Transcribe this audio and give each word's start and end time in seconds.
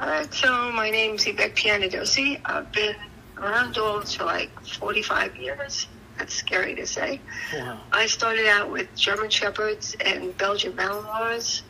All 0.00 0.08
right, 0.08 0.32
so 0.32 0.72
my 0.72 0.88
name's 0.88 1.26
Yvette 1.26 1.54
Piantadosi. 1.54 2.40
I've 2.46 2.72
been 2.72 2.96
around 3.36 3.74
dogs 3.74 4.14
for 4.14 4.24
like 4.24 4.48
45 4.64 5.36
years. 5.36 5.88
That's 6.16 6.32
scary 6.32 6.74
to 6.76 6.86
say. 6.86 7.20
Wow. 7.52 7.80
I 7.92 8.06
started 8.06 8.46
out 8.46 8.70
with 8.70 8.88
German 8.96 9.28
Shepherds 9.28 9.94
and 10.02 10.34
Belgian 10.38 10.72
Malinois, 10.72 11.60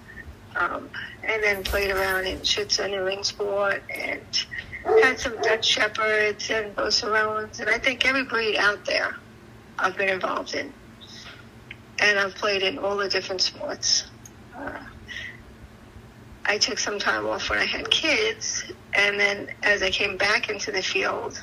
um, 0.55 0.89
and 1.25 1.43
then 1.43 1.65
played 1.65 1.91
around 1.91 2.29
in 2.29 2.39
Schütze 2.39 2.85
and 2.85 3.05
Ring 3.05 3.25
Sport, 3.25 3.83
and 3.93 4.47
had 5.03 5.19
some 5.19 5.35
Dutch 5.43 5.65
Shepherds 5.65 6.51
and 6.51 6.73
Beaucerons, 6.77 7.59
and 7.59 7.69
I 7.69 7.79
think 7.79 8.07
every 8.07 8.23
breed 8.23 8.57
out 8.57 8.85
there 8.85 9.17
I've 9.77 9.97
been 9.97 10.09
involved 10.09 10.55
in. 10.55 10.73
And 11.99 12.17
I've 12.17 12.37
played 12.37 12.63
in 12.63 12.79
all 12.79 12.97
the 12.97 13.09
different 13.09 13.41
sports. 13.41 14.05
I 16.45 16.59
took 16.59 16.79
some 16.79 16.99
time 16.99 17.27
off 17.27 17.51
when 17.51 17.59
I 17.59 17.65
had 17.65 17.91
kids, 17.91 18.65
and 18.95 19.21
then 19.21 19.49
as 19.63 19.83
I 19.83 19.91
came 19.91 20.17
back 20.17 20.49
into 20.49 20.73
the 20.73 20.83
field 20.83 21.41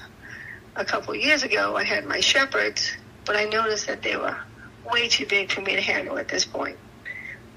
a 0.76 0.84
couple 0.86 1.16
years 1.16 1.44
ago, 1.44 1.76
I 1.76 1.84
had 1.84 2.06
my 2.06 2.20
shepherds, 2.20 2.92
but 3.26 3.36
I 3.36 3.46
noticed 3.46 3.88
that 3.88 4.02
they 4.02 4.16
were 4.16 4.38
way 4.92 5.08
too 5.08 5.26
big 5.26 5.52
for 5.52 5.62
me 5.62 5.76
to 5.76 5.82
handle 5.82 6.18
at 6.18 6.28
this 6.28 6.46
point. 6.46 6.78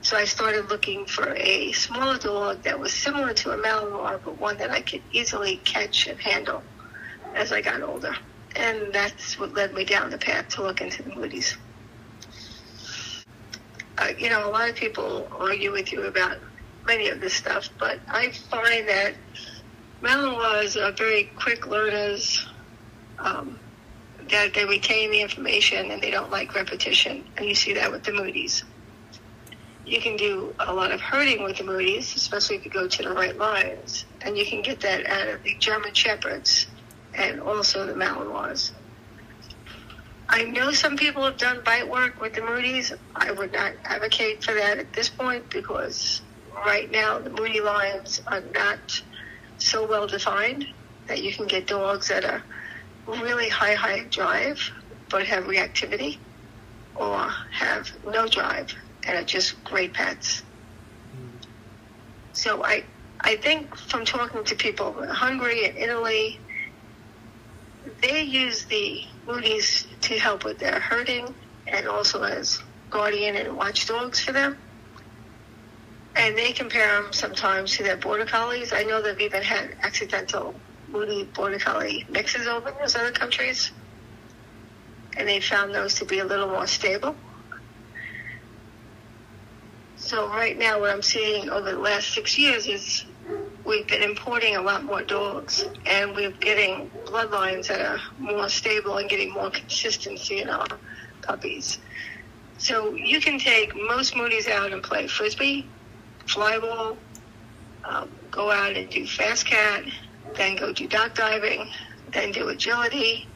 So 0.03 0.17
I 0.17 0.25
started 0.25 0.71
looking 0.71 1.05
for 1.05 1.35
a 1.35 1.73
smaller 1.73 2.19
dog 2.19 2.63
that 2.63 2.79
was 2.79 2.93
similar 2.93 3.35
to 3.35 3.51
a 3.51 3.59
Malinois, 3.59 4.21
but 4.25 4.41
one 4.41 4.57
that 4.59 4.71
I 4.71 4.81
could 4.81 5.03
easily 5.13 5.57
catch 5.65 6.07
and 6.07 6.19
handle 6.19 6.63
as 7.35 7.53
I 7.53 7.61
got 7.61 7.83
older. 7.83 8.15
And 8.57 8.93
that's 8.93 9.39
what 9.39 9.55
led 9.55 9.75
me 9.75 9.85
down 9.85 10.11
the 10.11 10.19
path 10.19 10.49
to 10.51 10.63
look 10.63 10.81
into 10.81 11.03
the 11.03 11.11
Mudi's. 11.11 11.57
Uh, 13.99 14.09
you 14.19 14.31
know, 14.31 14.49
a 14.49 14.51
lot 14.51 14.69
of 14.71 14.75
people 14.75 15.29
argue 15.39 15.71
with 15.71 15.93
you 15.93 16.05
about 16.05 16.39
many 16.91 17.09
of 17.09 17.21
this 17.21 17.35
stuff, 17.35 17.69
but 17.79 18.01
I 18.09 18.33
find 18.51 18.89
that 18.89 19.15
Malinois 20.03 20.75
are 20.77 20.91
very 20.91 21.31
quick 21.37 21.69
learners, 21.69 22.49
um, 23.21 23.61
that 24.29 24.55
they 24.55 24.65
retain 24.65 25.13
the 25.13 25.21
information 25.21 25.93
and 25.93 26.03
they 26.03 26.11
don't 26.11 26.33
like 26.33 26.53
repetition. 26.53 27.25
And 27.37 27.47
you 27.47 27.55
see 27.55 27.75
that 27.75 27.93
with 27.93 28.03
the 28.03 28.11
Mudi's. 28.11 28.65
You 29.87 30.01
can 30.01 30.17
do 30.17 30.53
a 30.59 30.75
lot 30.75 30.91
of 30.91 31.01
herding 31.01 31.45
with 31.45 31.59
the 31.59 31.65
Mudi's, 31.65 32.17
especially 32.17 32.57
if 32.57 32.65
you 32.65 32.73
go 32.73 32.89
to 32.89 33.03
the 33.05 33.13
right 33.13 33.37
lines. 33.39 34.05
And 34.23 34.37
you 34.37 34.45
can 34.45 34.61
get 34.61 34.81
that 34.81 35.07
out 35.07 35.29
of 35.29 35.45
the 35.45 35.55
German 35.61 35.95
Shepherds 35.95 36.67
and 37.15 37.41
also 37.41 37.87
the 37.87 37.95
Malinois. 37.95 38.73
I 40.29 40.43
know 40.43 40.73
some 40.73 40.97
people 40.97 41.25
have 41.25 41.37
done 41.37 41.61
bite 41.65 41.89
work 41.89 42.21
with 42.21 42.35
the 42.35 42.41
Mudi's. 42.41 42.93
I 43.15 43.31
would 43.31 43.53
not 43.53 43.75
advocate 43.85 44.43
for 44.43 44.55
that 44.55 44.79
at 44.79 44.93
this 44.93 45.09
point 45.09 45.51
because 45.51 46.23
right 46.65 46.91
now 46.91 47.19
the 47.19 47.31
Mudi 47.31 47.65
lines 47.65 48.21
are 48.27 48.43
not 48.55 48.79
so 49.59 49.87
well 49.87 50.07
defined 50.07 50.67
that 51.07 51.23
you 51.23 51.33
can 51.33 51.47
get 51.47 51.67
dogs 51.67 52.09
that 52.09 52.25
are 52.25 52.43
really 53.07 53.49
high, 53.49 53.75
high 53.75 54.05
drive 54.11 54.71
but 55.09 55.27
have 55.27 55.45
reactivity 55.45 56.19
or 56.95 57.29
have 57.53 57.91
no 58.07 58.27
drive 58.27 58.75
and 59.07 59.19
are 59.19 59.25
just 59.25 59.63
great 59.65 59.93
pets. 59.93 60.43
So 62.33 62.65
I, 62.65 62.85
I 63.21 63.37
think 63.37 63.75
from 63.77 64.05
talking 64.05 64.45
to 64.45 64.55
people 64.55 65.01
in 65.01 65.09
Hungary 65.09 65.67
and 65.67 65.77
Italy, 65.77 66.39
they 68.03 68.23
use 68.23 68.65
the 68.67 69.03
Mudi's 69.27 69.87
to 70.03 70.19
help 70.19 70.45
with 70.45 70.59
their 70.59 70.79
herding 70.79 71.35
and 71.67 71.89
also 71.89 72.23
as 72.23 72.61
guardian 72.91 73.37
and 73.37 73.57
watchdogs 73.57 74.21
for 74.21 74.33
them. 74.33 74.57
And 76.21 76.37
they 76.37 76.53
compare 76.53 77.01
them 77.01 77.15
sometimes 77.15 77.75
to 77.79 77.83
their 77.83 77.97
border 77.97 78.27
collies. 78.27 78.75
I 78.75 78.83
know 78.83 79.01
they've 79.01 79.19
even 79.21 79.43
had 79.43 79.75
accidental 79.81 80.55
Mudi 80.93 81.33
border 81.33 81.59
collie 81.59 82.05
mixes 82.11 82.47
over 82.47 82.69
in 82.69 82.75
those 82.79 82.95
other 82.95 83.11
countries. 83.11 83.73
And 85.17 85.27
they 85.27 85.41
found 85.41 85.75
those 85.75 85.95
to 85.95 86.05
be 86.05 86.19
a 86.19 86.25
little 86.25 86.49
more 86.49 86.67
stable. 86.67 87.17
So 89.97 90.29
right 90.29 90.59
now 90.59 90.79
what 90.79 90.91
I'm 90.91 91.01
seeing 91.01 91.49
over 91.49 91.73
the 91.73 91.79
last 91.79 92.13
six 92.13 92.37
years 92.39 92.67
is 92.67 93.07
we've 93.65 93.89
been 93.89 94.03
importing 94.03 94.57
a 94.57 94.61
lot 94.61 94.85
more 94.85 95.03
dogs 95.03 95.65
and 95.87 96.15
we're 96.15 96.33
getting 96.33 96.91
bloodlines 97.07 97.69
that 97.69 97.81
are 97.81 98.01
more 98.19 98.51
stable 98.51 98.99
and 98.99 99.09
getting 99.09 99.33
more 99.33 99.51
consistency 99.51 100.43
in 100.43 100.51
our 100.51 100.67
puppies. 101.23 101.79
So 102.59 102.95
you 102.95 103.23
can 103.23 103.39
take 103.39 103.75
most 103.75 104.13
Mudi's 104.13 104.49
out 104.49 104.75
and 104.75 104.83
play 104.83 105.07
frisbee, 105.07 105.67
flyball, 106.33 106.97
um, 107.85 108.11
go 108.31 108.51
out 108.51 108.77
and 108.77 108.89
do 108.91 109.07
fast 109.07 109.47
cat, 109.47 109.85
then 110.37 110.57
go 110.57 110.73
do 110.73 110.87
dock 110.87 111.15
diving, 111.15 111.69
then 112.13 112.33
do 112.33 112.49
agility, 112.49 113.27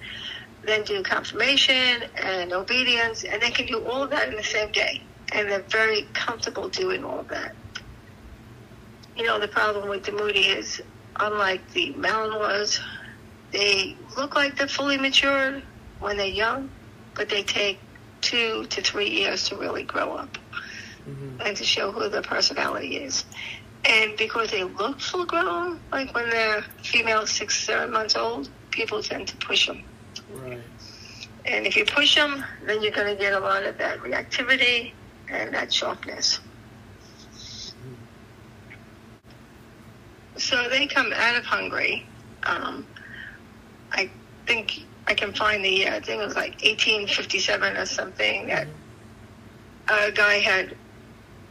then 0.65 0.82
do 0.84 1.03
confirmation 1.03 2.04
and 2.22 2.53
obedience, 2.53 3.25
and 3.25 3.41
they 3.43 3.50
can 3.50 3.66
do 3.66 3.84
all 3.87 4.03
of 4.03 4.10
that 4.10 4.28
in 4.28 4.37
the 4.37 4.44
same 4.44 4.71
day. 4.72 5.03
And 5.33 5.50
they're 5.50 5.65
very 5.69 6.03
comfortable 6.12 6.69
doing 6.69 7.04
all 7.04 7.21
of 7.21 7.28
that 7.28 7.54
you 9.16 9.25
know, 9.25 9.38
the 9.38 9.49
problem 9.49 9.88
with 9.88 10.04
the 10.04 10.12
Mudi 10.12 10.56
is, 10.56 10.83
unlike 11.21 11.69
the 11.72 11.93
Malinois, 11.94 12.81
they 13.53 13.97
look 14.16 14.34
like 14.34 14.56
they're 14.56 14.66
fully 14.66 14.99
matured 14.99 15.62
when 16.00 16.16
they're 16.16 16.27
young, 16.27 16.69
but 17.15 17.28
they 17.28 17.43
take 17.43 17.78
two 18.21 18.65
to 18.66 18.83
three 18.83 19.10
years 19.10 19.49
to 19.49 19.56
really 19.56 19.84
grow 19.84 20.15
up 20.15 20.37
mm-hmm. 21.09 21.41
and 21.41 21.56
to 21.56 21.65
show 21.65 21.91
who 21.91 22.09
their 22.09 22.22
personality 22.22 22.97
is. 22.97 23.25
And 23.87 24.16
because 24.16 24.50
they 24.50 24.65
look 24.65 25.00
full 25.00 25.26
grown, 25.26 25.81
like 25.92 26.15
when 26.15 26.31
they're 26.31 26.62
female, 26.82 27.26
six, 27.26 27.65
seven 27.65 27.92
months 27.92 28.16
old, 28.16 28.48
people 28.70 29.03
tend 29.03 29.28
to 29.28 29.37
push 29.37 29.66
them. 29.66 29.82
Right. 30.32 30.60
And 31.44 31.66
if 31.66 31.76
you 31.76 31.84
push 31.84 32.15
them, 32.15 32.42
then 32.66 32.82
you're 32.82 32.92
going 32.92 33.15
to 33.15 33.20
get 33.20 33.34
a 33.34 33.41
lot 33.41 33.65
of 33.65 33.76
that 33.78 34.00
reactivity 34.00 34.92
and 35.28 35.53
that 35.53 35.72
sharpness. 35.72 36.41
So 40.36 40.69
they 40.69 40.86
come 40.86 41.12
out 41.15 41.36
of 41.36 41.44
Hungary. 41.44 42.06
Um, 42.44 42.86
I 43.92 44.10
think 44.47 44.84
I 45.06 45.15
can 45.15 45.32
find 45.32 45.65
the, 45.65 45.86
uh, 45.86 45.97
I 45.97 46.00
think 46.00 46.22
it 46.22 46.25
was 46.25 46.34
like 46.34 46.53
1857 46.62 47.76
or 47.76 47.86
something 47.86 48.47
that 48.48 48.66
a 49.88 50.10
guy 50.10 50.38
had 50.38 50.76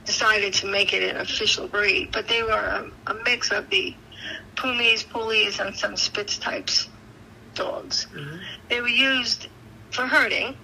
decided 0.06 0.54
to 0.54 0.68
make 0.68 0.94
it 0.94 1.04
an 1.04 1.18
official 1.22 1.68
breed, 1.68 2.12
but 2.12 2.28
they 2.28 2.44
were 2.44 2.52
a, 2.52 2.92
a 3.08 3.14
mix 3.24 3.52
of 3.52 3.70
the 3.70 3.96
Pumis, 4.56 5.04
Pulis, 5.04 5.60
and 5.60 5.76
some 5.76 5.96
Spitz 5.96 6.38
types 6.38 6.90
dogs. 7.56 8.08
Mm-hmm. 8.14 8.38
They 8.70 8.82
were 8.82 8.88
used 8.88 9.48
for 9.92 10.06
herding, 10.06 10.56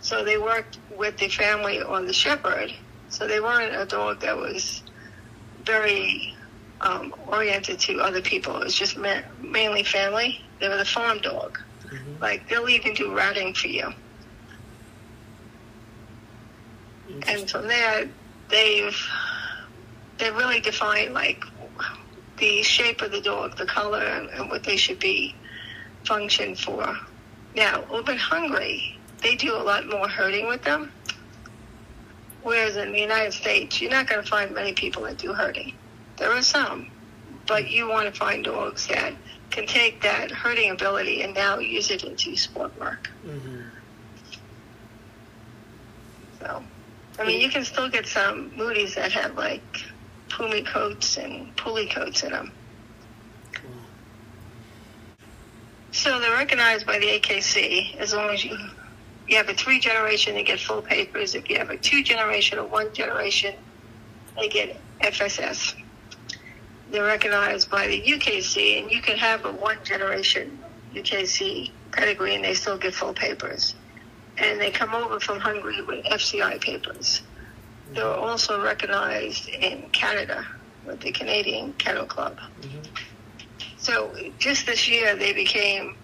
so 0.00 0.24
they 0.24 0.38
worked 0.38 0.78
with 0.96 1.18
the 1.18 1.28
family 1.28 1.82
on 1.82 2.06
the 2.06 2.12
shepherd. 2.12 2.72
So 3.08 3.26
they 3.26 3.40
weren't 3.40 3.74
a 3.74 3.86
dog 3.86 4.20
that 4.20 4.36
was 4.36 4.82
very 5.64 6.34
um, 6.80 7.14
oriented 7.26 7.78
to 7.80 8.00
other 8.00 8.20
people. 8.20 8.56
It 8.56 8.64
was 8.64 8.74
just 8.74 8.96
ma- 8.96 9.22
mainly 9.40 9.82
family. 9.82 10.40
They 10.60 10.68
were 10.68 10.76
the 10.76 10.84
farm 10.84 11.18
dog. 11.18 11.58
Mm-hmm. 11.84 12.22
Like 12.22 12.48
they'll 12.48 12.68
even 12.68 12.94
do 12.94 13.14
routing 13.14 13.54
for 13.54 13.68
you. 13.68 13.92
And 17.26 17.48
from 17.48 17.68
there, 17.68 18.08
they've 18.48 18.96
they 20.18 20.30
really 20.30 20.60
defined 20.60 21.12
like 21.12 21.44
the 22.38 22.62
shape 22.62 23.02
of 23.02 23.12
the 23.12 23.20
dog, 23.20 23.56
the 23.56 23.66
color, 23.66 24.02
and 24.02 24.48
what 24.48 24.62
they 24.62 24.76
should 24.76 24.98
be 24.98 25.34
function 26.04 26.54
for. 26.54 26.96
Now, 27.54 27.84
over 27.90 28.12
in 28.12 28.18
Hungary, 28.18 28.98
they 29.22 29.34
do 29.34 29.54
a 29.54 29.58
lot 29.58 29.86
more 29.86 30.08
herding 30.08 30.46
with 30.46 30.62
them. 30.62 30.92
Whereas 32.42 32.76
in 32.76 32.92
the 32.92 33.00
United 33.00 33.32
States, 33.32 33.80
you're 33.80 33.90
not 33.90 34.06
going 34.06 34.22
to 34.22 34.28
find 34.28 34.54
many 34.54 34.72
people 34.72 35.02
that 35.02 35.18
do 35.18 35.32
herding. 35.32 35.74
There 36.16 36.30
are 36.30 36.42
some, 36.42 36.90
but 37.46 37.68
you 37.68 37.88
want 37.88 38.12
to 38.12 38.18
find 38.18 38.44
dogs 38.44 38.86
that 38.86 39.14
can 39.50 39.66
take 39.66 40.02
that 40.02 40.30
herding 40.30 40.70
ability 40.70 41.22
and 41.22 41.34
now 41.34 41.58
use 41.58 41.90
it 41.90 42.04
into 42.04 42.36
sport 42.36 42.78
work. 42.78 43.10
Mm-hmm. 43.26 43.62
So, 46.40 46.62
I 47.18 47.24
mean, 47.26 47.40
you 47.40 47.48
can 47.48 47.64
still 47.64 47.88
get 47.88 48.06
some 48.06 48.54
Moody's 48.56 48.94
that 48.94 49.12
have 49.12 49.36
like 49.36 49.62
Pumi 50.28 50.66
coats 50.66 51.16
and 51.16 51.56
Puli 51.56 51.90
coats 51.90 52.22
in 52.22 52.32
them. 52.32 52.52
So 55.92 56.20
they're 56.20 56.32
recognized 56.32 56.86
by 56.86 56.98
the 56.98 57.06
AKC 57.18 57.96
as 57.96 58.12
long 58.12 58.30
as 58.30 58.44
you 58.44 58.56
you 59.28 59.36
have 59.36 59.48
a 59.48 59.54
three 59.54 59.80
generation, 59.80 60.34
they 60.34 60.44
get 60.44 60.60
full 60.60 60.82
papers. 60.82 61.34
If 61.34 61.50
you 61.50 61.58
have 61.58 61.70
a 61.70 61.76
two 61.76 62.04
generation 62.04 62.58
or 62.58 62.66
one 62.66 62.92
generation, 62.94 63.54
they 64.36 64.48
get 64.48 64.80
FSS 65.00 65.74
they're 66.90 67.04
recognized 67.04 67.70
by 67.70 67.86
the 67.86 68.00
UKC, 68.00 68.82
and 68.82 68.90
you 68.90 69.00
can 69.00 69.16
have 69.16 69.44
a 69.44 69.52
one 69.52 69.78
generation 69.82 70.58
UKC 70.94 71.70
pedigree 71.92 72.34
and 72.34 72.44
they 72.44 72.54
still 72.54 72.78
get 72.78 72.94
full 72.94 73.12
papers. 73.12 73.74
And 74.38 74.60
they 74.60 74.70
come 74.70 74.94
over 74.94 75.18
from 75.18 75.40
Hungary 75.40 75.82
with 75.82 76.04
FCI 76.04 76.60
papers. 76.60 77.22
They're 77.92 78.04
also 78.04 78.62
recognized 78.62 79.48
in 79.48 79.88
Canada 79.90 80.46
with 80.84 81.00
the 81.00 81.12
Canadian 81.12 81.72
Kennel 81.74 82.06
Club. 82.06 82.38
Mhm. 82.60 82.86
So 83.78 84.14
just 84.38 84.66
this 84.66 84.88
year, 84.88 85.16
they 85.16 85.32
became, 85.32 85.96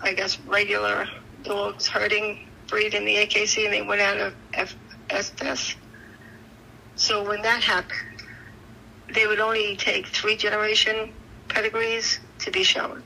I 0.00 0.12
guess, 0.12 0.38
regular 0.46 1.08
dogs 1.42 1.86
herding 1.86 2.48
breed 2.68 2.94
in 2.94 3.04
the 3.04 3.16
AKC, 3.16 3.64
and 3.64 3.72
they 3.72 3.82
went 3.82 4.00
out 4.00 4.18
of 4.18 4.34
FSS. 5.08 5.74
So 6.94 7.22
when 7.22 7.42
that 7.42 7.62
happened, 7.62 8.22
they 9.14 9.26
would 9.26 9.40
only 9.40 9.76
take 9.76 10.06
three 10.06 10.36
generation 10.36 11.12
pedigrees 11.48 12.20
to 12.40 12.50
be 12.50 12.62
shown. 12.62 13.02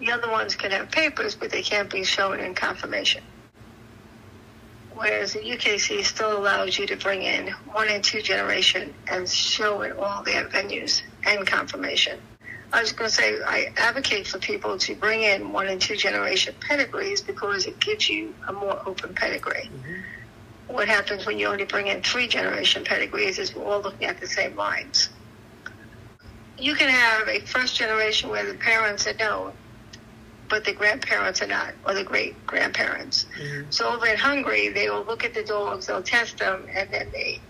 The 0.00 0.10
other 0.10 0.30
ones 0.30 0.54
can 0.54 0.70
have 0.72 0.90
papers, 0.90 1.34
but 1.34 1.50
they 1.50 1.62
can't 1.62 1.90
be 1.90 2.04
shown 2.04 2.40
in 2.40 2.54
confirmation. 2.54 3.22
Whereas 4.94 5.32
the 5.32 5.40
UKC 5.40 6.04
still 6.04 6.38
allows 6.38 6.78
you 6.78 6.86
to 6.86 6.96
bring 6.96 7.22
in 7.22 7.48
one 7.72 7.88
and 7.88 8.02
two 8.02 8.22
generation 8.22 8.94
and 9.08 9.28
show 9.28 9.82
it 9.82 9.96
all 9.96 10.22
their 10.22 10.44
venues 10.48 11.02
and 11.24 11.46
confirmation. 11.46 12.20
I 12.72 12.80
was 12.80 12.92
going 12.92 13.08
to 13.08 13.14
say 13.14 13.38
I 13.44 13.72
advocate 13.76 14.26
for 14.26 14.38
people 14.38 14.78
to 14.78 14.94
bring 14.96 15.22
in 15.22 15.52
one 15.52 15.68
and 15.68 15.80
two 15.80 15.96
generation 15.96 16.54
pedigrees 16.60 17.20
because 17.20 17.66
it 17.66 17.78
gives 17.80 18.08
you 18.08 18.34
a 18.48 18.52
more 18.52 18.80
open 18.86 19.14
pedigree. 19.14 19.70
Mhm. 19.72 20.02
What 20.68 20.88
happens 20.88 21.26
when 21.26 21.38
you 21.38 21.46
only 21.46 21.64
bring 21.64 21.88
in 21.88 22.02
three 22.02 22.26
generation 22.26 22.84
pedigrees 22.84 23.38
is 23.38 23.54
we're 23.54 23.64
all 23.64 23.80
looking 23.80 24.06
at 24.06 24.20
the 24.20 24.26
same 24.26 24.56
lines. 24.56 25.10
You 26.58 26.74
can 26.74 26.88
have 26.88 27.28
a 27.28 27.40
first 27.40 27.76
generation 27.76 28.30
where 28.30 28.44
the 28.46 28.54
parents 28.54 29.06
are 29.06 29.14
known, 29.14 29.52
but 30.50 30.64
the 30.64 30.72
grandparents 30.72 31.42
are 31.42 31.46
not, 31.46 31.74
or 31.84 31.94
the 31.94 32.04
great 32.04 32.44
grandparents. 32.46 33.26
Mhm. 33.38 33.72
So 33.72 33.94
over 33.94 34.06
in 34.06 34.16
Hungary, 34.16 34.68
they 34.68 34.88
will 34.90 35.04
look 35.04 35.24
at 35.24 35.34
the 35.34 35.42
dogs, 35.42 35.86
they'll 35.86 36.02
test 36.02 36.38
them, 36.38 36.66
and 36.74 36.88
then 36.92 37.10
they 37.12 37.42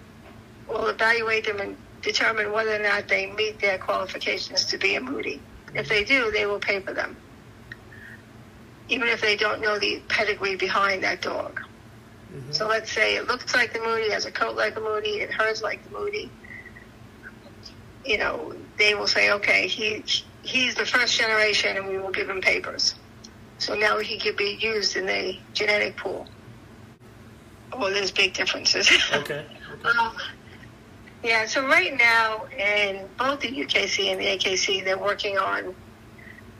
will 0.67 0.87
evaluate 0.87 1.45
them 1.47 1.61
and 1.61 1.77
determine 2.03 2.53
whether 2.53 2.75
or 2.75 2.79
not 2.79 3.09
they 3.09 3.27
meet 3.33 3.61
their 3.61 3.79
qualifications 3.79 4.65
to 4.67 4.79
be 4.79 4.95
a 4.97 5.01
Mudi. 5.01 5.41
If 5.75 5.89
they 5.89 6.05
do, 6.05 6.31
they 6.31 6.47
will 6.47 6.61
pay 6.61 6.81
for 6.81 6.93
them, 6.93 7.17
even 8.89 9.09
if 9.09 9.21
they 9.21 9.37
don't 9.37 9.61
know 9.61 9.79
the 9.79 10.01
pedigree 10.09 10.57
behind 10.57 11.03
that 11.03 11.21
dog. 11.23 11.61
Mhm. 12.33 12.55
So 12.55 12.67
let's 12.67 12.93
say 12.93 13.17
it 13.17 13.27
looks 13.27 13.55
like 13.55 13.73
the 13.73 13.81
Mudi, 13.81 14.11
has 14.11 14.25
a 14.25 14.31
coat 14.31 14.57
like 14.57 14.77
a 14.77 14.81
Mudi, 14.81 15.21
it 15.21 15.33
herds 15.33 15.63
like 15.63 15.83
the 15.85 15.91
Mudi. 15.91 16.31
You 18.05 18.19
know, 18.19 18.55
they 18.79 18.95
will 18.95 19.07
say, 19.07 19.31
okay, 19.33 19.67
he 19.67 20.05
he's 20.45 20.75
the 20.75 20.87
first 20.87 21.19
generation, 21.19 21.77
and 21.77 21.89
we 21.89 21.99
will 21.99 22.11
give 22.11 22.29
him 22.29 22.41
papers. 22.41 22.95
So 23.59 23.75
now 23.75 23.99
he 23.99 24.19
could 24.19 24.37
be 24.37 24.59
used 24.61 24.97
in 24.97 25.07
the 25.07 25.37
genetic 25.53 25.97
pool. 25.97 26.27
Oh, 27.73 27.91
there's 27.91 28.11
big 28.11 28.35
differences. 28.35 28.91
Okay. 29.13 29.45
Okay. 29.73 29.99
Um, 29.99 30.17
yeah, 31.23 31.47
so 31.47 31.67
right 31.67 31.97
now 31.97 32.45
in 32.47 33.09
both 33.19 33.41
the 33.41 33.49
UKC 33.49 34.13
and 34.13 34.21
the 34.21 34.27
AKC, 34.27 34.85
they're 34.85 34.99
working 34.99 35.39
on 35.39 35.75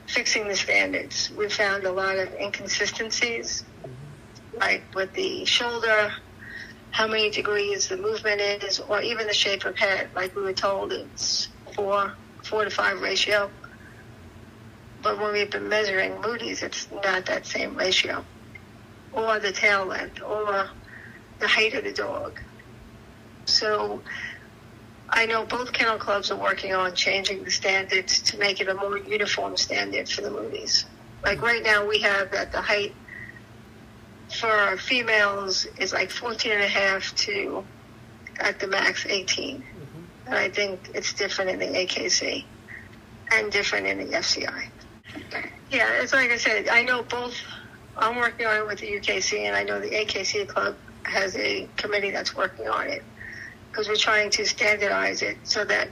fixing 0.07 0.47
the 0.47 0.55
standards. 0.55 1.31
We 1.37 1.49
found 1.49 1.83
a 1.83 1.91
lot 1.91 2.17
of 2.17 2.33
inconsistencies, 2.33 3.63
like 4.59 4.83
with 4.95 5.13
the 5.13 5.45
shoulder, 5.45 6.11
how 6.91 7.07
many 7.07 7.29
degrees 7.29 7.87
the 7.89 7.97
movement 7.97 8.41
is, 8.41 8.79
or 8.79 9.01
even 9.01 9.27
the 9.27 9.33
shape 9.33 9.65
of 9.65 9.77
head. 9.77 10.09
Like 10.15 10.35
we 10.35 10.41
were 10.41 10.53
told, 10.53 10.91
it's 10.91 11.49
four, 11.75 12.13
four 12.43 12.63
to 12.63 12.69
five 12.69 13.01
ratio. 13.01 13.51
But 15.05 15.19
when 15.19 15.33
we've 15.33 15.51
been 15.51 15.69
measuring 15.69 16.13
Mudi's, 16.13 16.63
it's 16.63 16.87
not 16.91 17.27
that 17.27 17.45
same 17.45 17.75
ratio. 17.75 18.25
Or 19.13 19.37
the 19.37 19.51
tail 19.51 19.85
length, 19.85 20.19
or 20.19 20.67
the 21.37 21.47
height 21.47 21.75
of 21.75 21.83
the 21.83 21.93
dog. 21.93 22.39
So 23.45 24.01
I 25.07 25.27
know 25.27 25.45
both 25.45 25.73
kennel 25.73 25.99
clubs 25.99 26.31
are 26.31 26.35
working 26.35 26.73
on 26.73 26.95
changing 26.95 27.43
the 27.43 27.51
standards 27.51 28.19
to 28.31 28.39
make 28.39 28.61
it 28.61 28.67
a 28.67 28.73
more 28.73 28.97
uniform 28.97 29.57
standard 29.57 30.09
for 30.09 30.21
the 30.21 30.29
Mudis. 30.29 30.85
Like 31.23 31.39
right 31.39 31.61
now, 31.61 31.85
we 31.87 31.99
have 31.99 32.31
that 32.31 32.51
the 32.51 32.61
height 32.61 32.95
for 34.39 34.49
our 34.49 34.75
females 34.75 35.67
is 35.77 35.93
like 35.93 36.09
14 36.09 36.51
and 36.51 36.63
a 36.63 36.67
half 36.67 37.13
to 37.17 37.63
at 38.39 38.59
the 38.59 38.65
max 38.65 39.05
18. 39.05 39.61
Mhm. 39.61 39.65
And 40.25 40.35
I 40.35 40.49
think 40.49 40.89
it's 40.95 41.13
different 41.13 41.51
in 41.51 41.59
the 41.59 41.77
AKC 41.77 42.43
and 43.31 43.51
different 43.51 43.85
in 43.85 43.99
the 43.99 44.17
FCI. 44.17 44.71
Yeah, 45.71 46.01
it's 46.01 46.13
like 46.13 46.29
I 46.31 46.37
said, 46.37 46.67
I 46.69 46.83
know 46.83 47.03
both. 47.03 47.35
I'm 47.97 48.17
working 48.17 48.45
on 48.45 48.57
it 48.57 48.67
with 48.67 48.79
the 48.79 48.87
UKC, 48.87 49.39
and 49.39 49.55
I 49.55 49.63
know 49.63 49.79
the 49.79 49.89
AKC 49.89 50.47
club 50.47 50.75
has 51.03 51.35
a 51.37 51.67
committee 51.77 52.11
that's 52.11 52.35
working 52.35 52.67
on 52.67 52.87
it 52.87 53.03
because 53.71 53.87
we're 53.87 53.95
trying 53.95 54.29
to 54.31 54.45
standardize 54.45 55.21
it 55.21 55.37
so 55.43 55.63
that 55.65 55.87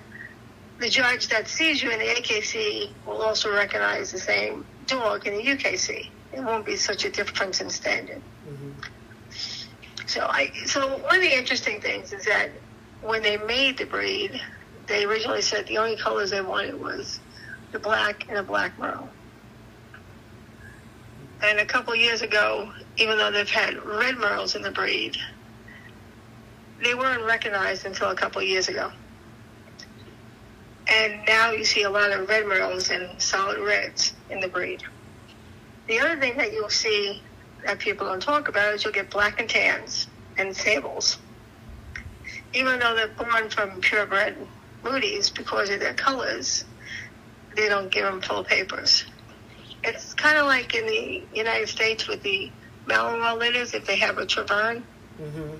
the 0.79 0.89
judge 0.89 1.27
that 1.29 1.47
sees 1.47 1.81
you 1.81 1.91
in 1.91 1.99
the 1.99 2.05
AKC 2.05 2.89
will 3.05 3.21
also 3.21 3.53
recognize 3.53 4.11
the 4.11 4.19
same 4.19 4.65
dog 4.87 5.27
in 5.27 5.35
the 5.35 5.43
UKC. 5.43 6.09
It 6.33 6.41
won't 6.41 6.65
be 6.65 6.75
such 6.75 7.05
a 7.05 7.09
difference 7.09 7.61
in 7.61 7.69
standard. 7.69 8.21
Mhm. 8.47 8.73
So 10.07 10.25
I 10.29 10.51
so 10.65 10.97
one 10.97 11.15
of 11.15 11.21
the 11.21 11.37
interesting 11.37 11.79
things 11.79 12.11
is 12.11 12.25
that 12.25 12.49
when 13.01 13.21
they 13.21 13.37
made 13.37 13.77
the 13.77 13.85
breed, 13.85 14.41
they 14.87 15.05
originally 15.05 15.41
said 15.41 15.67
the 15.67 15.77
only 15.77 15.95
colors 15.95 16.31
they 16.31 16.41
wanted 16.41 16.79
was 16.79 17.19
the 17.73 17.79
black 17.79 18.29
and 18.29 18.37
a 18.37 18.43
black 18.43 18.77
merle. 18.79 19.09
And 21.41 21.59
a 21.59 21.65
couple 21.65 21.93
years 21.95 22.21
ago, 22.21 22.71
even 22.97 23.17
though 23.17 23.31
they've 23.31 23.49
had 23.49 23.83
red 23.83 24.15
merles 24.15 24.55
in 24.55 24.61
the 24.61 24.71
breed, 24.71 25.17
they 26.81 26.93
weren't 26.93 27.23
recognized 27.23 27.85
until 27.85 28.11
a 28.11 28.15
couple 28.15 28.41
years 28.41 28.69
ago. 28.69 28.91
And 30.87 31.25
now 31.27 31.51
you 31.51 31.65
see 31.65 31.83
a 31.83 31.89
lot 31.89 32.11
of 32.11 32.29
red 32.29 32.45
merles 32.45 32.91
and 32.91 33.19
solid 33.21 33.59
reds 33.59 34.13
in 34.29 34.39
the 34.39 34.47
breed. 34.47 34.83
The 35.87 35.99
other 35.99 36.17
thing 36.19 36.37
that 36.37 36.53
you'll 36.53 36.69
see 36.69 37.21
that 37.65 37.79
people 37.79 38.05
don't 38.05 38.21
talk 38.21 38.49
about 38.49 38.75
is 38.75 38.83
you'll 38.83 38.93
get 38.93 39.09
black 39.09 39.39
and 39.39 39.49
tans 39.49 40.07
and 40.37 40.55
sables. 40.55 41.17
Even 42.53 42.79
though 42.79 42.95
they're 42.95 43.07
born 43.07 43.49
from 43.49 43.81
purebred 43.81 44.35
Mudi's 44.83 45.29
because 45.29 45.69
of 45.69 45.79
their 45.79 45.93
colors, 45.93 46.65
they 47.55 47.69
don't 47.69 47.91
give 47.91 48.03
them 48.03 48.21
full 48.21 48.44
papers. 48.44 49.05
It's 49.83 50.13
kind 50.13 50.38
of 50.38 50.45
like 50.45 50.73
in 50.75 50.85
the 50.85 51.23
United 51.33 51.67
States 51.69 52.07
with 52.07 52.23
the 52.23 52.50
Malinois 52.88 53.38
litters, 53.38 53.73
if 53.73 53.85
they 53.85 53.97
have 53.97 54.17
a 54.17 54.25
Tervuren, 54.25 54.83
Mhm. 55.19 55.59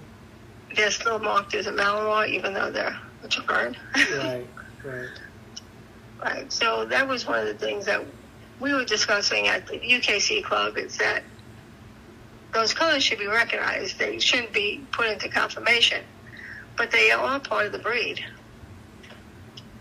they're 0.75 0.92
still 0.92 1.19
marked 1.19 1.54
as 1.56 1.68
a 1.68 1.72
Malinois 1.72 2.30
even 2.30 2.54
though 2.54 2.72
they're 2.72 2.98
a 3.24 3.28
Tervuren. 3.28 3.75
Right. 3.95 4.48
Right. 4.84 5.10
Right. 6.24 6.50
So 6.54 6.86
that 6.86 7.06
was 7.06 7.27
one 7.27 7.39
of 7.39 7.48
the 7.48 7.53
things 7.65 7.86
that 7.86 8.01
we 8.62 8.74
were 8.74 8.86
discussing 8.86 9.50
at 9.50 9.68
the 9.68 9.77
UKC 9.77 10.41
club 10.41 10.77
is 10.77 10.96
that 10.98 11.22
those 12.53 12.74
colors 12.74 13.03
should 13.03 13.20
be 13.20 13.27
recognized. 13.27 14.00
They 14.00 14.20
shouldn't 14.20 14.53
be 14.53 14.86
put 14.94 15.08
into 15.08 15.27
confirmation, 15.27 16.01
but 16.77 16.91
they 16.91 17.12
are 17.12 17.39
part 17.41 17.65
of 17.65 17.74
the 17.74 17.79
breed. 17.79 18.24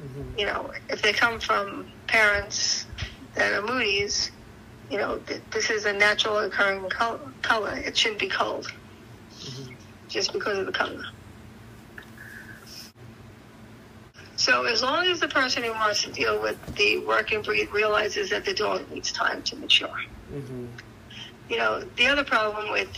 Mhm. 0.03 0.39
You 0.41 0.47
know, 0.47 0.73
if 0.89 1.01
they 1.01 1.13
come 1.13 1.39
from 1.39 1.93
parents 2.13 2.85
that 3.35 3.53
are 3.55 3.63
Mudi's, 3.63 4.31
you 4.91 4.99
know, 4.99 5.17
th- 5.27 5.41
this 5.51 5.71
is 5.71 5.87
a 5.87 5.93
natural 5.95 6.39
occurring 6.41 6.89
col- 6.91 7.21
color. 7.41 7.75
It 7.75 7.97
shouldn't 7.97 8.21
be 8.21 8.29
cold 8.29 8.71
Mhm. 9.41 9.75
just 10.09 10.33
because 10.35 10.59
of 10.59 10.67
the 10.67 10.73
color. 10.73 11.05
So 14.37 14.65
as 14.67 14.83
long 14.83 15.07
as 15.07 15.21
the 15.21 15.29
person 15.29 15.63
who 15.63 15.73
wants 15.73 16.03
to 16.03 16.13
deal 16.13 16.39
with 16.41 16.59
the 16.77 16.99
working 16.99 17.41
breed 17.41 17.69
realizes 17.73 18.29
that 18.31 18.45
the 18.45 18.53
dog 18.53 18.91
needs 18.91 19.11
time 19.13 19.43
to 19.45 19.57
mature. 19.57 19.99
Mhm. 20.31 20.69
You 21.49 21.57
know, 21.57 21.81
the 21.97 22.07
other 22.09 22.25
problem 22.25 22.71
with 22.73 22.91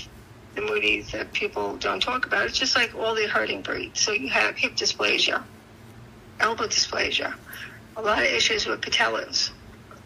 the 0.57 0.63
Mudi's 0.63 1.13
that 1.13 1.33
people 1.33 1.77
don't 1.77 2.01
talk 2.03 2.27
about, 2.27 2.47
it's 2.47 2.59
just 2.59 2.75
like 2.75 2.95
all 2.97 3.15
the 3.15 3.27
herding 3.29 3.63
breeds. 3.63 4.01
So 4.01 4.11
you 4.13 4.29
have 4.31 4.57
hip 4.57 4.75
dysplasia, 4.75 5.43
elbow 6.41 6.67
dysplasia, 6.67 7.35
a 7.97 8.03
lot 8.03 8.19
of 8.19 8.25
issues 8.25 8.67
with 8.67 8.81
patellas, 8.81 9.51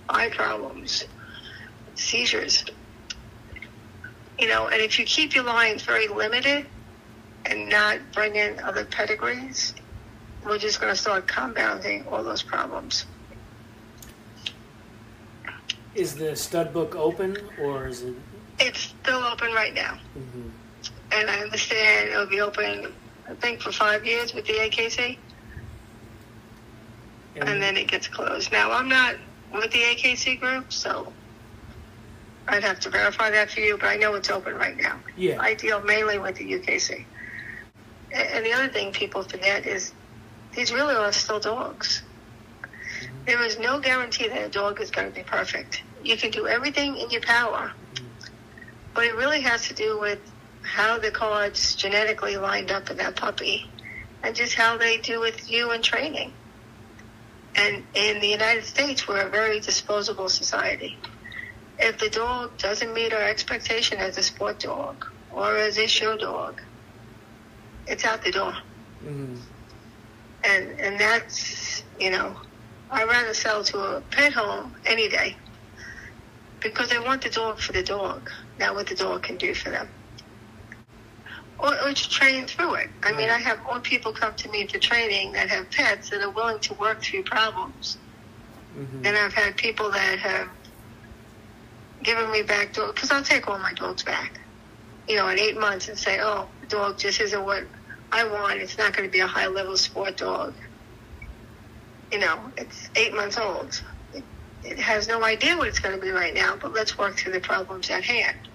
eye 0.09 0.29
problems, 0.31 1.05
seizures. 1.95 2.65
You 4.39 4.49
know, 4.49 4.69
and 4.69 4.81
if 4.81 4.99
you 4.99 5.05
keep 5.05 5.35
your 5.35 5.45
lines 5.45 5.83
very 5.83 6.07
limited 6.09 6.67
and 7.47 7.69
not 7.69 7.99
bring 8.13 8.37
in 8.37 8.61
other 8.61 8.85
pedigrees, 8.85 9.75
we're 10.45 10.59
just 10.59 10.81
going 10.81 10.93
to 10.93 11.01
start 11.01 11.27
compounding 11.27 12.07
all 12.09 12.23
those 12.23 12.43
problems. 12.43 13.05
Is 15.95 16.15
the 16.15 16.37
stud 16.37 16.73
book 16.73 16.95
open 16.95 17.37
or 17.61 17.89
is 17.89 18.03
it? 18.03 18.15
It's 18.61 18.81
still 18.81 19.25
open 19.25 19.53
right 19.53 19.75
now, 19.75 19.99
Mhm. 20.17 20.51
and 21.13 21.31
I 21.31 21.41
understand 21.41 22.11
it'll 22.11 22.27
be 22.27 22.41
open, 22.41 22.93
I 23.29 23.35
think, 23.35 23.61
for 23.63 23.73
five 23.73 24.05
years 24.07 24.35
with 24.35 24.47
the 24.47 24.59
AKC, 24.61 25.19
and 27.47 27.63
then 27.63 27.77
it 27.77 27.89
gets 27.89 28.09
closed. 28.09 28.53
Now, 28.53 28.73
I'm 28.73 28.89
not 28.89 29.17
with 29.53 29.71
the 29.71 29.79
AKC 29.79 30.41
group, 30.41 30.73
so 30.73 31.13
I'd 32.49 32.65
have 32.65 32.81
to 32.81 32.91
verify 32.91 33.31
that 33.31 33.51
for 33.51 33.61
you, 33.61 33.77
but 33.77 33.87
I 33.87 33.97
know 33.97 34.15
it's 34.15 34.31
open 34.31 34.55
right 34.55 34.77
now. 34.77 34.99
yeah. 35.17 35.41
I 35.41 35.55
deal 35.55 35.83
mainly 35.83 36.19
with 36.19 36.37
the 36.37 36.53
UKC. 36.53 37.05
And 38.13 38.45
the 38.45 38.53
other 38.53 38.69
thing 38.69 38.93
people 38.93 39.23
forget 39.23 39.67
is 39.67 39.93
these 40.55 40.73
really 40.73 40.95
are 40.95 41.13
still 41.13 41.41
dogs. 41.41 42.03
Mm-hmm. 42.63 43.25
There 43.27 43.43
is 43.43 43.59
no 43.59 43.79
guarantee 43.79 44.29
that 44.29 44.47
a 44.47 44.49
dog 44.49 44.81
is 44.81 44.91
going 44.91 45.09
to 45.09 45.15
be 45.15 45.23
perfect. 45.23 45.83
You 46.03 46.17
can 46.17 46.31
do 46.31 46.47
everything 46.47 46.97
in 46.97 47.11
your 47.11 47.21
power, 47.21 47.73
mm-hmm. 47.95 48.07
but 48.95 49.05
it 49.05 49.15
really 49.15 49.43
has 49.43 49.69
to 49.69 49.75
do 49.75 49.99
with 50.01 50.21
how 50.63 50.99
the 50.99 51.11
cards 51.11 51.75
genetically 51.75 52.37
lined 52.37 52.71
up 52.71 52.91
in 52.91 52.97
that 52.97 53.17
puppy 53.17 53.71
and 54.23 54.35
just 54.35 54.55
how 54.55 54.77
they 54.77 54.99
do 54.99 55.21
with 55.21 55.51
you 55.51 55.73
in 55.73 55.83
training. 55.83 56.33
And 57.59 57.83
in 57.95 58.21
the 58.21 58.29
United 58.29 58.65
States, 58.65 59.09
we're 59.09 59.27
a 59.27 59.29
very 59.29 59.59
disposable 59.59 60.29
society. 60.29 60.97
If 61.81 61.99
the 61.99 62.09
dog 62.09 62.57
doesn't 62.57 62.95
meet 62.95 63.13
our 63.13 63.23
expectation 63.23 63.99
as 63.99 64.17
a 64.17 64.23
sport 64.23 64.61
dog 64.61 65.05
or 65.33 65.57
as 65.57 65.77
a 65.77 65.89
show 65.89 66.17
dog, 66.17 66.61
it's 67.89 68.05
out 68.05 68.23
the 68.23 68.31
door. 68.31 68.55
Mm-hmm. 69.05 69.37
And 70.45 70.81
and 70.81 71.01
that's 71.01 71.83
you 71.99 72.11
know, 72.11 72.37
I'd 72.93 73.09
rather 73.09 73.35
sell 73.35 73.65
to 73.65 73.79
a 73.79 74.01
pet 74.03 74.33
home 74.33 74.75
any 74.87 75.09
day 75.09 75.37
because 76.61 76.91
they 76.91 77.01
want 77.01 77.23
the 77.23 77.31
dog 77.31 77.59
for 77.59 77.73
the 77.73 77.83
dog, 77.83 78.31
not 78.61 78.77
what 78.77 78.87
the 78.87 78.95
dog 78.95 79.25
can 79.25 79.37
do 79.37 79.53
for 79.53 79.71
them. 79.71 79.89
Or, 81.59 81.75
or 81.83 81.93
to 81.93 82.09
train 82.09 82.47
through 82.47 82.75
it. 82.75 82.89
I 83.03 83.11
mean, 83.13 83.29
I 83.29 83.39
have 83.39 83.61
more 83.65 83.81
people 83.81 84.13
come 84.13 84.33
to 84.37 84.49
me 84.49 84.67
for 84.69 84.79
training 84.79 85.33
that 85.33 85.49
have 85.51 85.69
pets 85.71 86.11
that 86.11 86.23
are 86.23 86.31
willing 86.31 86.61
to 86.61 86.75
work 86.75 87.03
through 87.03 87.25
problems. 87.25 87.99
Mm-hmm. 88.79 89.05
And 89.05 89.17
I've 89.17 89.33
had 89.33 89.57
people 89.57 89.91
that 89.91 90.21
have 90.21 90.49
given 92.03 92.31
me 92.31 92.43
back 92.43 92.75
dogs 92.75 92.93
because 92.93 93.11
I'll 93.11 93.25
take 93.25 93.49
all 93.49 93.59
my 93.59 93.73
dogs 93.73 94.05
back, 94.05 94.39
you 95.09 95.17
know, 95.17 95.29
in 95.29 95.39
eight 95.41 95.59
months 95.59 95.89
and 95.89 95.99
say, 95.99 96.21
oh, 96.21 96.47
the 96.61 96.69
dog 96.69 96.97
just 96.97 97.21
isn't 97.21 97.45
what 97.45 97.65
I 98.13 98.25
want. 98.25 98.61
It's 98.61 98.79
not 98.79 98.97
going 98.97 99.09
to 99.09 99.13
be 99.13 99.21
a 99.21 99.27
high 99.27 99.49
level 99.49 99.77
sport 99.77 100.17
dog. 100.17 100.55
You 102.13 102.21
know, 102.21 102.39
it's 102.57 102.89
eight 102.95 103.15
months 103.15 103.37
old. 103.37 103.83
It, 104.15 104.23
it 104.63 104.79
has 104.79 105.09
no 105.09 105.25
idea 105.25 105.57
what 105.57 105.67
it's 105.67 105.81
going 105.81 105.95
to 105.95 106.01
be 106.01 106.11
right 106.11 106.35
now, 106.35 106.57
but 106.57 106.73
let's 106.73 106.97
work 106.97 107.17
through 107.17 107.33
the 107.33 107.41
problems 107.41 107.91
at 107.91 108.05
hand. 108.05 108.48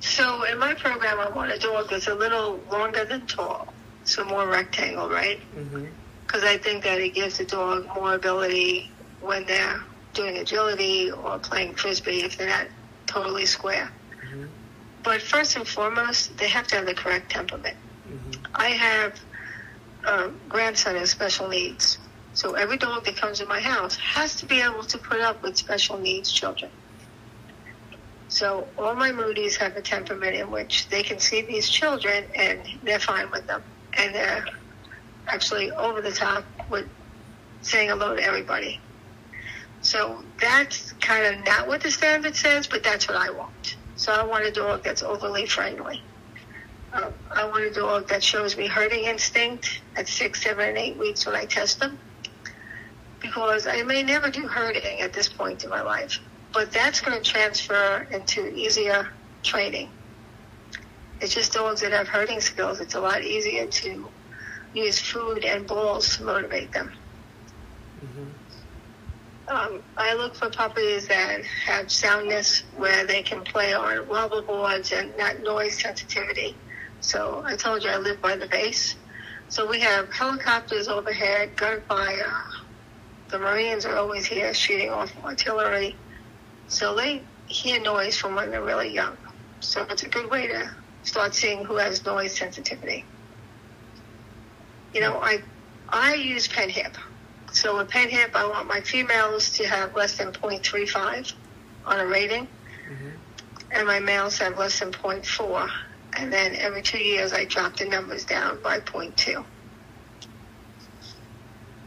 So 0.00 0.44
in 0.44 0.58
my 0.58 0.74
program, 0.74 1.20
I 1.20 1.28
want 1.30 1.52
a 1.52 1.58
dog 1.58 1.90
that's 1.90 2.08
a 2.08 2.14
little 2.14 2.60
longer 2.70 3.04
than 3.04 3.26
tall, 3.26 3.72
so 4.04 4.24
more 4.24 4.48
rectangle, 4.48 5.08
right? 5.08 5.40
Mm-hmm. 5.54 5.86
because 6.30 6.44
I 6.44 6.58
think 6.58 6.84
that 6.84 7.00
it 7.00 7.12
gives 7.14 7.38
the 7.38 7.44
dog 7.44 7.88
more 7.94 8.14
ability 8.14 8.88
when 9.20 9.44
they're 9.46 9.80
doing 10.14 10.38
agility 10.38 11.10
or 11.10 11.38
playing 11.40 11.74
frisbee 11.74 12.22
if 12.22 12.38
they're 12.38 12.48
not 12.48 12.68
totally 13.06 13.46
square. 13.46 13.90
Mm-hmm. 14.24 14.46
But 15.02 15.22
first 15.22 15.56
and 15.56 15.66
foremost, 15.66 16.36
they 16.38 16.48
have 16.48 16.68
to 16.68 16.76
have 16.76 16.86
the 16.86 16.94
correct 16.94 17.32
temperament. 17.32 17.76
Mm-hmm. 18.08 18.44
I 18.54 18.68
have 18.68 19.20
a 20.04 20.30
grandson 20.48 20.94
with 20.94 21.08
special 21.08 21.48
needs, 21.48 21.98
so 22.32 22.54
every 22.54 22.76
dog 22.76 23.04
that 23.06 23.16
comes 23.16 23.40
in 23.40 23.48
my 23.48 23.60
house 23.60 23.96
has 23.96 24.36
to 24.36 24.46
be 24.46 24.60
able 24.60 24.84
to 24.84 24.98
put 24.98 25.20
up 25.20 25.42
with 25.42 25.56
special 25.56 25.98
needs 25.98 26.30
children. 26.30 26.70
So 28.40 28.66
all 28.78 28.94
my 28.94 29.12
Mudi's 29.12 29.58
have 29.58 29.76
a 29.76 29.82
temperament 29.82 30.34
in 30.34 30.50
which 30.50 30.88
they 30.88 31.02
can 31.02 31.18
see 31.18 31.42
these 31.42 31.68
children 31.68 32.24
and 32.34 32.58
they're 32.82 32.98
fine 32.98 33.30
with 33.30 33.46
them, 33.46 33.62
and 33.98 34.14
they're 34.14 34.46
actually 35.26 35.70
over 35.72 36.00
the 36.00 36.10
top 36.10 36.46
with 36.70 36.86
saying 37.60 37.90
hello 37.90 38.16
to 38.16 38.22
everybody. 38.22 38.80
So 39.82 40.24
that's 40.40 40.92
kind 41.02 41.26
of 41.26 41.44
not 41.44 41.68
what 41.68 41.82
the 41.82 41.90
standard 41.90 42.34
says, 42.34 42.66
but 42.66 42.82
that's 42.82 43.06
what 43.08 43.18
I 43.18 43.28
want. 43.28 43.76
So 43.96 44.10
I 44.10 44.24
want 44.24 44.46
a 44.46 44.50
dog 44.50 44.84
that's 44.84 45.02
overly 45.02 45.44
friendly. 45.44 46.00
Um, 46.94 47.12
I 47.36 47.44
want 47.44 47.64
a 47.64 47.70
dog 47.70 48.08
that 48.08 48.24
shows 48.24 48.56
me 48.56 48.66
herding 48.66 49.04
instinct 49.04 49.82
at 49.96 50.08
six, 50.08 50.42
seven, 50.42 50.66
and 50.66 50.78
eight 50.78 50.98
weeks 50.98 51.26
when 51.26 51.34
I 51.34 51.44
test 51.44 51.78
them. 51.78 51.98
Because 53.20 53.66
I 53.66 53.82
may 53.82 54.02
never 54.02 54.30
do 54.30 54.48
herding 54.48 55.02
at 55.02 55.12
this 55.12 55.28
point 55.28 55.62
in 55.62 55.68
my 55.68 55.82
life, 55.82 56.18
but 56.52 56.72
that's 56.72 57.00
going 57.00 57.20
to 57.20 57.30
transfer 57.30 58.06
into 58.10 58.48
easier 58.54 59.08
training. 59.42 59.88
It's 61.20 61.34
just 61.34 61.52
dogs 61.52 61.82
that 61.82 61.92
have 61.92 62.08
herding 62.08 62.40
skills. 62.40 62.80
It's 62.80 62.94
a 62.94 63.00
lot 63.00 63.22
easier 63.22 63.66
to 63.66 64.08
use 64.74 64.98
food 64.98 65.44
and 65.44 65.66
balls 65.66 66.16
to 66.16 66.24
motivate 66.24 66.72
them. 66.72 66.92
Mm-hmm. 68.04 68.24
Um, 69.48 69.82
I 69.96 70.14
look 70.14 70.34
for 70.34 70.48
puppies 70.48 71.08
that 71.08 71.44
have 71.44 71.90
soundness 71.90 72.62
where 72.76 73.04
they 73.04 73.22
can 73.22 73.42
play 73.42 73.74
on 73.74 74.08
wobble 74.08 74.42
boards 74.42 74.92
and 74.92 75.12
not 75.18 75.40
noise 75.40 75.78
sensitivity. 75.80 76.56
So 77.00 77.42
I 77.44 77.56
told 77.56 77.82
you 77.82 77.90
I 77.90 77.96
live 77.96 78.22
by 78.22 78.36
the 78.36 78.46
base. 78.46 78.94
So 79.48 79.68
we 79.68 79.80
have 79.80 80.12
helicopters 80.12 80.86
overhead, 80.86 81.56
gunfire. 81.56 82.32
The 83.28 83.38
Marines 83.38 83.84
are 83.84 83.96
always 83.96 84.24
here 84.24 84.54
shooting 84.54 84.90
off 84.90 85.12
artillery. 85.24 85.96
So 86.70 86.94
they 86.94 87.22
hear 87.46 87.80
noise 87.80 88.16
from 88.16 88.36
when 88.36 88.50
they're 88.50 88.62
really 88.62 88.94
young. 88.94 89.16
So 89.60 89.84
it's 89.90 90.04
a 90.04 90.08
good 90.08 90.30
way 90.30 90.46
to 90.46 90.70
start 91.02 91.34
seeing 91.34 91.64
who 91.64 91.76
has 91.76 92.06
noise 92.06 92.36
sensitivity. 92.38 93.04
You 94.94 95.00
know, 95.00 95.18
I 95.20 95.42
I 95.88 96.14
use 96.14 96.48
PennHIP. 96.48 96.94
So 97.52 97.76
with 97.78 97.88
PennHIP, 97.88 98.36
I 98.36 98.46
want 98.48 98.68
my 98.68 98.80
females 98.80 99.50
to 99.52 99.66
have 99.66 99.96
less 99.96 100.16
than 100.16 100.32
0.35 100.32 101.32
on 101.86 102.00
a 102.00 102.06
rating, 102.06 102.48
Mm-hmm. 102.88 103.10
and 103.72 103.86
my 103.86 103.98
males 104.00 104.38
have 104.38 104.56
less 104.58 104.78
than 104.80 104.92
0.4. 104.92 105.68
And 106.16 106.32
then 106.32 106.54
every 106.56 106.82
two 106.82 106.98
years, 106.98 107.32
I 107.32 107.44
drop 107.46 107.76
the 107.76 107.86
numbers 107.86 108.24
down 108.24 108.58
by 108.62 108.78
0.2. 108.80 109.44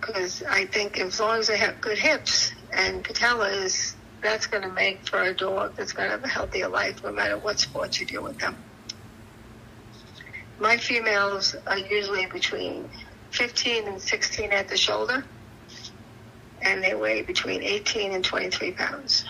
Because 0.02 0.44
I 0.50 0.66
think 0.66 1.00
as 1.00 1.20
long 1.20 1.40
as 1.40 1.48
they 1.48 1.58
have 1.58 1.80
good 1.82 1.98
hips 1.98 2.52
and 2.76 3.04
patellas, 3.04 3.96
that's 4.24 4.48
going 4.48 4.64
to 4.64 4.70
make 4.70 5.08
for 5.08 5.22
a 5.22 5.34
dog 5.34 5.76
that's 5.76 5.92
going 5.92 6.08
to 6.08 6.12
have 6.12 6.24
a 6.24 6.28
healthier 6.28 6.70
life 6.70 7.04
no 7.04 7.12
matter 7.12 7.38
what 7.38 7.60
sport 7.60 8.00
you 8.00 8.06
do 8.06 8.22
with 8.22 8.40
them. 8.40 8.56
My 10.60 10.78
females 10.78 11.56
are 11.68 11.78
usually 11.78 12.26
between 12.28 12.90
15 13.32 13.88
and 13.88 14.02
16 14.02 14.52
at 14.52 14.70
the 14.70 14.78
shoulder, 14.78 15.24
and 16.62 16.82
they 16.84 16.96
weigh 16.96 17.22
between 17.22 17.62
18 17.62 18.14
and 18.14 18.24
23 18.24 18.72
pounds. 18.72 19.26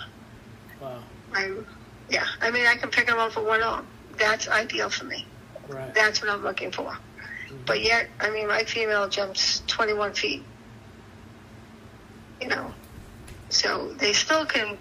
Wow. 0.79 0.99
I'm, 1.33 1.65
yeah, 2.09 2.25
I 2.41 2.51
mean, 2.51 2.67
I 2.67 2.75
can 2.75 2.89
pick 2.89 3.07
them 3.07 3.17
up 3.17 3.31
for 3.31 3.43
one 3.43 3.63
arm. 3.63 3.87
That's 4.17 4.47
ideal 4.47 4.89
for 4.89 5.05
me. 5.05 5.25
Right. 5.67 5.93
That's 5.95 6.21
what 6.21 6.29
I'm 6.29 6.43
looking 6.43 6.71
for. 6.71 6.83
Mm-hmm. 6.83 7.57
But 7.65 7.81
yet, 7.81 8.09
I 8.19 8.29
mean, 8.29 8.47
my 8.47 8.63
female 8.63 9.09
jumps 9.09 9.63
21 9.67 10.13
feet. 10.13 10.43
You 12.41 12.49
know, 12.49 12.73
so 13.53 13.93
they 13.97 14.13
still 14.13 14.45
can 14.45 14.77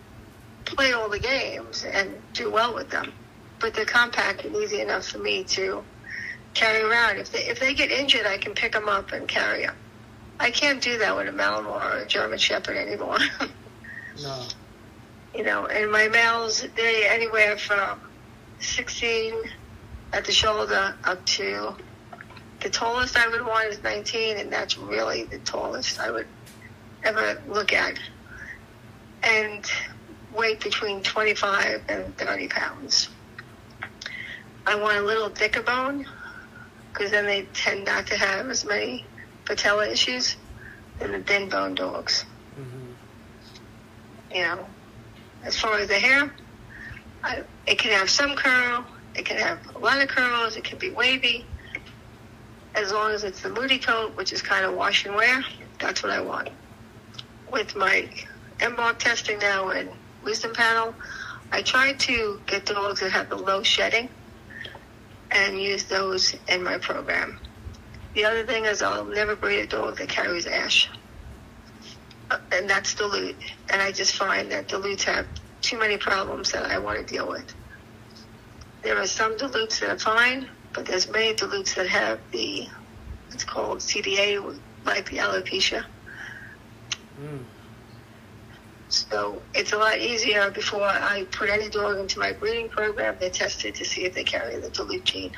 play 0.64 0.93
all 0.93 1.09
the 1.09 1.19
games 1.19 1.85
and 1.85 2.11
do 2.33 2.50
well 2.50 2.75
with 2.75 2.91
them. 2.91 3.12
But 3.61 3.75
they're 3.75 3.85
compact 3.85 4.45
and 4.45 4.57
easy 4.57 4.81
enough 4.81 5.07
for 5.07 5.19
me 5.19 5.45
to 5.45 5.85
carry 6.55 6.83
around. 6.83 7.19
If 7.19 7.33
they 7.33 7.41
if 7.41 7.61
they 7.61 7.75
get 7.75 7.91
injured, 7.91 8.26
I 8.26 8.38
can 8.38 8.55
pick 8.55 8.73
them 8.73 8.88
up 8.88 9.12
and 9.12 9.29
carry 9.29 9.67
them. 9.67 9.76
I 10.41 10.50
can't 10.50 10.83
do 10.83 10.99
that 10.99 11.17
with 11.17 11.29
a 11.29 11.33
Malinois 11.33 11.95
or 11.95 11.99
a 11.99 12.07
German 12.07 12.38
Shepherd 12.38 12.76
anymore. 12.76 13.19
No. 14.23 14.47
you 15.35 15.43
know, 15.43 15.64
and 15.64 15.91
my 15.91 16.07
males, 16.09 16.67
they 16.76 17.09
anywhere 17.09 17.57
from 17.57 17.99
16 18.61 19.33
at 20.12 20.26
the 20.26 20.33
shoulder 20.33 20.95
up 21.05 21.25
to 21.25 21.75
the 22.61 22.71
tallest 22.71 23.17
I 23.17 23.29
would 23.29 23.45
want 23.45 23.69
is 23.69 23.83
19, 23.83 24.37
and 24.37 24.52
that's 24.52 24.79
really 24.79 25.25
the 25.25 25.38
tallest 25.38 25.99
I 25.99 26.11
would 26.11 26.26
ever 27.05 27.41
look 27.49 27.73
at. 27.73 27.99
And 29.23 29.71
weight 30.35 30.61
between 30.61 31.02
25 31.02 31.83
and 31.88 32.17
30 32.17 32.49
pounds. 32.49 33.09
I 34.67 34.76
want 34.76 34.99
a 34.99 35.02
little 35.02 35.29
thicker 35.29 35.62
bone 35.62 36.07
because 36.93 37.11
then 37.11 37.26
they 37.26 37.43
tend 37.52 37.85
not 37.85 38.07
to 38.09 38.17
have 38.17 38.49
as 38.49 38.64
many 38.64 39.05
patella 39.45 39.88
issues 39.88 40.37
than 40.99 41.12
the 41.12 41.21
thin 41.21 41.49
bone 41.49 41.75
dogs. 41.75 42.25
Mm-hmm. 42.59 44.37
you 44.37 44.43
know, 44.43 44.67
as 45.43 45.59
far 45.59 45.79
as 45.79 45.88
the 45.88 45.95
hair, 45.95 46.33
I, 47.25 47.43
it 47.67 47.79
can 47.79 47.93
have 47.93 48.11
some 48.11 48.37
curl, 48.37 48.85
it 49.14 49.25
can 49.25 49.38
have 49.38 49.59
a 49.75 49.79
lot 49.79 50.00
of 50.02 50.09
curls, 50.09 50.57
it 50.57 50.64
can 50.64 50.79
be 50.79 50.91
wavy. 50.91 51.47
As 52.75 52.93
long 52.93 53.11
as 53.11 53.25
it's 53.25 53.41
the 53.41 53.49
Mudi 53.49 53.83
coat, 53.83 54.17
which 54.17 54.33
is 54.33 54.43
kind 54.43 54.64
of 54.64 54.75
wash 54.75 55.05
and 55.05 55.14
wear, 55.14 55.45
that's 55.79 56.02
what 56.02 56.12
I 56.12 56.21
want. 56.21 56.50
With 57.50 57.75
my 57.76 58.09
embark 58.62 58.99
testing 58.99 59.38
now 59.38 59.71
and 59.71 59.90
wisdom 60.23 60.54
panel, 60.54 60.95
I 61.50 61.62
try 61.62 61.92
to 61.92 62.40
get 62.47 62.66
dogs 62.66 63.00
that 63.00 63.12
have 63.12 63.28
the 63.28 63.37
low 63.37 63.62
shedding 63.62 64.09
and 65.31 65.61
use 65.61 65.85
those 65.85 66.35
in 66.49 66.62
my 66.62 66.78
program. 66.78 67.38
The 68.14 68.25
other 68.25 68.45
thing 68.45 68.64
is 68.66 68.83
I'll 68.83 69.04
never 69.04 69.37
breed 69.37 69.61
a 69.61 69.66
dog 69.66 69.99
that 69.99 70.09
carries 70.09 70.47
ash 70.47 70.88
and 72.52 72.69
that's 72.69 72.95
dilute. 72.95 73.37
And 73.73 73.83
I 73.83 73.92
just 73.92 74.14
find 74.14 74.50
that 74.52 74.69
dilutes 74.69 75.04
have 75.04 75.26
too 75.61 75.78
many 75.78 75.97
problems 75.97 76.52
that 76.52 76.64
I 76.66 76.78
want 76.78 77.07
to 77.07 77.14
deal 77.14 77.28
with. 77.28 77.54
There 78.83 78.99
are 78.99 79.07
some 79.07 79.37
dilutes 79.37 79.81
that 79.81 79.90
are 79.90 79.99
fine, 79.99 80.49
but 80.75 80.87
there's 80.87 81.09
many 81.11 81.35
dilutes 81.35 81.75
that 81.75 81.88
have 81.88 82.21
the 82.33 82.66
It's 83.33 83.45
called 83.45 83.78
CDA, 83.78 84.59
like 84.85 85.09
the 85.11 85.19
alopecia. 85.19 85.85
Mm. 87.21 87.38
So 88.92 89.40
it's 89.54 89.72
a 89.72 89.78
lot 89.78 89.99
easier 89.99 90.50
before 90.50 90.82
I 90.84 91.25
put 91.30 91.49
any 91.49 91.70
dog 91.70 91.96
into 91.96 92.18
my 92.18 92.32
breeding 92.32 92.68
program. 92.68 93.16
They're 93.18 93.30
tested 93.30 93.75
to 93.76 93.87
see 93.87 94.04
if 94.04 94.12
they 94.12 94.22
carry 94.22 94.56
the 94.56 94.68
dilute 94.68 95.04
gene. 95.04 95.32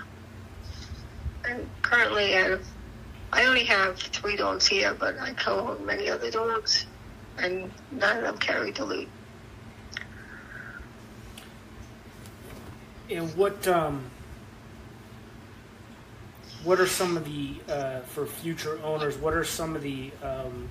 And 1.49 1.69
currently, 1.83 2.37
I, 2.37 2.59
I 3.33 3.47
only 3.47 3.63
have 3.65 3.97
three 3.97 4.35
dogs 4.35 4.67
here, 4.67 4.93
but 4.95 5.21
I 5.21 5.35
co-own 5.35 5.87
many 5.87 6.11
other 6.11 6.33
dogs, 6.33 6.87
and 7.39 7.71
none 7.93 8.17
of 8.19 8.25
them 8.25 8.39
carry 8.39 8.73
dilute. 8.73 9.09
And 13.09 13.33
what 13.37 13.69
um, 13.69 14.05
what 16.65 16.81
are 16.81 16.89
some 16.89 17.17
of 17.17 17.25
the 17.25 17.73
uh, 17.73 18.01
for 18.01 18.27
future 18.27 18.81
owners? 18.83 19.17
What 19.17 19.35
are 19.35 19.45
some 19.45 19.77
of 19.77 19.83
the 19.83 20.11
um, 20.25 20.69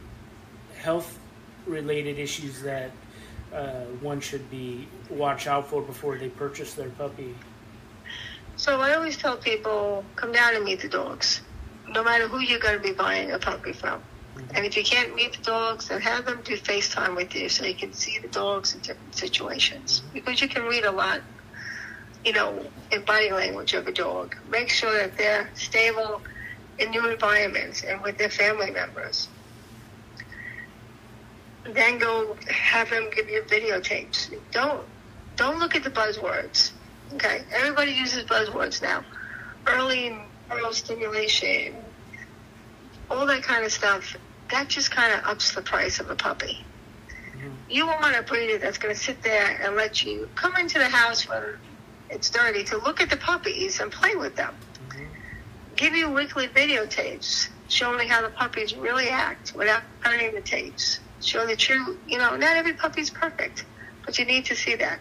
health 0.76 1.18
related 1.66 2.20
issues 2.20 2.62
that 2.62 2.92
uh, 3.54 3.82
one 4.02 4.20
should 4.20 4.50
be 4.50 4.88
watch 5.10 5.48
out 5.48 5.68
for 5.68 5.82
before 5.82 6.18
they 6.18 6.30
purchase 6.30 6.74
their 6.74 6.90
puppy? 6.90 7.36
So 8.56 8.82
I 8.82 8.94
always 8.94 9.18
tell 9.18 9.38
people, 9.38 10.04
come 10.16 10.32
down 10.32 10.56
and 10.56 10.64
meet 10.64 10.82
the 10.82 10.90
dogs, 10.90 11.42
no 11.90 12.04
matter 12.04 12.28
who 12.28 12.40
you're 12.40 12.60
going 12.60 12.78
to 12.78 12.84
be 12.84 12.94
buying 12.94 13.32
a 13.32 13.40
puppy 13.40 13.74
from. 13.74 14.02
And 14.56 14.66
if 14.66 14.76
you 14.76 14.84
can't 14.84 15.16
meet 15.16 15.38
the 15.38 15.44
dogs, 15.44 15.88
then 15.88 16.02
have 16.02 16.26
them 16.26 16.42
do 16.44 16.58
FaceTime 16.58 17.16
with 17.16 17.36
you 17.36 17.50
so 17.50 17.66
you 17.66 17.76
can 17.76 17.94
see 17.94 18.20
the 18.20 18.28
dogs 18.28 18.74
in 18.74 18.82
different 18.82 19.16
situations. 19.16 20.02
Because 20.14 20.42
you 20.42 20.48
can 20.48 20.64
read 20.64 20.86
a 20.86 20.92
lot, 20.92 21.22
you 22.26 22.34
know, 22.34 22.66
in 22.92 23.04
body 23.06 23.32
language 23.32 23.74
of 23.74 23.88
a 23.88 23.92
dog. 23.92 24.36
Make 24.50 24.70
sure 24.70 24.92
that 24.94 25.18
they're 25.18 25.50
stable 25.54 26.22
in 26.80 26.90
new 26.92 27.08
environments 27.10 27.84
and 27.84 28.02
with 28.02 28.18
their 28.18 28.30
family 28.30 28.72
members. 28.72 29.28
Then 31.66 31.98
go 31.98 32.36
have 32.50 32.90
them 32.90 33.10
give 33.16 33.30
you 33.30 33.42
videotapes. 33.44 34.34
Don't 34.52 34.86
don't 35.36 35.60
look 35.60 35.76
at 35.76 35.84
the 35.84 35.90
buzzwords. 35.90 36.72
Okay, 37.16 37.42
everybody 37.52 37.92
uses 37.92 38.24
buzzwords 38.26 38.82
now. 38.82 39.04
Early 39.66 40.18
neural 40.50 40.74
stimulation, 40.74 41.76
all 43.10 43.26
that 43.28 43.44
kind 43.44 43.66
of 43.66 43.72
stuff. 43.72 44.16
That 44.52 44.68
just 44.68 44.92
kind 44.92 45.14
of 45.14 45.26
ups 45.26 45.54
the 45.54 45.62
price 45.62 46.00
of 46.00 46.10
a 46.10 46.16
puppy. 46.16 46.66
Mm-hmm. 47.08 47.50
You 47.70 47.88
want 47.88 48.16
a 48.16 48.24
breeder 48.24 48.58
that's 48.58 48.78
going 48.78 48.94
to 48.94 49.00
sit 49.00 49.22
there 49.24 49.60
and 49.64 49.76
let 49.76 50.04
you 50.04 50.30
come 50.36 50.56
into 50.58 50.80
the 50.80 50.90
house 50.90 51.28
when 51.28 51.44
it's 52.10 52.30
dirty 52.30 52.64
to 52.66 52.78
look 52.78 53.02
at 53.02 53.10
the 53.10 53.18
puppies 53.18 53.80
and 53.80 53.92
play 53.92 54.16
with 54.16 54.36
them. 54.36 54.54
Mm-hmm. 54.90 55.06
Give 55.76 55.96
you 55.96 56.10
weekly 56.10 56.48
videotapes 56.48 57.50
showing 57.70 58.08
how 58.08 58.22
the 58.22 58.30
puppies 58.30 58.76
really 58.76 59.10
act 59.10 59.54
without 59.56 59.82
turning 60.04 60.36
the 60.36 60.42
tapes. 60.42 61.00
Show 61.24 61.48
the 61.48 61.56
true, 61.56 61.98
you 62.08 62.18
know, 62.18 62.36
not 62.36 62.58
every 62.58 62.74
puppy's 62.74 63.10
perfect, 63.10 63.66
but 64.06 64.20
you 64.20 64.26
need 64.26 64.46
to 64.46 64.56
see 64.56 64.76
that. 64.76 65.00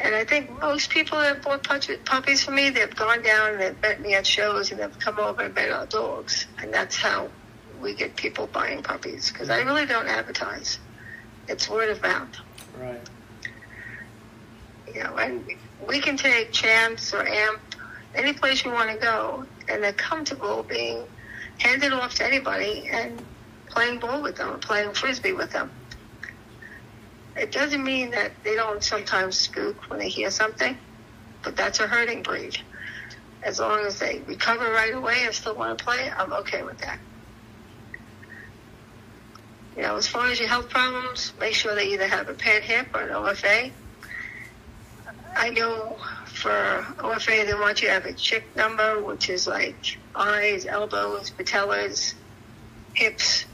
And 0.00 0.14
I 0.14 0.24
think 0.24 0.50
most 0.60 0.90
people 0.90 1.18
that 1.18 1.36
have 1.36 1.44
bought 1.44 1.62
puppies 2.04 2.42
for 2.42 2.50
me, 2.50 2.70
they've 2.70 2.94
gone 2.94 3.22
down 3.22 3.52
and 3.52 3.60
they've 3.60 3.82
met 3.82 4.00
me 4.00 4.14
at 4.14 4.26
shows 4.26 4.70
and 4.70 4.80
they've 4.80 4.98
come 4.98 5.18
over 5.18 5.42
and 5.42 5.54
met 5.54 5.70
our 5.70 5.86
dogs. 5.86 6.46
And 6.58 6.72
that's 6.72 6.96
how 6.96 7.28
we 7.80 7.94
get 7.94 8.16
people 8.16 8.46
buying 8.48 8.82
puppies 8.82 9.30
because 9.30 9.50
I 9.50 9.58
really 9.58 9.86
don't 9.86 10.06
advertise. 10.06 10.78
It's 11.48 11.68
word 11.68 11.90
of 11.90 12.02
mouth. 12.02 12.28
Right. 12.78 13.00
You 14.92 15.04
know, 15.04 15.16
and 15.16 15.44
we 15.86 16.00
can 16.00 16.16
take 16.16 16.50
Chance 16.52 17.12
or 17.12 17.26
Amp, 17.26 17.60
any 18.14 18.32
place 18.32 18.64
you 18.64 18.72
want 18.72 18.90
to 18.90 18.96
go, 18.96 19.44
and 19.68 19.82
they're 19.82 19.92
comfortable 19.92 20.62
being 20.62 21.04
handed 21.58 21.92
off 21.92 22.14
to 22.16 22.24
anybody 22.24 22.88
and 22.90 23.22
playing 23.74 23.98
ball 23.98 24.22
with 24.22 24.36
them 24.36 24.50
or 24.50 24.58
playing 24.58 24.92
frisbee 24.92 25.32
with 25.32 25.50
them. 25.50 25.70
It 27.36 27.50
doesn't 27.50 27.82
mean 27.82 28.10
that 28.12 28.32
they 28.44 28.54
don't 28.54 28.82
sometimes 28.82 29.36
spook 29.36 29.90
when 29.90 29.98
they 29.98 30.08
hear 30.08 30.30
something, 30.30 30.76
but 31.42 31.56
that's 31.56 31.80
a 31.80 31.86
herding 31.86 32.22
breed. 32.22 32.56
As 33.42 33.58
long 33.58 33.80
as 33.80 33.98
they 33.98 34.22
recover 34.26 34.70
right 34.70 34.94
away 34.94 35.24
and 35.24 35.34
still 35.34 35.54
want 35.54 35.78
to 35.78 35.84
play, 35.84 36.10
I'm 36.16 36.32
okay 36.32 36.62
with 36.62 36.78
that. 36.78 36.98
You 39.76 39.82
know, 39.82 39.96
as 39.96 40.06
far 40.06 40.28
as 40.28 40.38
your 40.38 40.48
health 40.48 40.68
problems, 40.68 41.32
make 41.40 41.54
sure 41.54 41.74
they 41.74 41.92
either 41.92 42.06
have 42.06 42.28
a 42.28 42.34
PennHIP 42.34 42.94
or 42.94 43.00
an 43.00 43.08
OFA. 43.08 43.72
I 45.36 45.50
know 45.50 45.96
for 46.26 46.86
OFA 46.98 47.44
they 47.44 47.54
want 47.54 47.82
you 47.82 47.88
to 47.88 47.94
have 47.94 48.06
a 48.06 48.12
CHIC 48.12 48.54
number, 48.54 49.02
which 49.02 49.28
is 49.28 49.48
like 49.48 49.98
eyes, 50.14 50.64
elbows, 50.64 51.32
patellas, 51.32 52.14
hips. 52.94 53.46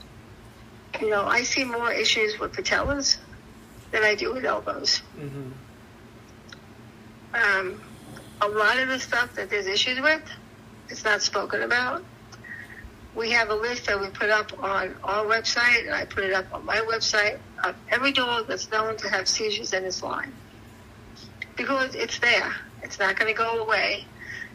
You 1.01 1.09
know, 1.11 1.25
I 1.25 1.43
see 1.43 1.65
more 1.65 1.91
issues 1.91 2.39
with 2.39 2.53
patellas 2.53 3.17
than 3.91 4.05
I 4.05 4.15
do 4.15 4.35
with 4.35 4.45
elbows. 4.45 5.03
Mm-hmm. 5.19 5.51
Um, 7.33 7.81
a 8.43 8.49
lot 8.49 8.79
of 8.79 8.89
the 8.89 8.99
stuff 8.99 9.35
that 9.35 9.51
there's 9.51 9.67
issues 9.67 10.01
with, 10.01 10.23
it's 10.89 11.05
not 11.05 11.23
spoken 11.23 11.63
about. 11.63 12.03
We 13.15 13.31
have 13.31 13.51
a 13.51 13.55
list 13.55 13.87
that 13.87 14.01
we 14.01 14.09
put 14.09 14.31
up 14.31 14.53
on 14.63 14.95
our 15.03 15.25
website, 15.25 15.85
and 15.87 15.95
I 15.95 16.05
put 16.05 16.25
it 16.25 16.33
up 16.33 16.53
on 16.53 16.65
my 16.65 16.79
website 16.79 17.39
of 17.65 17.75
every 17.89 18.13
dog 18.13 18.47
that's 18.47 18.71
known 18.71 18.97
to 18.99 19.09
have 19.09 19.27
seizures 19.27 19.73
in 19.73 19.85
its 19.85 20.03
line. 20.03 20.33
Because 21.57 21.95
it's 21.95 22.19
there. 22.19 22.55
It's 22.83 22.99
not 22.99 23.17
going 23.19 23.33
to 23.33 23.37
go 23.37 23.63
away. 23.63 24.07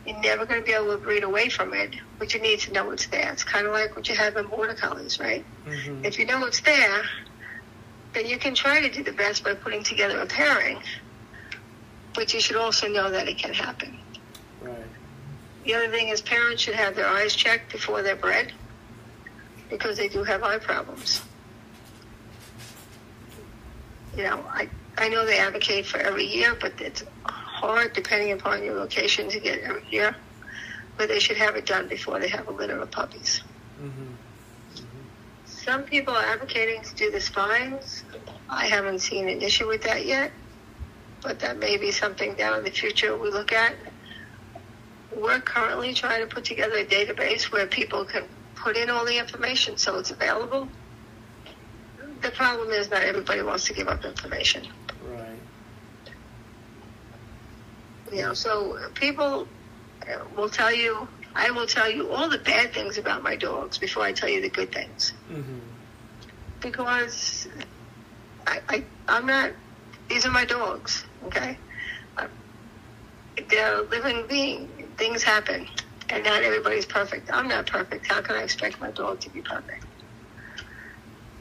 You're 0.05 0.19
never 0.19 0.45
going 0.45 0.61
to 0.61 0.65
be 0.65 0.73
able 0.73 0.91
to 0.91 0.97
breed 0.97 1.23
away 1.23 1.49
from 1.49 1.73
it, 1.73 1.95
but 2.19 2.33
you 2.33 2.39
need 2.39 2.59
to 2.61 2.73
know 2.73 2.91
it's 2.91 3.07
there. 3.07 3.31
It's 3.31 3.43
kind 3.43 3.65
of 3.65 3.73
like 3.73 3.95
what 3.95 4.07
you 4.07 4.15
have 4.15 4.37
in 4.37 4.45
border 4.47 4.75
collies, 4.75 5.19
right? 5.19 5.43
Mm-hmm. 5.65 6.05
If 6.05 6.19
you 6.19 6.25
know 6.25 6.45
it's 6.45 6.61
there, 6.61 7.03
then 8.13 8.27
you 8.27 8.37
can 8.37 8.53
try 8.53 8.81
to 8.81 8.89
do 8.89 9.03
the 9.03 9.11
best 9.11 9.43
by 9.43 9.55
putting 9.55 9.83
together 9.83 10.19
a 10.19 10.25
pairing. 10.25 10.79
But 12.13 12.33
you 12.33 12.39
should 12.39 12.55
also 12.55 12.87
know 12.87 13.09
that 13.09 13.27
it 13.27 13.37
can 13.37 13.53
happen. 13.53 13.97
Right. 14.61 14.75
The 15.65 15.73
other 15.73 15.89
thing 15.89 16.09
is 16.09 16.21
parents 16.21 16.61
should 16.61 16.75
have 16.75 16.95
their 16.95 17.07
eyes 17.07 17.35
checked 17.35 17.71
before 17.71 18.03
they're 18.03 18.15
bred 18.15 18.53
because 19.69 19.97
they 19.97 20.07
do 20.07 20.23
have 20.23 20.43
eye 20.43 20.59
problems. 20.59 21.21
You 24.15 24.23
know, 24.23 24.45
I, 24.49 24.69
I 24.97 25.09
know 25.09 25.25
they 25.25 25.39
advocate 25.39 25.85
for 25.85 25.97
every 25.97 26.25
year, 26.25 26.55
but 26.59 26.79
it's 26.79 27.03
hard 27.65 27.93
depending 27.93 28.31
upon 28.31 28.63
your 28.63 28.75
location 28.75 29.29
to 29.29 29.39
get 29.39 29.59
every 29.61 29.83
year. 29.89 30.15
But 30.97 31.09
they 31.09 31.19
should 31.19 31.37
have 31.37 31.55
it 31.55 31.65
done 31.65 31.87
before 31.87 32.19
they 32.19 32.29
have 32.29 32.47
a 32.47 32.51
litter 32.51 32.79
of 32.79 32.91
puppies. 32.91 33.41
Mm-hmm. 33.81 34.13
Some 35.45 35.83
people 35.83 36.13
are 36.13 36.23
advocating 36.23 36.83
to 36.83 36.95
do 36.95 37.11
the 37.11 37.19
spines. 37.19 38.03
I 38.47 38.67
haven't 38.67 38.99
seen 38.99 39.27
an 39.27 39.41
issue 39.41 39.67
with 39.67 39.81
that 39.83 40.05
yet, 40.05 40.31
but 41.21 41.39
that 41.39 41.57
may 41.57 41.77
be 41.77 41.91
something 41.91 42.35
down 42.35 42.59
in 42.59 42.63
the 42.63 42.71
future 42.71 43.17
we 43.17 43.31
look 43.31 43.51
at. 43.51 43.73
We're 45.15 45.39
currently 45.39 45.93
trying 45.93 46.21
to 46.21 46.33
put 46.33 46.45
together 46.45 46.75
a 46.75 46.85
database 46.85 47.51
where 47.51 47.65
people 47.65 48.05
can 48.05 48.25
put 48.55 48.77
in 48.77 48.89
all 48.89 49.05
the 49.05 49.17
information 49.17 49.77
so 49.77 49.97
it's 49.97 50.11
available. 50.11 50.67
The 52.21 52.31
problem 52.31 52.69
is 52.69 52.89
not 52.89 53.01
everybody 53.03 53.41
wants 53.41 53.65
to 53.65 53.73
give 53.73 53.87
up 53.87 54.05
information. 54.05 54.67
Right. 55.09 55.39
You 58.11 58.21
know, 58.21 58.33
so 58.33 58.77
people 58.93 59.47
uh, 60.07 60.19
will 60.37 60.49
tell 60.49 60.73
you, 60.73 61.07
I 61.35 61.49
will 61.51 61.67
tell 61.67 61.89
you 61.89 62.11
all 62.11 62.29
the 62.29 62.37
bad 62.37 62.73
things 62.73 62.97
about 62.97 63.23
my 63.23 63.35
dogs 63.35 63.77
before 63.77 64.03
I 64.03 64.11
tell 64.13 64.29
you 64.29 64.41
the 64.41 64.49
good 64.49 64.71
things. 64.71 65.13
Mm-hmm. 65.29 65.59
because 66.61 67.47
I, 68.47 68.59
I 68.69 68.83
I'm 69.07 69.25
not. 69.25 69.51
These 70.09 70.25
are 70.25 70.31
my 70.31 70.45
dogs. 70.45 71.05
Okay, 71.25 71.57
Uh, 72.17 72.27
they're 73.49 73.79
a 73.79 73.81
living 73.89 74.25
being. 74.27 74.67
Things 74.97 75.23
happen, 75.23 75.67
and 76.09 76.23
not 76.23 76.43
everybody's 76.43 76.85
perfect. 76.85 77.29
I'm 77.33 77.47
not 77.47 77.65
perfect. 77.67 78.07
How 78.07 78.21
can 78.21 78.35
I 78.35 78.43
expect 78.43 78.79
my 78.79 78.91
dog 78.91 79.19
to 79.21 79.29
be 79.29 79.41
perfect? 79.41 79.85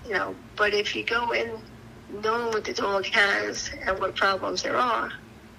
You 0.07 0.14
know. 0.14 0.35
But 0.57 0.74
if 0.74 0.96
you 0.96 1.05
go 1.05 1.33
in 1.33 1.50
knowing 2.22 2.48
what 2.48 2.64
the 2.64 2.72
dog 2.74 3.07
has 3.07 3.70
and 3.87 3.98
what 4.00 4.16
problems 4.16 4.62
there 4.62 4.77
are, 4.77 5.11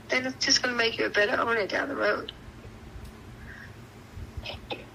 then 0.10 0.26
it's 0.26 0.46
just 0.46 0.62
going 0.62 0.74
to 0.74 0.78
make 0.78 0.98
you 0.98 1.06
a 1.06 1.10
better 1.10 1.40
owner 1.40 1.66
down 1.68 1.90
the 1.90 1.96
road. 1.96 2.32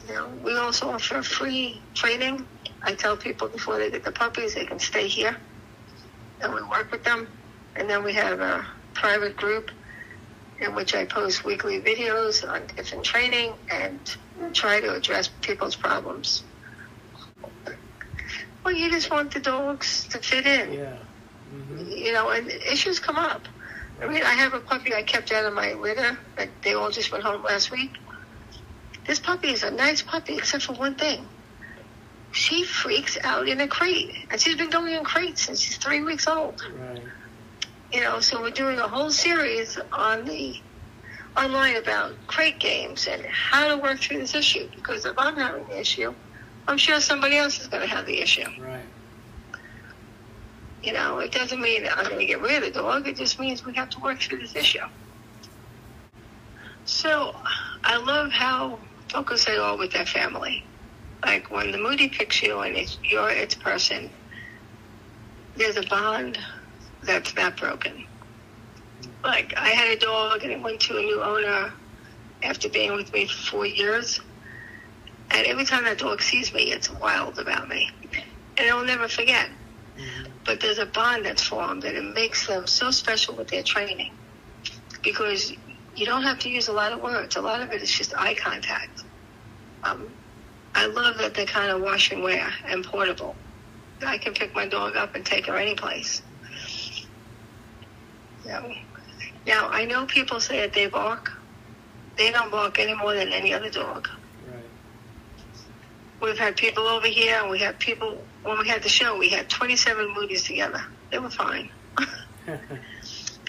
You 0.08 0.14
know, 0.14 0.28
we 0.44 0.56
also 0.56 0.90
offer 0.90 1.22
free 1.22 1.80
training 1.94 2.46
I 2.82 2.94
tell 2.94 3.16
people 3.16 3.48
before 3.48 3.78
they 3.78 3.90
get 3.90 4.04
the 4.04 4.12
puppies, 4.12 4.54
they 4.54 4.64
can 4.64 4.78
stay 4.78 5.06
here, 5.06 5.36
and 6.40 6.54
we 6.54 6.62
work 6.62 6.90
with 6.90 7.04
them. 7.04 7.28
And 7.76 7.88
then 7.88 8.02
we 8.02 8.12
have 8.14 8.40
a 8.40 8.66
private 8.94 9.36
group 9.36 9.70
in 10.60 10.74
which 10.74 10.94
I 10.94 11.04
post 11.04 11.44
weekly 11.44 11.80
videos 11.80 12.46
on 12.48 12.62
different 12.76 13.04
training 13.04 13.52
and 13.70 13.98
try 14.52 14.80
to 14.80 14.94
address 14.94 15.28
people's 15.40 15.76
problems. 15.76 16.42
Well, 18.64 18.74
you 18.74 18.90
just 18.90 19.10
want 19.10 19.32
the 19.32 19.40
dogs 19.40 20.06
to 20.08 20.18
fit 20.18 20.46
in, 20.46 20.72
Yeah. 20.72 20.96
Mm-hmm. 21.54 21.90
you 21.90 22.12
know, 22.12 22.30
and 22.30 22.48
issues 22.48 22.98
come 22.98 23.16
up. 23.16 23.42
I 24.02 24.06
mean, 24.06 24.22
I 24.22 24.32
have 24.32 24.54
a 24.54 24.60
puppy 24.60 24.94
I 24.94 25.02
kept 25.02 25.30
out 25.32 25.44
of 25.44 25.52
my 25.52 25.74
litter 25.74 26.18
that 26.36 26.48
they 26.62 26.74
all 26.74 26.90
just 26.90 27.12
went 27.12 27.24
home 27.24 27.42
last 27.42 27.70
week. 27.70 27.90
This 29.06 29.18
puppy 29.18 29.48
is 29.48 29.62
a 29.62 29.70
nice 29.70 30.02
puppy, 30.02 30.36
except 30.36 30.64
for 30.64 30.72
one 30.74 30.94
thing. 30.94 31.26
She 32.32 32.64
freaks 32.64 33.18
out 33.22 33.48
in 33.48 33.60
a 33.60 33.68
crate, 33.68 34.14
and 34.30 34.40
she's 34.40 34.56
been 34.56 34.70
going 34.70 34.94
in 34.94 35.04
crates 35.04 35.42
since 35.42 35.60
she's 35.60 35.76
three 35.76 36.02
weeks 36.02 36.26
old. 36.26 36.62
Right. 36.78 37.02
You 37.92 38.00
know, 38.02 38.20
so 38.20 38.40
we're 38.40 38.50
doing 38.50 38.78
a 38.78 38.86
whole 38.86 39.10
series 39.10 39.78
on 39.92 40.24
the 40.24 40.60
online 41.36 41.76
about 41.76 42.12
crate 42.26 42.58
games 42.58 43.08
and 43.08 43.24
how 43.26 43.68
to 43.68 43.76
work 43.76 43.98
through 43.98 44.18
this 44.18 44.34
issue. 44.34 44.68
Because 44.76 45.04
if 45.04 45.18
I'm 45.18 45.36
having 45.36 45.66
the 45.66 45.80
issue, 45.80 46.14
I'm 46.68 46.78
sure 46.78 47.00
somebody 47.00 47.36
else 47.36 47.60
is 47.60 47.66
going 47.66 47.82
to 47.82 47.88
have 47.88 48.06
the 48.06 48.20
issue. 48.20 48.44
Right. 48.60 48.84
You 50.82 50.94
know, 50.94 51.18
it 51.18 51.32
doesn't 51.32 51.60
mean 51.60 51.86
I'm 51.94 52.06
going 52.06 52.18
to 52.18 52.26
get 52.26 52.40
rid 52.40 52.62
of 52.62 52.72
the 52.72 52.80
dog. 52.80 53.06
It 53.06 53.16
just 53.16 53.38
means 53.38 53.64
we 53.64 53.74
have 53.74 53.90
to 53.90 54.00
work 54.00 54.20
through 54.20 54.38
this 54.38 54.56
issue. 54.56 54.78
So 56.86 57.36
I 57.84 57.98
love 57.98 58.32
how 58.32 58.78
focus 59.10 59.44
they 59.44 59.56
are 59.56 59.76
with 59.76 59.92
their 59.92 60.06
family. 60.06 60.64
Like 61.24 61.50
when 61.50 61.70
the 61.70 61.78
Mudi 61.78 62.10
picks 62.10 62.42
you 62.42 62.60
and 62.60 62.76
it's, 62.76 62.98
you're 63.04 63.28
its 63.28 63.54
person, 63.54 64.10
there's 65.56 65.76
a 65.76 65.82
bond 65.82 66.38
that's 67.02 67.34
not 67.36 67.56
broken. 67.56 68.06
Like 69.22 69.54
I 69.56 69.68
had 69.68 69.88
a 69.88 70.00
dog 70.00 70.42
and 70.42 70.52
it 70.52 70.62
went 70.62 70.80
to 70.80 70.96
a 70.96 71.02
new 71.02 71.22
owner 71.22 71.72
after 72.42 72.70
being 72.70 72.94
with 72.94 73.12
me 73.12 73.26
for 73.26 73.50
four 73.50 73.66
years. 73.66 74.20
And 75.30 75.46
every 75.46 75.64
time 75.64 75.84
that 75.84 75.98
dog 75.98 76.22
sees 76.22 76.52
me, 76.54 76.72
it's 76.72 76.90
wild 76.90 77.38
about 77.38 77.68
me. 77.68 77.90
And 78.56 78.66
it'll 78.66 78.84
never 78.84 79.08
forget. 79.08 79.48
But 80.50 80.58
there's 80.58 80.78
a 80.78 80.86
bond 80.86 81.26
that's 81.26 81.44
formed 81.44 81.84
and 81.84 81.96
it 81.96 82.12
makes 82.12 82.48
them 82.48 82.66
so 82.66 82.90
special 82.90 83.36
with 83.36 83.46
their 83.46 83.62
training. 83.62 84.10
Because 85.00 85.52
you 85.94 86.04
don't 86.04 86.24
have 86.24 86.40
to 86.40 86.48
use 86.48 86.66
a 86.66 86.72
lot 86.72 86.90
of 86.90 87.00
words. 87.00 87.36
A 87.36 87.40
lot 87.40 87.62
of 87.62 87.70
it 87.70 87.80
is 87.80 87.88
just 87.88 88.12
eye 88.16 88.34
contact. 88.34 89.04
Um, 89.84 90.10
I 90.74 90.86
love 90.86 91.18
that 91.18 91.34
they're 91.34 91.46
kind 91.46 91.70
of 91.70 91.80
wash 91.80 92.10
and 92.10 92.24
wear 92.24 92.52
and 92.66 92.84
portable. 92.84 93.36
I 94.04 94.18
can 94.18 94.34
pick 94.34 94.52
my 94.52 94.66
dog 94.66 94.96
up 94.96 95.14
and 95.14 95.24
take 95.24 95.46
her 95.46 95.56
any 95.56 95.76
place. 95.76 96.20
So, 98.42 98.72
now, 99.46 99.68
I 99.68 99.84
know 99.84 100.04
people 100.04 100.40
say 100.40 100.58
that 100.62 100.72
they 100.72 100.88
bark. 100.88 101.30
They 102.16 102.32
don't 102.32 102.50
bark 102.50 102.80
any 102.80 102.96
more 102.96 103.14
than 103.14 103.32
any 103.32 103.54
other 103.54 103.70
dog. 103.70 104.08
Right. 104.48 104.64
We've 106.20 106.38
had 106.38 106.56
people 106.56 106.88
over 106.88 107.06
here, 107.06 107.38
and 107.40 107.48
we 107.50 107.60
had 107.60 107.78
people 107.78 108.18
when 108.42 108.58
we 108.58 108.68
had 108.68 108.82
the 108.82 108.88
show. 108.88 109.18
We 109.18 109.28
had 109.28 109.48
27 109.48 110.14
Mudis 110.14 110.46
together. 110.46 110.82
They 111.10 111.18
were 111.18 111.30
fine. 111.30 111.70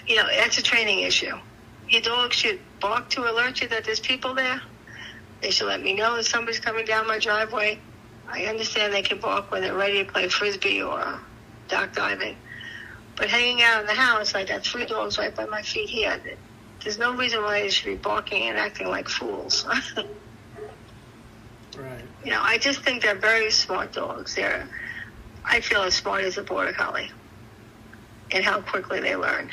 you 0.06 0.16
know, 0.16 0.26
it's 0.28 0.58
a 0.58 0.62
training 0.62 1.00
issue. 1.00 1.36
Your 1.88 2.02
dog 2.02 2.32
should 2.32 2.60
bark 2.80 3.10
to 3.10 3.30
alert 3.30 3.60
you 3.60 3.68
that 3.68 3.84
there's 3.84 4.00
people 4.00 4.34
there. 4.34 4.60
They 5.40 5.50
should 5.50 5.66
let 5.66 5.82
me 5.82 5.94
know 5.94 6.16
that 6.16 6.24
somebody's 6.24 6.60
coming 6.60 6.84
down 6.84 7.06
my 7.06 7.18
driveway. 7.18 7.78
I 8.28 8.46
understand 8.46 8.92
they 8.92 9.02
can 9.02 9.18
bark 9.18 9.50
when 9.50 9.62
they're 9.62 9.76
ready 9.76 10.04
to 10.04 10.10
play 10.10 10.28
frisbee 10.28 10.82
or 10.82 11.20
dock 11.68 11.94
diving. 11.94 12.36
But 13.16 13.28
hanging 13.28 13.62
out 13.62 13.80
in 13.80 13.86
the 13.86 13.94
house, 13.94 14.34
I 14.34 14.44
got 14.44 14.62
three 14.62 14.86
dogs 14.86 15.18
right 15.18 15.34
by 15.34 15.44
my 15.46 15.62
feet 15.62 15.88
here. 15.88 16.20
There's 16.82 16.98
no 16.98 17.14
reason 17.14 17.42
why 17.42 17.62
they 17.62 17.68
should 17.68 17.86
be 17.86 17.96
barking 17.96 18.48
and 18.48 18.58
acting 18.58 18.88
like 18.88 19.08
fools. 19.08 19.66
You 22.24 22.30
know, 22.30 22.40
I 22.42 22.58
just 22.58 22.82
think 22.82 23.02
they're 23.02 23.14
very 23.14 23.50
smart 23.50 23.92
dogs. 23.92 24.34
They're, 24.34 24.68
I 25.44 25.60
feel, 25.60 25.82
as 25.82 25.94
smart 25.94 26.24
as 26.24 26.38
a 26.38 26.42
border 26.42 26.72
collie, 26.72 27.10
and 28.30 28.44
how 28.44 28.60
quickly 28.60 29.00
they 29.00 29.16
learn. 29.16 29.50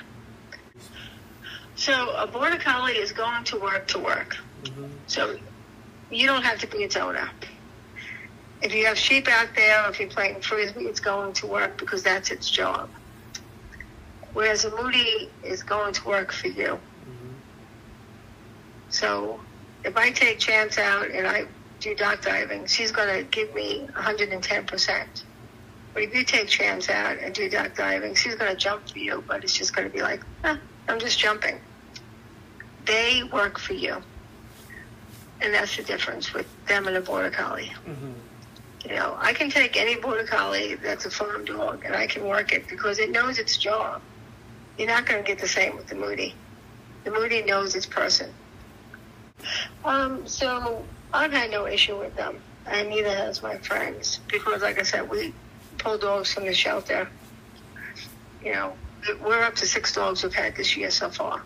So 1.76 2.14
a 2.16 2.28
border 2.28 2.58
collie 2.58 2.98
is 2.98 3.12
going 3.12 3.44
to 3.46 3.60
work 3.60 3.88
to 3.88 4.00
work. 4.00 4.38
Mm-hmm. 4.64 4.86
So 5.08 5.38
you 6.12 6.28
don't 6.28 6.44
have 6.44 6.60
to 6.60 6.68
be 6.68 6.80
its 6.80 6.96
owner. 6.96 7.30
If 8.62 8.74
you 8.76 8.86
have 8.86 8.98
sheep 8.98 9.28
out 9.30 9.48
there, 9.56 9.86
or 9.86 9.90
if 9.90 10.00
you're 10.00 10.10
playing 10.10 10.42
frisbee, 10.42 10.86
it's 10.86 11.00
going 11.00 11.34
to 11.34 11.48
work 11.48 11.78
because 11.78 12.04
that's 12.04 12.30
its 12.30 12.50
job. 12.50 12.90
Whereas 14.34 14.66
a 14.66 14.72
Mudi 14.72 15.30
is 15.44 15.64
going 15.64 15.94
to 15.94 16.06
work 16.06 16.32
for 16.32 16.48
you. 16.48 16.78
Mm-hmm. 16.78 17.34
So 18.90 19.40
if 19.84 19.98
I 19.98 20.12
take 20.12 20.40
Chance 20.40 20.78
out 20.78 21.10
and 21.10 21.26
I 21.26 21.46
do 21.80 21.96
dock 21.96 22.22
diving, 22.22 22.66
she's 22.66 22.92
going 22.92 23.08
to 23.08 23.24
give 23.30 23.54
me 23.54 23.88
110%. 23.94 25.06
But 25.94 26.04
if 26.04 26.14
you 26.14 26.24
take 26.24 26.48
Chance 26.48 26.90
out 26.90 27.18
and 27.20 27.34
do 27.34 27.50
dock 27.50 27.76
diving, 27.76 28.16
she's 28.16 28.36
going 28.36 28.52
to 28.52 28.58
jump 28.58 28.90
for 28.90 29.00
you, 29.00 29.24
but 29.28 29.44
it's 29.44 29.54
just 29.54 29.76
going 29.76 29.88
to 29.88 29.94
be 29.94 30.02
like, 30.02 30.22
eh, 30.44 30.58
I'm 30.88 31.00
just 31.00 31.20
jumping. 31.20 31.60
They 32.86 33.24
work 33.24 33.60
for 33.60 33.74
you. 33.74 33.98
And 35.42 35.54
that's 35.54 35.78
the 35.78 35.84
difference 35.84 36.34
with 36.34 36.48
them 36.68 36.88
and 36.88 36.98
a 36.98 37.02
border 37.02 37.32
collie. 37.32 37.72
Mm-hmm. 37.88 38.12
You 38.86 38.96
know, 38.96 39.16
I 39.20 39.34
can 39.34 39.50
take 39.50 39.78
any 39.78 39.96
border 39.96 40.26
collie 40.26 40.76
that's 40.76 41.06
a 41.06 41.10
farm 41.10 41.46
dog 41.46 41.84
and 41.86 41.96
I 41.96 42.08
can 42.08 42.26
work 42.26 42.54
it 42.54 42.68
because 42.68 43.00
it 43.00 43.10
knows 43.10 43.40
its 43.40 43.58
job. 43.58 44.02
You're 44.78 44.88
not 44.88 45.06
going 45.06 45.24
to 45.24 45.28
get 45.28 45.40
the 45.40 45.48
same 45.48 45.76
with 45.76 45.88
the 45.88 45.96
Mudi. 45.96 46.34
The 47.04 47.12
Mudi 47.12 47.46
knows 47.46 47.76
its 47.76 47.86
person. 47.86 48.32
Um, 49.84 50.28
so 50.28 50.84
I've 51.14 51.32
had 51.32 51.50
no 51.50 51.66
issue 51.66 51.98
with 51.98 52.16
them, 52.16 52.42
and 52.68 52.90
neither 52.90 53.10
has 53.10 53.42
my 53.42 53.58
friends 53.58 54.20
because, 54.32 54.62
like 54.62 54.80
I 54.80 54.84
said, 54.84 55.10
we 55.10 55.34
pull 55.78 55.98
dogs 55.98 56.34
from 56.34 56.46
the 56.46 56.54
shelter. 56.54 57.10
You 58.44 58.54
know, 58.54 58.74
we're 59.24 59.42
up 59.42 59.56
to 59.56 59.66
six 59.66 59.94
dogs 59.94 60.24
we've 60.24 60.34
had 60.34 60.56
this 60.56 60.78
year 60.78 60.92
so 60.92 61.10
far. 61.10 61.42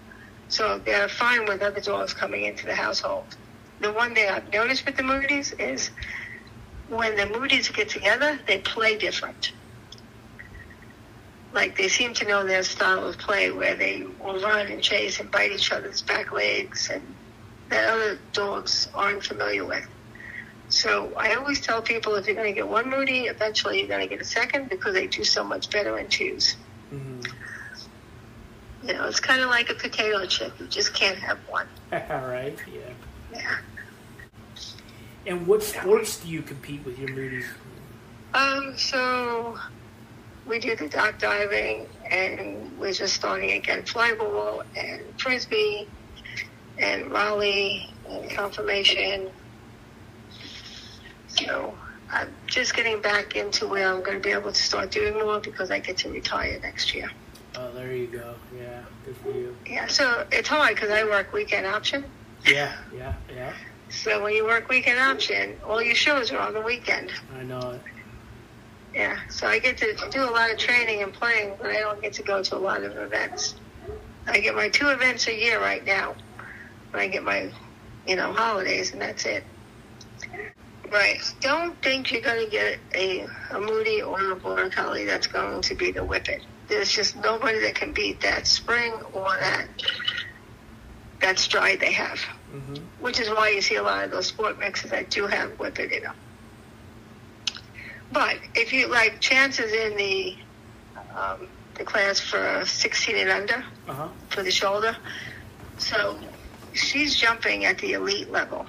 So 0.50 0.80
they're 0.80 1.08
fine 1.08 1.46
with 1.46 1.62
other 1.62 1.80
dogs 1.80 2.14
coming 2.14 2.44
into 2.44 2.66
the 2.66 2.76
household. 2.76 3.26
The 3.80 3.92
one 3.92 4.14
thing 4.14 4.30
I've 4.30 4.52
noticed 4.52 4.86
with 4.86 4.98
the 4.98 5.04
Mudi's 5.04 5.52
is 5.54 5.90
when 6.90 7.16
the 7.16 7.26
Mudi's 7.26 7.70
get 7.70 7.90
together, 7.90 8.40
they 8.46 8.60
play 8.60 8.98
different. 8.98 9.54
Like 11.54 11.78
they 11.78 11.88
seem 11.88 12.14
to 12.16 12.26
know 12.26 12.46
their 12.46 12.64
style 12.64 13.08
of 13.08 13.18
play 13.18 13.52
where 13.52 13.76
they 13.76 14.06
will 14.24 14.42
run 14.42 14.68
and 14.68 14.82
chase 14.82 15.20
and 15.20 15.32
bite 15.32 15.52
each 15.52 15.72
other's 15.72 16.02
back 16.02 16.32
legs 16.32 16.90
and 16.90 17.02
that 17.70 17.90
other 17.90 18.20
dogs 18.34 18.90
aren't 18.94 19.24
familiar 19.24 19.66
with. 19.66 19.88
So 20.70 21.14
I 21.16 21.36
always 21.36 21.62
tell 21.62 21.82
people 21.82 22.16
if 22.16 22.26
you're 22.26 22.36
going 22.36 22.48
to 22.48 22.54
get 22.54 22.68
one 22.68 22.86
Mudi, 22.86 23.30
eventually 23.30 23.80
you're 23.80 23.88
going 23.88 24.02
to 24.02 24.08
get 24.08 24.22
a 24.22 24.26
second 24.26 24.70
because 24.70 24.94
they 24.94 25.08
do 25.08 25.24
so 25.24 25.44
much 25.44 25.70
better 25.70 26.00
in 26.00 26.08
twos. 26.08 26.56
Mm-hmm. 26.92 27.22
You 28.88 28.94
know, 28.94 29.06
it's 29.08 29.20
kind 29.20 29.42
of 29.42 29.50
like 29.50 29.70
a 29.70 29.76
potato 29.76 30.26
chip. 30.26 30.60
You 30.60 30.68
just 30.68 30.94
can't 30.94 31.18
have 31.18 31.38
one. 31.48 31.68
All 31.92 32.00
right. 32.28 32.58
Yeah. 32.72 32.80
Yeah. 33.34 33.58
And 35.26 35.48
what 35.48 35.64
sports 35.64 36.20
do 36.20 36.28
you 36.28 36.42
compete 36.42 36.84
with 36.84 37.00
your 37.00 37.10
Mudi's? 37.10 37.46
Um, 38.34 38.78
so 38.78 39.58
we 40.46 40.60
do 40.60 40.76
the 40.76 40.90
dock 40.90 41.20
diving, 41.20 41.88
and 42.10 42.78
we're 42.78 42.94
just 42.94 43.14
starting 43.14 43.52
again 43.52 43.84
flyball 43.84 44.64
and 44.76 45.02
frisbee 45.18 45.88
and 46.78 47.12
rally 47.12 47.90
and 48.10 48.30
confirmation. 48.30 49.30
So 51.28 51.74
I'm 52.12 52.30
just 52.46 52.76
getting 52.76 53.02
back 53.02 53.36
into 53.36 53.68
where 53.68 53.92
I'm 53.92 54.04
going 54.04 54.18
to 54.18 54.24
be 54.24 54.32
able 54.32 54.52
to 54.52 54.62
start 54.62 54.92
doing 54.92 55.14
more 55.14 55.40
because 55.40 55.72
I 55.72 55.80
get 55.80 55.98
to 55.98 56.10
retire 56.10 56.60
next 56.62 56.94
year. 56.94 57.10
Oh, 57.56 57.72
there 57.72 57.92
you 57.96 58.08
go. 58.08 58.36
Yeah, 58.60 58.82
good 59.06 59.18
for 59.18 59.32
you. 59.32 59.56
Yeah, 59.66 59.88
so 59.88 60.26
it's 60.32 60.48
hard 60.48 60.76
because 60.76 60.90
I 60.90 61.04
work 61.04 61.34
weekend 61.34 61.66
option. 61.66 62.04
Yeah, 62.46 62.74
yeah, 62.96 63.14
yeah. 63.34 63.54
So 63.90 64.24
when 64.24 64.34
you 64.34 64.44
work 64.44 64.70
weekend 64.70 65.00
option, 65.00 65.56
all 65.66 65.82
your 65.82 65.96
shows 65.96 66.32
are 66.32 66.40
on 66.40 66.54
the 66.54 66.62
weekend. 66.62 67.12
I 67.38 67.44
know 67.44 67.72
it. 67.72 67.82
Yeah, 68.94 69.18
so 69.30 69.48
I 69.48 69.60
get 69.60 69.78
to 69.78 69.96
do 70.12 70.24
a 70.24 70.30
lot 70.30 70.52
of 70.52 70.58
training 70.58 71.02
and 71.02 71.14
playing, 71.14 71.54
but 71.60 71.72
I 71.72 71.80
don't 71.80 72.02
get 72.02 72.14
to 72.14 72.24
go 72.24 72.44
to 72.44 72.56
a 72.56 72.58
lot 72.58 72.84
of 72.84 72.96
events. 72.98 73.56
I 74.28 74.40
get 74.40 74.56
my 74.56 74.70
two 74.70 74.90
events 74.90 75.28
a 75.28 75.36
year 75.36 75.60
right 75.60 75.84
now. 75.86 76.16
I 76.94 77.08
get 77.08 77.24
my, 77.24 77.52
you 78.08 78.16
know, 78.16 78.32
holidays, 78.34 78.92
and 78.92 79.02
that's 79.02 79.26
it. 79.26 79.44
Right. 80.92 81.20
Don't 81.42 81.82
think 81.82 82.12
you're 82.12 82.22
going 82.22 82.46
to 82.46 82.52
get 82.52 82.78
a, 82.94 83.22
a 83.22 83.56
Mudi 83.56 84.06
or 84.08 84.32
a 84.32 84.36
Border 84.36 84.70
Collie 84.70 85.06
that's 85.06 85.26
going 85.28 85.62
to 85.62 85.76
be 85.76 85.92
the 85.92 86.02
Whippet. 86.02 86.42
There's 86.68 86.92
just 86.92 87.16
nobody 87.16 87.60
that 87.62 87.74
can 87.76 87.94
beat 87.94 88.22
that 88.22 88.46
spring 88.48 88.94
or 89.14 89.28
that 89.40 89.68
that 91.22 91.40
stride 91.40 91.80
they 91.80 91.94
have. 91.94 92.20
Mm-hmm. 92.54 92.76
Which 93.00 93.20
is 93.20 93.30
why 93.30 93.50
you 93.50 93.62
see 93.62 93.76
a 93.76 93.84
lot 93.84 94.04
of 94.04 94.12
those 94.12 94.28
sport 94.28 94.60
mixes 94.60 94.92
that 94.92 95.10
do 95.10 95.26
have 95.26 95.52
Whippet 95.58 95.92
in 95.92 96.04
them. 96.04 96.16
But 98.12 98.38
if 98.54 98.72
you 98.72 98.88
like 98.88 99.20
chances 99.20 99.72
in 99.74 99.98
the 99.98 100.36
um, 101.18 101.48
the 101.76 101.84
class 101.84 102.20
for 102.20 102.62
16 102.66 103.16
and 103.16 103.30
under 103.32 103.64
Uh 103.88 103.94
huh. 103.94 104.08
for 104.30 104.44
the 104.44 104.52
shoulder, 104.52 104.96
so 105.80 106.20
she's 106.74 107.16
jumping 107.16 107.66
at 107.66 107.78
the 107.78 107.94
elite 107.94 108.32
level. 108.32 108.66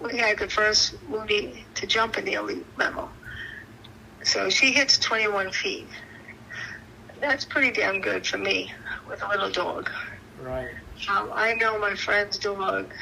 We 0.00 0.18
had 0.18 0.38
the 0.38 0.48
first 0.48 0.94
Mudi 1.10 1.62
to 1.74 1.86
jump 1.86 2.18
in 2.18 2.24
the 2.24 2.34
elite 2.34 2.66
level, 2.76 3.08
so 4.22 4.50
she 4.50 4.72
hits 4.72 4.98
21 4.98 5.52
feet. 5.52 5.86
That's 7.20 7.44
pretty 7.44 7.70
damn 7.70 8.00
good 8.00 8.26
for 8.26 8.38
me 8.38 8.72
with 9.08 9.22
a 9.22 9.28
little 9.28 9.50
dog. 9.50 9.90
Right. 10.40 10.70
Um, 11.08 11.30
I 11.32 11.54
know 11.54 11.78
my 11.78 11.94
friend's 11.94 12.38
dog. 12.38 12.92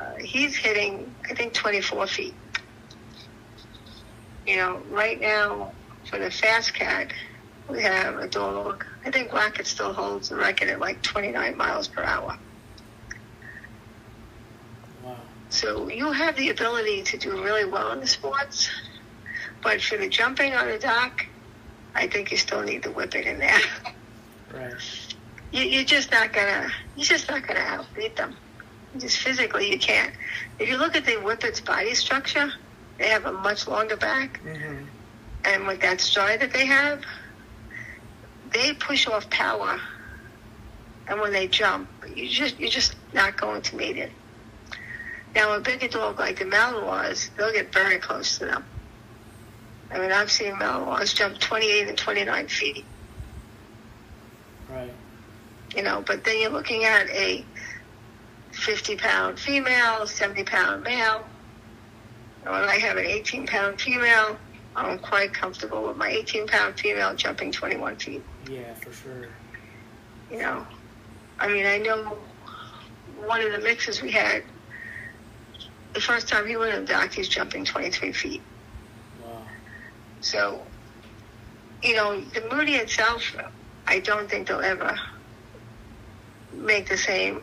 Uh, 0.00 0.14
he's 0.16 0.56
hitting, 0.56 1.14
I 1.28 1.34
think, 1.34 1.52
24 1.52 2.06
feet. 2.06 2.34
You 4.46 4.56
know, 4.56 4.82
right 4.90 5.20
now 5.20 5.72
for 6.08 6.18
the 6.18 6.30
fast 6.30 6.74
cat, 6.74 7.12
we 7.68 7.82
have 7.82 8.18
a 8.18 8.28
dog. 8.28 8.84
I 9.04 9.10
think 9.10 9.32
Rocket 9.32 9.66
still 9.66 9.92
holds 9.92 10.28
the 10.28 10.36
record 10.36 10.68
at 10.68 10.80
like 10.80 11.02
29 11.02 11.56
miles 11.56 11.88
per 11.88 12.02
hour. 12.02 12.36
Wow. 15.02 15.16
So 15.52 15.90
you 15.90 16.10
have 16.12 16.34
the 16.36 16.48
ability 16.48 17.02
to 17.02 17.18
do 17.18 17.42
really 17.44 17.66
well 17.66 17.92
in 17.92 18.00
the 18.00 18.06
sports, 18.06 18.70
but 19.62 19.82
for 19.82 19.98
the 19.98 20.08
jumping 20.08 20.54
on 20.54 20.66
the 20.66 20.78
dock, 20.78 21.26
I 21.94 22.06
think 22.08 22.30
you 22.30 22.38
still 22.38 22.62
need 22.62 22.82
the 22.82 22.90
whippet 22.90 23.26
in 23.26 23.38
there. 23.38 23.60
Right. 24.52 24.74
You, 25.50 25.62
you're 25.62 25.84
just 25.84 26.10
not 26.10 26.34
gonna. 26.34 26.70
You're 26.94 27.06
just 27.06 27.26
not 27.30 27.46
gonna 27.46 27.60
outbeat 27.60 28.16
them. 28.16 28.36
Just 28.98 29.16
physically, 29.16 29.72
you 29.72 29.78
can't. 29.78 30.12
If 30.58 30.68
you 30.68 30.76
look 30.76 30.94
at 30.94 31.06
the 31.06 31.14
whippet's 31.14 31.58
body 31.62 31.94
structure, 31.94 32.52
they 32.98 33.08
have 33.08 33.24
a 33.24 33.32
much 33.32 33.66
longer 33.66 33.96
back, 33.96 34.40
hmm 34.42 34.84
and 35.44 35.66
with 35.66 35.80
that 35.80 36.02
stride 36.02 36.40
that 36.40 36.52
they 36.52 36.66
have, 36.66 37.02
they 38.52 38.74
push 38.74 39.06
off 39.06 39.28
power. 39.30 39.80
And 41.08 41.18
when 41.18 41.32
they 41.32 41.48
jump, 41.48 41.88
you 42.14 42.28
just 42.28 42.58
you're 42.60 42.68
just 42.68 42.94
not 43.14 43.38
going 43.38 43.62
to 43.62 43.76
meet 43.76 43.96
it. 43.96 44.12
Now, 45.34 45.54
a 45.54 45.60
bigger 45.60 45.88
dog 45.88 46.18
like 46.18 46.38
the 46.38 46.44
Malinois, 46.44 47.30
they'll 47.36 47.52
get 47.52 47.72
very 47.72 47.98
close 47.98 48.38
to 48.38 48.46
them. 48.46 48.64
I 49.90 49.98
mean, 49.98 50.12
I've 50.12 50.30
seen 50.30 50.52
Malinois 50.52 51.14
jump 51.14 51.38
28 51.38 51.88
and 51.88 51.98
29 51.98 52.48
feet. 52.48 52.84
Right. 54.70 54.92
you 55.76 55.82
know, 55.82 56.02
but 56.06 56.24
then 56.24 56.40
you're 56.40 56.50
looking 56.50 56.84
at 56.84 57.08
a 57.10 57.44
50 58.52 58.96
pound 58.96 59.38
female, 59.38 60.06
70 60.06 60.44
pound 60.44 60.82
male. 60.82 61.24
And 62.44 62.52
when 62.52 62.62
I 62.64 62.78
have 62.78 62.96
an 62.96 63.04
18 63.04 63.46
pound 63.46 63.80
female, 63.80 64.38
I'm 64.74 64.98
quite 64.98 65.34
comfortable 65.34 65.86
with 65.86 65.96
my 65.96 66.08
18 66.08 66.46
pound 66.46 66.78
female 66.78 67.14
jumping 67.14 67.52
21 67.52 67.96
feet. 67.96 68.22
Yeah, 68.50 68.72
for 68.74 68.92
sure. 68.92 69.28
You 70.30 70.38
know, 70.38 70.66
I 71.38 71.48
mean, 71.48 71.66
I 71.66 71.78
know 71.78 72.16
one 73.26 73.42
of 73.42 73.52
the 73.52 73.58
mixes 73.58 74.00
we 74.00 74.10
had, 74.10 74.42
the 75.94 76.00
first 76.00 76.28
time 76.28 76.46
he 76.46 76.56
went 76.56 76.74
in 76.74 76.84
the 76.84 76.92
dock, 76.92 77.12
he's 77.12 77.28
jumping 77.28 77.64
23 77.64 78.12
feet. 78.12 78.42
Wow. 79.24 79.42
So, 80.20 80.62
you 81.82 81.94
know, 81.94 82.20
the 82.20 82.40
Mudi 82.42 82.78
itself, 82.78 83.36
I 83.86 83.98
don't 83.98 84.30
think 84.30 84.48
they'll 84.48 84.60
ever 84.60 84.98
make 86.54 86.88
the 86.88 86.96
same 86.96 87.42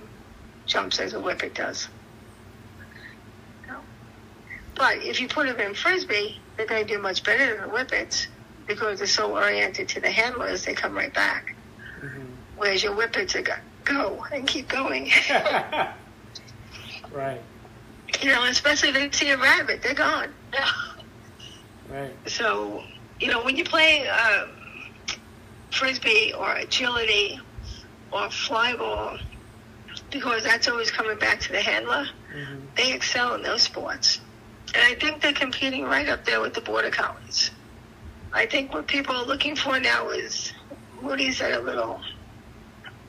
jumps 0.65 0.99
as 0.99 1.13
a 1.13 1.17
Whippet 1.17 1.53
does. 1.53 1.89
No. 3.67 3.79
But 4.75 4.97
if 4.97 5.19
you 5.19 5.27
put 5.27 5.47
them 5.47 5.59
in 5.59 5.73
Frisbee, 5.73 6.39
they're 6.57 6.65
going 6.65 6.85
to 6.85 6.93
do 6.95 7.01
much 7.01 7.23
better 7.23 7.57
than 7.57 7.67
the 7.67 7.75
Whippets 7.75 8.27
because 8.67 8.99
they're 8.99 9.07
so 9.07 9.35
oriented 9.35 9.89
to 9.89 9.99
the 9.99 10.11
handlers, 10.11 10.63
they 10.65 10.73
come 10.73 10.95
right 10.95 11.13
back. 11.13 11.55
hmm 11.99 12.25
Whereas 12.55 12.83
your 12.83 12.93
Whippets 12.93 13.35
are 13.35 13.41
go, 13.41 13.53
go 13.85 14.25
and 14.33 14.47
keep 14.47 14.67
going. 14.69 15.11
right. 17.11 17.41
You 18.21 18.29
know, 18.29 18.43
especially 18.45 18.89
if 18.89 18.95
they 18.95 19.11
see 19.11 19.29
a 19.31 19.37
rabbit, 19.37 19.81
they're 19.81 19.93
gone. 19.93 20.33
Right. 21.89 22.15
So, 22.27 22.83
you 23.19 23.29
know, 23.29 23.43
when 23.43 23.55
you 23.57 23.63
play 23.63 24.07
um, 24.07 24.49
frisbee 25.71 26.33
or 26.37 26.53
agility 26.53 27.39
or 28.11 28.29
fly 28.29 28.75
ball, 28.75 29.17
because 30.11 30.43
that's 30.43 30.67
always 30.67 30.91
coming 30.91 31.17
back 31.17 31.39
to 31.41 31.51
the 31.51 31.61
handler, 31.61 32.05
hmm 32.31 32.59
they 32.77 32.93
excel 32.93 33.33
in 33.33 33.41
those 33.41 33.63
sports. 33.63 34.19
And 34.75 34.83
I 34.83 34.93
think 34.99 35.21
they're 35.21 35.33
competing 35.33 35.83
right 35.83 36.07
up 36.07 36.25
there 36.25 36.39
with 36.41 36.53
the 36.53 36.61
border 36.61 36.91
collies. 36.91 37.49
I 38.31 38.45
think 38.45 38.71
what 38.71 38.87
people 38.87 39.15
are 39.15 39.25
looking 39.25 39.55
for 39.55 39.79
now 39.79 40.09
is 40.11 40.53
Mudi's 41.03 41.39
that 41.39 41.51
are 41.51 41.59
a 41.59 41.63
little 41.63 41.99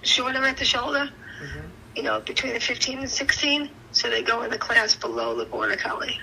shorter 0.03 0.43
at 0.43 0.57
the 0.57 0.65
shoulder, 0.65 1.11
hmm 1.39 1.67
you 1.95 2.03
know, 2.03 2.21
between 2.21 2.55
the 2.55 2.61
15 2.61 3.01
and 3.01 3.11
16, 3.11 3.69
so 3.93 4.09
they 4.09 4.23
go 4.23 4.43
in 4.43 4.51
the 4.51 4.59
class 4.59 4.95
below 4.95 5.37
the 5.37 5.47
border 5.47 5.77
collie. 5.77 6.17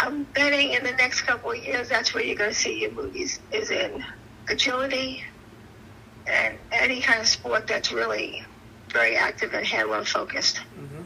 I'm 0.00 0.24
betting 0.24 0.72
in 0.72 0.82
the 0.84 0.92
next 0.92 1.22
couple 1.22 1.50
of 1.52 1.56
years 1.58 1.88
that's 1.88 2.14
where 2.14 2.24
you're 2.24 2.36
going 2.36 2.50
to 2.50 2.56
see 2.56 2.80
your 2.80 2.90
Mudis 2.90 3.38
is 3.52 3.70
in 3.70 4.02
agility 4.48 5.22
and 6.26 6.58
any 6.72 7.00
kind 7.00 7.20
of 7.20 7.26
sport 7.28 7.66
that's 7.66 7.92
really 7.92 8.42
very 8.92 9.16
active 9.16 9.52
and 9.54 9.66
handler 9.66 10.04
focused. 10.04 10.58
hmm 10.74 11.02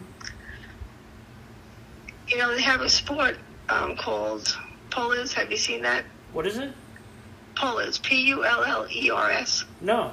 You 2.31 2.39
know, 2.39 2.55
they 2.55 2.63
have 2.63 2.81
a 2.81 2.89
sport 2.89 3.39
um, 3.69 3.97
called 3.97 4.55
Pullers. 4.91 5.33
Have 5.35 5.51
you 5.51 5.57
seen 5.57 5.83
that? 5.83 6.05
What 6.33 6.47
is 6.47 6.59
it? 6.59 6.75
Pullers, 7.57 7.99
P 7.99 8.23
U 8.29 8.45
L 8.45 8.65
L 8.65 8.87
E 8.95 9.11
R 9.11 9.31
S. 9.31 9.65
No. 9.81 10.13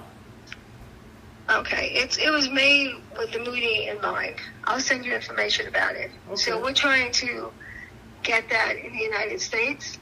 Okay, 1.49 1.91
it's 1.93 2.17
it 2.17 2.31
was 2.31 2.49
made 2.49 2.95
with 3.17 3.31
the 3.31 3.39
Mudi 3.39 3.87
in 3.87 4.01
mind. 4.01 4.35
I'll 4.63 4.79
send 4.79 5.05
you 5.05 5.13
information 5.13 5.67
about 5.67 5.95
it. 5.95 6.09
So 6.35 6.59
we're 6.61 6.73
trying 6.73 7.11
to 7.13 7.51
get 8.23 8.49
that 8.49 8.75
in 8.77 8.93
the 8.93 9.03
United 9.03 9.39
States, 9.39 9.99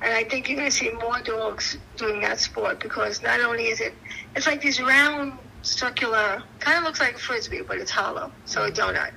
and 0.00 0.12
I 0.12 0.22
think 0.22 0.48
you're 0.48 0.56
going 0.56 0.70
to 0.70 0.76
see 0.76 0.92
more 0.92 1.20
dogs 1.22 1.76
doing 1.96 2.20
that 2.20 2.38
sport 2.38 2.78
because 2.78 3.20
not 3.20 3.40
only 3.40 3.64
is 3.66 3.80
it, 3.80 3.94
it's 4.36 4.46
like 4.46 4.62
these 4.62 4.80
round, 4.80 5.32
circular, 5.62 6.42
kind 6.60 6.78
of 6.78 6.84
looks 6.84 7.00
like 7.00 7.16
a 7.16 7.18
frisbee, 7.18 7.62
but 7.66 7.78
it's 7.78 7.90
hollow, 7.90 8.30
so 8.44 8.64
a 8.64 8.70
donut, 8.70 9.10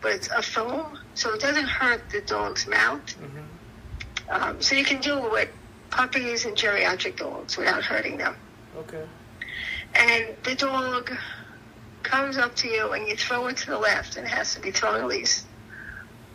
but 0.00 0.12
it's 0.12 0.28
a 0.28 0.40
foam, 0.42 0.96
so 1.14 1.34
it 1.34 1.40
doesn't 1.40 1.66
hurt 1.66 2.08
the 2.10 2.20
dog's 2.20 2.68
mouth. 2.68 3.00
hmm 3.14 3.40
Um, 4.30 4.62
so 4.62 4.76
you 4.76 4.84
can 4.84 5.00
do 5.00 5.18
it 5.18 5.32
with 5.32 5.48
puppies 5.90 6.44
and 6.44 6.56
geriatric 6.56 7.16
dogs 7.16 7.56
without 7.56 7.82
hurting 7.82 8.18
them 8.18 8.36
Okay. 8.78 9.02
And 9.94 10.26
the 10.44 10.54
dog 10.54 11.12
comes 12.02 12.36
up 12.38 12.54
to 12.56 12.68
you 12.68 12.92
and 12.92 13.06
you 13.06 13.16
throw 13.16 13.46
it 13.48 13.56
to 13.58 13.66
the 13.70 13.78
left 13.78 14.16
and 14.16 14.26
it 14.26 14.30
has 14.30 14.54
to 14.54 14.60
be 14.60 14.70
thrown 14.70 15.00
at 15.00 15.06
least 15.06 15.46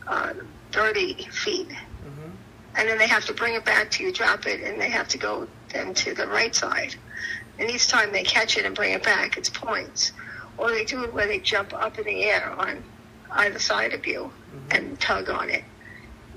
uh, 0.08 0.34
30 0.72 1.26
feet. 1.32 1.72
Hmm 1.72 2.32
and 2.76 2.89
then 2.89 2.98
they 2.98 3.08
have 3.08 3.26
to 3.26 3.34
bring 3.34 3.54
it 3.54 3.63
back 3.66 3.92
to 3.92 4.04
you 4.04 4.12
drop 4.12 4.48
it 4.48 4.62
and 4.62 4.82
they 4.82 4.89
have 4.89 5.08
to 5.08 5.18
go 5.18 5.48
then 5.72 5.94
to 5.94 6.13
the 6.13 6.28
right 6.28 6.56
side. 6.56 6.96
And 7.60 7.70
each 7.70 7.88
time 7.88 8.12
they 8.12 8.24
catch 8.24 8.58
it 8.58 8.66
and 8.66 8.76
bring 8.76 8.94
it 8.94 9.04
back 9.04 9.38
it's 9.38 9.50
points. 9.50 10.12
Or 10.58 10.72
they 10.72 10.84
do 10.84 11.04
it 11.04 11.13
where 11.13 11.28
they 11.28 11.39
jump 11.39 11.74
up 11.74 11.98
in 12.00 12.06
the 12.06 12.24
air 12.24 12.52
on 12.58 12.84
either 13.32 13.60
side 13.60 13.94
of 13.94 14.06
you 14.08 14.32
Mhm. 14.54 14.76
and 14.78 15.00
tug 15.00 15.30
on 15.30 15.50
it. 15.50 15.63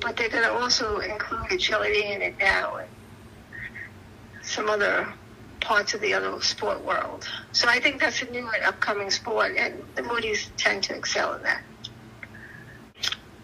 But 0.01 0.17
they're 0.17 0.29
going 0.29 0.45
to 0.45 0.53
also 0.53 0.99
include 0.99 1.51
agility 1.53 2.05
in 2.05 2.21
it 2.21 2.39
now 2.39 2.77
and 2.77 2.89
some 4.43 4.69
other 4.69 5.13
parts 5.61 5.95
of 5.95 6.01
the 6.01 6.13
other 6.15 6.41
sport 6.43 6.85
world. 6.85 7.29
So 7.53 7.69
I 7.69 7.81
think 7.81 8.01
that's 8.01 8.23
a 8.23 8.31
new 8.31 8.49
and 8.49 8.65
upcoming 8.65 9.11
sport, 9.11 9.57
and 9.57 9.83
the 9.95 10.03
Mudi's 10.03 10.51
tend 10.57 10.85
to 10.85 10.97
excel 10.97 11.35
in 11.35 11.43
that. 11.43 11.63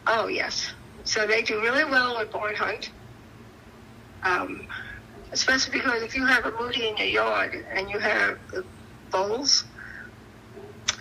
Oh, 0.06 0.28
yes. 0.28 0.72
So 1.04 1.26
they 1.26 1.42
do 1.42 1.60
really 1.60 1.84
well 1.84 2.18
with 2.18 2.30
barn 2.30 2.54
hunt, 2.54 2.90
um, 4.22 4.66
especially 5.32 5.78
because 5.78 6.02
if 6.02 6.14
you 6.14 6.26
have 6.26 6.46
a 6.46 6.52
Mudi 6.52 6.90
in 6.90 6.96
your 6.96 7.06
yard 7.06 7.64
and 7.72 7.90
you 7.90 7.98
have 7.98 8.38
the 8.50 8.64
bowls, 9.10 9.64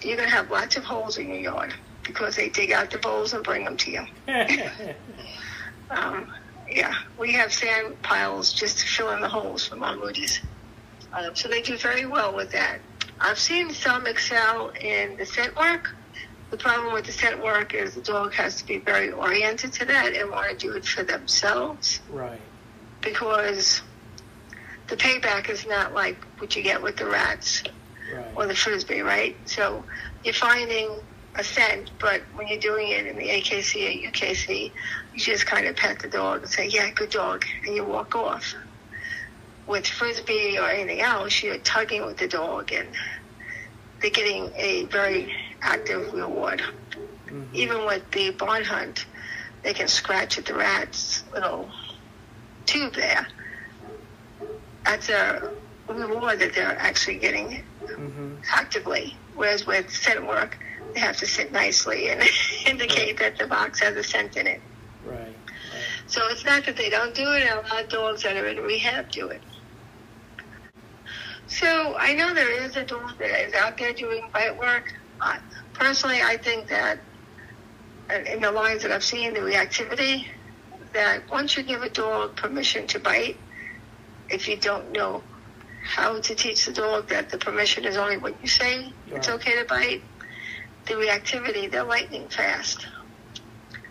you're 0.02 0.18
going 0.18 0.30
to 0.30 0.36
have 0.36 0.50
lots 0.50 0.78
of 0.78 0.84
holes 0.84 1.18
in 1.18 1.28
your 1.28 1.38
yard 1.38 1.74
because 2.04 2.36
they 2.36 2.50
dig 2.50 2.72
out 2.72 2.90
the 2.90 2.98
bowls 2.98 3.34
and 3.34 3.44
bring 3.44 3.64
them 3.64 3.78
to 3.78 3.92
you. 3.92 4.06
Um, 5.92 6.32
yeah, 6.70 6.94
we 7.20 7.34
have 7.34 7.52
sand 7.52 8.02
piles 8.02 8.54
just 8.54 8.80
to 8.80 8.86
fill 8.86 9.12
in 9.12 9.22
the 9.22 9.28
holes 9.28 9.68
from 9.68 9.84
our 9.84 9.96
Mudi's. 9.96 10.40
Um, 11.14 11.36
so 11.36 11.48
they 11.48 11.62
do 11.62 11.78
very 11.78 12.06
well 12.06 12.34
with 12.36 12.52
that. 12.52 12.80
I've 13.20 13.40
seen 13.40 13.72
some 13.72 14.08
excel 14.08 14.70
in 14.82 15.18
the 15.18 15.26
scent 15.26 15.56
work. 15.56 15.94
The 16.50 16.58
problem 16.58 16.94
with 16.94 17.06
the 17.06 17.12
scent 17.12 17.42
work 17.42 17.74
is 17.74 17.96
the 17.96 18.02
dog 18.02 18.34
has 18.34 18.58
to 18.58 18.68
be 18.68 18.78
very 18.78 19.12
oriented 19.12 19.72
to 19.74 19.86
that 19.86 20.14
and 20.14 20.30
want 20.32 20.52
to 20.52 20.58
do 20.58 20.74
it 20.74 20.86
for 20.86 21.04
themselves 21.04 22.02
right. 22.10 22.42
because 23.02 23.82
the 24.88 24.98
payback 24.98 25.50
is 25.50 25.66
not 25.66 25.94
like 25.94 26.18
what 26.40 26.56
you 26.56 26.64
get 26.64 26.82
with 26.82 26.98
the 26.98 27.06
rats 27.06 27.64
or 28.36 28.46
the 28.48 28.56
frisbee, 28.56 29.02
right? 29.02 29.36
So 29.46 29.84
you're 30.24 30.34
finding 30.34 30.90
a 31.36 31.44
scent, 31.44 31.92
but 32.00 32.22
when 32.36 32.48
you're 32.48 32.60
doing 32.60 32.90
it 32.90 33.08
in 33.08 33.16
the 33.16 33.30
AKC 33.30 34.06
or 34.06 34.12
UKC, 34.12 34.72
you 35.14 35.20
just 35.20 35.46
kind 35.46 35.66
of 35.68 35.76
pet 35.76 36.00
the 36.00 36.10
dog 36.10 36.42
and 36.42 36.52
say, 36.52 36.68
"Yeah, 36.68 36.90
good 36.92 37.10
dog," 37.10 37.46
and 37.66 37.76
you 37.76 37.86
walk 37.86 38.16
off. 38.16 38.54
With 39.68 39.88
frisbee 39.88 40.58
or 40.58 40.70
anything 40.70 41.02
else, 41.02 41.42
you're 41.44 41.58
tugging 41.60 42.06
with 42.06 42.18
the 42.18 42.28
dog, 42.28 42.72
and 42.74 42.88
they're 44.02 44.12
getting 44.12 44.52
a 44.58 44.86
very 44.86 45.32
active 45.64 46.12
reward. 46.14 46.62
hmm 47.30 47.44
Even 47.54 47.86
with 47.86 48.10
the 48.12 48.32
barn 48.32 48.64
hunt, 48.64 49.06
they 49.64 49.74
can 49.74 49.88
scratch 49.88 50.38
at 50.38 50.46
the 50.46 50.54
rat's 50.56 51.24
little 51.34 51.70
tube 52.66 52.94
there. 52.96 53.28
That's 54.86 55.10
a 55.10 55.52
reward 55.88 56.40
that 56.40 56.54
they're 56.56 56.78
actually 56.80 57.20
getting 57.20 57.64
hmm 57.96 58.36
actively. 58.54 59.16
Whereas 59.36 59.66
with 59.68 59.92
scent 59.94 60.28
work, 60.28 60.58
they 60.94 61.00
have 61.00 61.18
to 61.18 61.28
sit 61.28 61.52
nicely 61.52 62.10
and 62.10 62.24
indicate 62.66 63.20
that 63.20 63.38
the 63.38 63.48
box 63.48 63.80
has 63.82 63.96
a 63.96 64.04
scent 64.04 64.36
in 64.36 64.48
it. 64.48 64.62
Right. 65.06 65.36
So 66.08 66.22
it's 66.30 66.44
not 66.44 66.66
that 66.66 66.76
they 66.76 66.90
don't 66.90 67.16
do 67.16 67.32
it, 67.34 67.48
a 67.50 67.56
lot 67.56 67.84
of 67.84 67.90
dogs 67.90 68.24
that 68.24 68.36
are 68.36 68.48
in 68.48 68.58
rehab 68.58 69.12
do 69.12 69.30
it. 69.30 69.42
So 71.52 71.96
I 71.98 72.14
know 72.14 72.34
there 72.34 72.64
is 72.64 72.78
a 72.78 72.86
dog 72.86 73.18
that 73.20 73.48
is 73.48 73.54
out 73.54 73.78
there 73.78 73.92
doing 73.92 74.24
bite 74.34 74.58
work. 74.58 74.94
Uh, 75.20 75.36
personally, 75.74 76.22
I 76.22 76.38
think 76.38 76.70
that 76.70 77.00
uh, 78.10 78.20
in 78.32 78.40
the 78.40 78.52
lines 78.52 78.84
that 78.84 78.92
I've 78.92 79.04
seen, 79.04 79.34
the 79.34 79.42
reactivity, 79.42 80.26
that 80.94 81.30
once 81.30 81.58
you 81.58 81.64
give 81.64 81.84
a 81.84 81.90
dog 81.90 82.38
permission 82.38 82.88
to 82.88 83.00
bite, 83.00 83.38
if 84.30 84.48
you 84.48 84.56
don't 84.56 84.94
know 84.94 85.22
how 85.84 86.20
to 86.22 86.36
teach 86.36 86.66
the 86.66 86.72
dog 86.72 87.10
that 87.10 87.30
the 87.30 87.38
permission 87.38 87.84
is 87.84 87.98
only 87.98 88.16
when 88.18 88.34
you 88.42 88.48
say 88.48 88.94
it's 89.08 89.28
okay 89.28 89.60
to 89.60 89.66
bite, 89.66 90.02
the 90.88 90.94
reactivity, 90.94 91.70
they're 91.70 91.84
lightning 91.84 92.30
fast. 92.30 92.88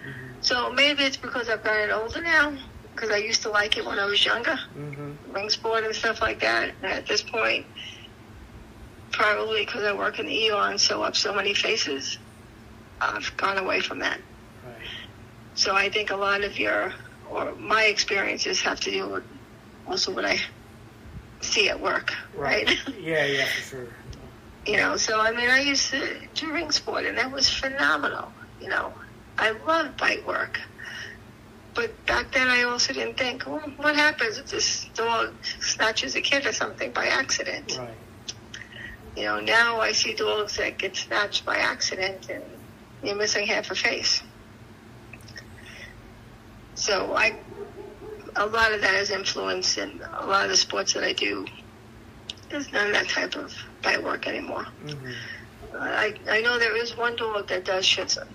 Mhm. 0.02 0.42
So 0.42 0.72
maybe 0.72 1.02
it's 1.04 1.18
because 1.18 1.50
I've 1.50 1.62
gotten 1.62 1.90
older 1.90 2.22
now, 2.22 2.56
because 3.00 3.14
I 3.14 3.18
used 3.18 3.42
to 3.42 3.50
like 3.50 3.78
it 3.78 3.86
when 3.86 3.98
I 3.98 4.04
was 4.04 4.24
younger, 4.24 4.58
Mhm. 4.76 5.16
ring 5.32 5.48
sport 5.48 5.84
and 5.84 5.94
stuff 5.94 6.20
like 6.20 6.40
that. 6.40 6.70
And 6.82 6.92
at 6.92 7.06
this 7.06 7.22
point, 7.22 7.64
probably 9.10 9.64
because 9.64 9.84
I 9.84 9.92
work 9.92 10.18
in 10.18 10.26
the 10.26 10.50
ER 10.50 10.70
and 10.70 10.78
sew 10.80 11.02
up 11.02 11.16
so 11.16 11.32
many 11.32 11.54
faces, 11.54 12.18
I've 13.00 13.34
gone 13.38 13.56
away 13.56 13.80
from 13.80 14.00
that. 14.00 14.20
Right. 14.66 14.74
So 15.54 15.74
I 15.74 15.88
think 15.88 16.10
a 16.10 16.16
lot 16.16 16.42
of 16.44 16.58
your, 16.58 16.92
or 17.30 17.54
my 17.54 17.84
experiences 17.84 18.60
have 18.60 18.80
to 18.80 18.90
do 18.90 19.08
with 19.08 19.24
also 19.88 20.12
what 20.12 20.26
I 20.26 20.38
see 21.40 21.70
at 21.70 21.80
work, 21.80 22.12
right? 22.36 22.68
Yeah. 23.00 23.24
Yeah. 23.24 23.46
For 23.46 23.62
sure. 23.62 23.88
you 24.66 24.76
know, 24.76 24.94
so 24.98 25.18
I 25.18 25.30
mean, 25.30 25.48
I 25.48 25.60
used 25.60 25.90
to 25.90 26.16
do 26.34 26.52
ring 26.52 26.70
sport, 26.70 27.06
and 27.06 27.16
that 27.16 27.32
was 27.32 27.48
phenomenal. 27.48 28.30
You 28.60 28.68
know, 28.68 28.92
I 29.38 29.52
love 29.66 29.96
bite 29.96 30.24
work. 30.26 30.60
But 31.74 32.06
back 32.06 32.32
then, 32.32 32.48
I 32.48 32.64
also 32.64 32.92
didn't 32.92 33.16
think, 33.16 33.46
well, 33.46 33.60
what 33.76 33.94
happens 33.94 34.38
if 34.38 34.46
this 34.46 34.86
dog 34.94 35.32
snatches 35.60 36.16
a 36.16 36.20
kid 36.20 36.46
or 36.46 36.52
something 36.52 36.90
by 36.90 37.06
accident? 37.06 37.78
Right. 37.78 37.96
You 39.16 39.24
know, 39.24 39.40
now 39.40 39.80
I 39.80 39.92
see 39.92 40.14
dogs 40.14 40.56
that 40.56 40.78
get 40.78 40.96
snatched 40.96 41.44
by 41.44 41.56
accident 41.56 42.28
and 42.30 42.42
you're 43.02 43.16
missing 43.16 43.46
half 43.46 43.70
a 43.70 43.74
face. 43.74 44.22
So 46.74 47.14
I, 47.14 47.36
a 48.36 48.46
lot 48.46 48.72
of 48.72 48.80
that 48.80 48.94
is 48.94 49.10
influenced 49.10 49.78
in 49.78 50.00
a 50.20 50.26
lot 50.26 50.44
of 50.44 50.50
the 50.50 50.56
sports 50.56 50.92
that 50.94 51.04
I 51.04 51.12
do. 51.12 51.46
There's 52.50 52.72
none 52.72 52.88
of 52.88 52.92
that 52.94 53.08
type 53.08 53.36
of 53.36 53.54
bite 53.82 54.02
work 54.02 54.26
anymore. 54.26 54.66
Mhm. 54.84 55.14
I 55.78 56.14
I 56.28 56.40
know 56.40 56.58
there 56.58 56.76
is 56.76 56.96
one 56.96 57.16
dog 57.16 57.48
that 57.48 57.64
does 57.64 57.84
Okay. 57.98 58.26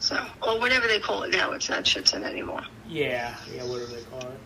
So 0.00 0.18
or 0.42 0.58
whatever 0.58 0.86
they 0.88 0.98
call 0.98 1.22
it 1.22 1.30
now. 1.30 1.52
It's 1.52 1.68
not 1.68 1.84
Schutzhund 1.84 2.24
anymore, 2.24 2.62
Yeah. 2.88 3.36
Yeah. 3.54 3.64
Whatever 3.64 3.92
they 3.92 4.02
call 4.02 4.20
it. 4.20 4.40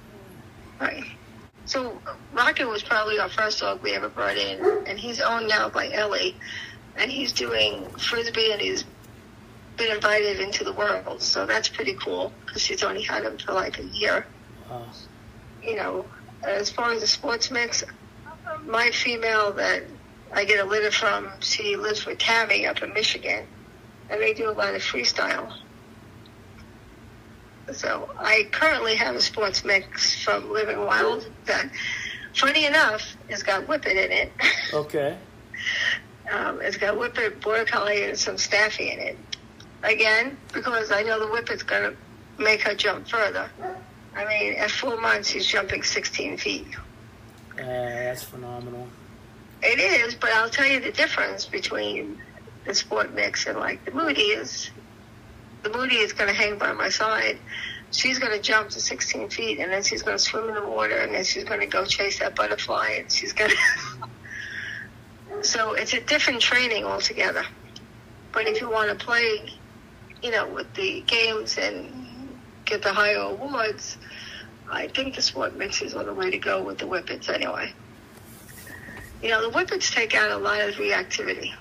right? 0.81 1.05
So 1.67 1.99
Rocket 2.35 2.67
was 2.69 2.83
probably 2.83 3.19
our 3.19 3.31
first 3.31 3.61
dog 3.61 3.83
we 3.83 3.93
ever 3.95 4.09
brought 4.09 4.37
in, 4.37 4.85
and 4.87 4.99
he's 4.99 5.21
owned 5.21 5.49
now 5.49 5.71
by 5.71 5.91
Ellie, 5.91 6.37
and 6.97 7.11
he's 7.11 7.33
doing 7.33 7.87
frisbee, 7.99 8.53
and 8.53 8.61
he's 8.61 8.85
been 9.77 9.91
invited 9.93 10.41
into 10.41 10.63
the 10.63 10.73
world. 10.73 11.23
So 11.23 11.47
that's 11.47 11.69
pretty 11.69 11.95
cool 11.95 12.33
because 12.45 12.61
she's 12.61 12.83
only 12.83 13.03
had 13.03 13.25
him 13.25 13.39
for 13.39 13.53
like 13.53 13.79
a 13.79 13.85
year. 13.85 14.27
Uh, 14.71 14.83
you 15.63 15.77
know, 15.77 16.05
as 16.43 16.71
far 16.71 16.93
as 16.93 17.01
the 17.01 17.07
sports 17.07 17.51
mix, 17.51 17.83
my 18.67 18.91
female 18.91 19.53
that 19.53 19.85
I 20.33 20.45
get 20.45 20.65
a 20.65 20.69
litter 20.69 20.91
from, 20.91 21.31
she 21.41 21.77
lives 21.77 22.05
with 22.05 22.19
Tammy 22.19 22.67
up 22.67 22.83
in 22.83 22.93
Michigan, 22.93 23.47
and 24.11 24.21
they 24.21 24.35
do 24.35 24.51
a 24.51 24.53
lot 24.53 24.75
of 24.75 24.83
freestyle. 24.83 25.53
So 27.73 28.11
I 28.19 28.49
currently 28.53 28.95
have 28.97 29.15
a 29.15 29.23
sports 29.23 29.65
mix 29.65 30.23
from 30.23 30.53
Living 30.53 30.85
Wild 30.85 31.29
that, 31.47 31.71
funny 32.35 32.67
enough, 32.67 33.17
has 33.31 33.43
got 33.43 33.67
Whippet 33.67 33.93
in 33.93 34.13
it. 34.13 34.33
okay. 34.75 35.17
Um, 36.31 36.61
it's 36.61 36.77
got 36.77 36.97
Whippet, 36.97 37.41
Border 37.41 37.65
Collie, 37.65 38.05
and 38.05 38.19
some 38.19 38.37
Staffy 38.37 38.91
in 38.91 38.99
it. 38.99 39.19
Again, 39.83 40.37
because 40.53 40.93
I 40.93 41.03
know 41.03 41.19
the 41.19 41.27
Whippet's 41.27 41.63
going 41.63 41.91
to 41.91 42.43
make 42.43 42.63
her 42.63 42.75
jump 42.75 43.09
further. 43.09 43.51
I 44.17 44.25
mean, 44.27 44.55
at 44.55 44.71
four 44.71 45.01
months, 45.01 45.31
she's 45.31 45.47
jumping 45.47 45.83
16 45.83 46.39
feet. 46.39 46.67
Uh, 47.53 47.63
that's 47.63 48.23
phenomenal. 48.25 48.89
It 49.63 49.79
is, 49.79 50.15
but 50.15 50.31
I'll 50.31 50.51
tell 50.51 50.67
you 50.67 50.81
the 50.81 50.93
difference 50.93 51.47
between 51.47 52.21
the 52.65 52.75
sport 52.75 53.15
mix 53.15 53.47
and 53.47 53.59
like 53.59 53.85
the 53.85 53.91
Mudi 53.91 54.37
is 54.37 54.71
the 55.63 55.71
Mudi 55.71 55.95
is 55.95 56.13
going 56.13 56.29
to 56.29 56.35
hang 56.35 56.59
by 56.59 56.73
my 56.73 56.89
side. 56.89 57.39
She's 57.91 58.19
going 58.19 58.33
to 58.33 58.41
jump 58.41 58.71
to 58.71 58.81
16 58.81 59.31
feet 59.31 59.59
and 59.59 59.73
then 59.73 59.83
she's 59.83 60.03
going 60.03 60.17
to 60.17 60.23
swim 60.23 60.49
in 60.49 60.55
the 60.55 60.67
water 60.67 60.97
and 60.97 61.15
then 61.15 61.25
she's 61.25 61.45
going 61.45 61.61
to 61.61 61.67
go 61.67 61.85
chase 61.85 62.19
that 62.19 62.35
butterfly 62.35 62.97
and 62.99 63.11
she's 63.11 63.33
going 63.33 63.51
to. 65.31 65.43
so 65.43 65.73
it's 65.75 65.95
a 65.95 66.01
different 66.01 66.41
training 66.41 66.85
altogether. 66.85 67.45
But 68.33 68.47
if 68.47 68.61
you 68.61 68.69
want 68.69 68.91
to 68.91 69.05
play, 69.05 69.49
you 70.23 70.33
know, 70.33 70.49
with 70.49 70.73
the 70.75 71.03
games 71.07 71.57
and 71.57 72.37
get 72.65 72.83
the 72.83 72.93
higher 72.93 73.17
awards, 73.17 73.97
I 74.71 74.89
think 74.89 75.15
the 75.15 75.23
sport 75.23 75.57
mixes 75.57 75.95
are 75.95 76.05
the 76.05 76.15
way 76.15 76.31
to 76.31 76.39
go 76.39 76.63
with 76.63 76.79
the 76.79 76.87
whippets 76.87 77.29
anyway 77.29 77.73
you 79.25 79.31
know, 79.31 79.41
the 79.41 79.49
whippets 79.57 79.91
take 79.91 80.15
out 80.15 80.31
a 80.31 80.37
lot 80.37 80.61
of 80.61 80.75
reactivity, 80.75 81.55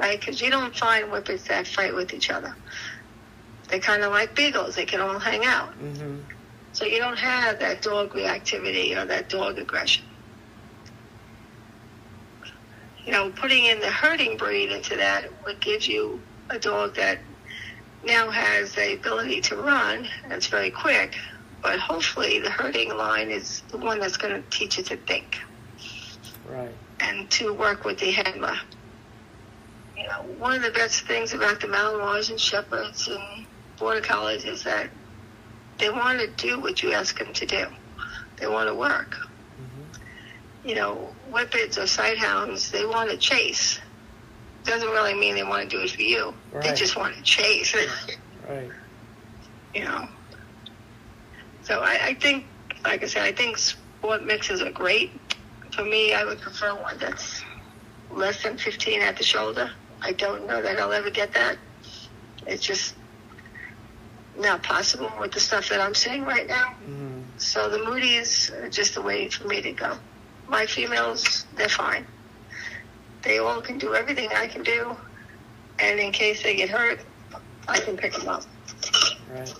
right? 0.00 0.18
Because 0.18 0.40
you 0.40 0.50
don't 0.50 0.74
find 0.74 1.10
whippets 1.12 1.44
that 1.48 1.66
fight 1.66 1.94
with 1.94 2.12
each 2.14 2.30
other. 2.30 2.54
They're 3.68 3.78
kind 3.78 4.02
of 4.02 4.10
like 4.10 4.34
beagles; 4.34 4.74
they 4.74 4.86
can 4.86 5.00
all 5.00 5.18
hang 5.18 5.44
out. 5.44 5.72
Mm-hmm. 5.80 6.16
So 6.72 6.84
you 6.86 6.98
don't 6.98 7.18
have 7.18 7.58
that 7.60 7.82
dog 7.82 8.12
reactivity 8.12 8.96
or 8.96 9.04
that 9.06 9.28
dog 9.28 9.58
aggression. 9.58 10.04
You 13.04 13.12
know, 13.12 13.30
putting 13.30 13.66
in 13.66 13.80
the 13.80 13.90
herding 13.90 14.36
breed 14.36 14.70
into 14.70 14.96
that 14.96 15.26
would 15.44 15.60
give 15.60 15.86
you 15.86 16.20
a 16.48 16.58
dog 16.58 16.94
that 16.96 17.18
now 18.04 18.30
has 18.30 18.72
the 18.74 18.94
ability 18.94 19.40
to 19.42 19.56
run. 19.56 20.08
and 20.24 20.32
It's 20.32 20.46
very 20.46 20.70
quick, 20.70 21.16
but 21.62 21.78
hopefully 21.78 22.38
the 22.38 22.50
herding 22.50 22.96
line 22.96 23.30
is 23.30 23.62
the 23.70 23.78
one 23.78 24.00
that's 24.00 24.16
going 24.16 24.40
to 24.42 24.48
teach 24.50 24.78
it 24.78 24.86
to 24.86 24.96
think 24.96 25.38
Right. 26.48 26.74
and 27.00 27.30
to 27.32 27.52
work 27.52 27.84
with 27.84 27.98
the 27.98 28.10
handler. 28.12 28.58
You 30.00 30.06
know, 30.06 30.22
one 30.38 30.54
of 30.54 30.62
the 30.62 30.70
best 30.70 31.06
things 31.06 31.34
about 31.34 31.60
the 31.60 31.66
Malinois 31.66 32.30
and 32.30 32.40
Shepherds 32.40 33.08
and 33.08 33.46
Border 33.78 34.00
Collies 34.00 34.44
is 34.44 34.62
that 34.62 34.88
they 35.78 35.90
want 35.90 36.20
to 36.20 36.26
do 36.28 36.58
what 36.58 36.82
you 36.82 36.92
ask 36.92 37.18
them 37.18 37.32
to 37.34 37.46
do. 37.46 37.66
They 38.38 38.46
want 38.46 38.68
to 38.68 38.74
work. 38.74 39.14
Mm-hmm. 39.14 40.68
You 40.68 40.74
know, 40.74 41.14
whippets 41.30 41.76
or 41.76 41.82
sighthounds, 41.82 42.70
they 42.70 42.86
want 42.86 43.10
to 43.10 43.18
chase. 43.18 43.78
Doesn't 44.64 44.88
really 44.88 45.14
mean 45.14 45.34
they 45.34 45.42
want 45.42 45.68
to 45.68 45.76
do 45.76 45.82
it 45.82 45.90
for 45.90 46.02
you. 46.02 46.34
They 46.62 46.74
just 46.74 46.96
want 46.96 47.14
to 47.16 47.22
chase. 47.22 47.74
Right. 48.48 48.70
you 49.76 49.84
know. 49.84 50.08
So 51.62 51.82
I, 51.82 52.06
I 52.06 52.14
think, 52.14 52.46
like 52.84 53.04
I 53.04 53.06
said, 53.06 53.22
I 53.22 53.30
think 53.30 53.58
sport 53.58 54.24
mixes 54.24 54.60
are 54.60 54.72
great. 54.72 55.12
For 55.72 55.84
me, 55.84 56.14
I 56.14 56.24
would 56.24 56.40
prefer 56.40 56.74
one 56.74 56.98
that's 56.98 57.44
less 58.10 58.42
than 58.42 58.58
15 58.58 59.02
at 59.02 59.16
the 59.16 59.22
shoulder. 59.22 59.70
I 60.02 60.12
don't 60.12 60.46
know 60.46 60.62
that 60.62 60.78
I'll 60.78 60.92
ever 60.92 61.10
get 61.10 61.32
that. 61.34 61.56
It's 62.46 62.64
just 62.64 62.94
not 64.38 64.62
possible 64.62 65.10
with 65.20 65.32
the 65.32 65.40
stuff 65.40 65.68
that 65.68 65.80
I'm 65.80 65.94
seeing 65.94 66.24
right 66.24 66.46
now. 66.46 66.74
Mm-hmm. 66.84 67.20
So 67.38 67.68
the 67.68 67.78
Mudis 67.78 68.50
are 68.52 68.68
just 68.68 68.96
a 68.96 69.02
way 69.02 69.28
for 69.28 69.46
me 69.46 69.60
to 69.62 69.72
go. 69.72 69.96
My 70.48 70.66
females, 70.66 71.46
they're 71.56 71.68
fine. 71.68 72.06
They 73.22 73.38
all 73.38 73.60
can 73.60 73.78
do 73.78 73.94
everything 73.94 74.30
I 74.34 74.46
can 74.46 74.62
do, 74.62 74.96
and 75.78 76.00
in 76.00 76.10
case 76.10 76.42
they 76.42 76.56
get 76.56 76.70
hurt, 76.70 77.00
I 77.68 77.78
can 77.78 77.96
pick 77.96 78.12
them 78.14 78.28
up. 78.28 78.44
Right. 79.30 79.54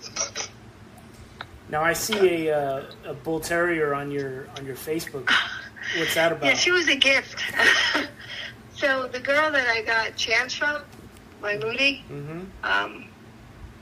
Now 1.69 1.83
I 1.83 1.93
see 1.93 2.47
a 2.49 2.57
uh, 2.57 2.83
a 3.05 3.13
bull 3.13 3.39
terrier 3.39 3.93
on 3.93 4.11
your 4.11 4.49
on 4.57 4.65
your 4.65 4.75
Facebook. 4.75 5.31
What's 5.97 6.15
that 6.15 6.33
about? 6.33 6.45
Yeah, 6.45 6.55
she 6.55 6.71
was 6.71 6.87
a 6.87 6.95
gift. 6.95 7.41
so 8.81 9.07
the 9.07 9.19
girl 9.19 9.51
that 9.51 9.67
I 9.67 9.83
got 9.83 10.15
Chance 10.15 10.55
from, 10.55 10.81
my 11.39 11.53
Mudi, 11.53 12.01
mm-hmm. 12.09 12.41
um, 12.63 13.05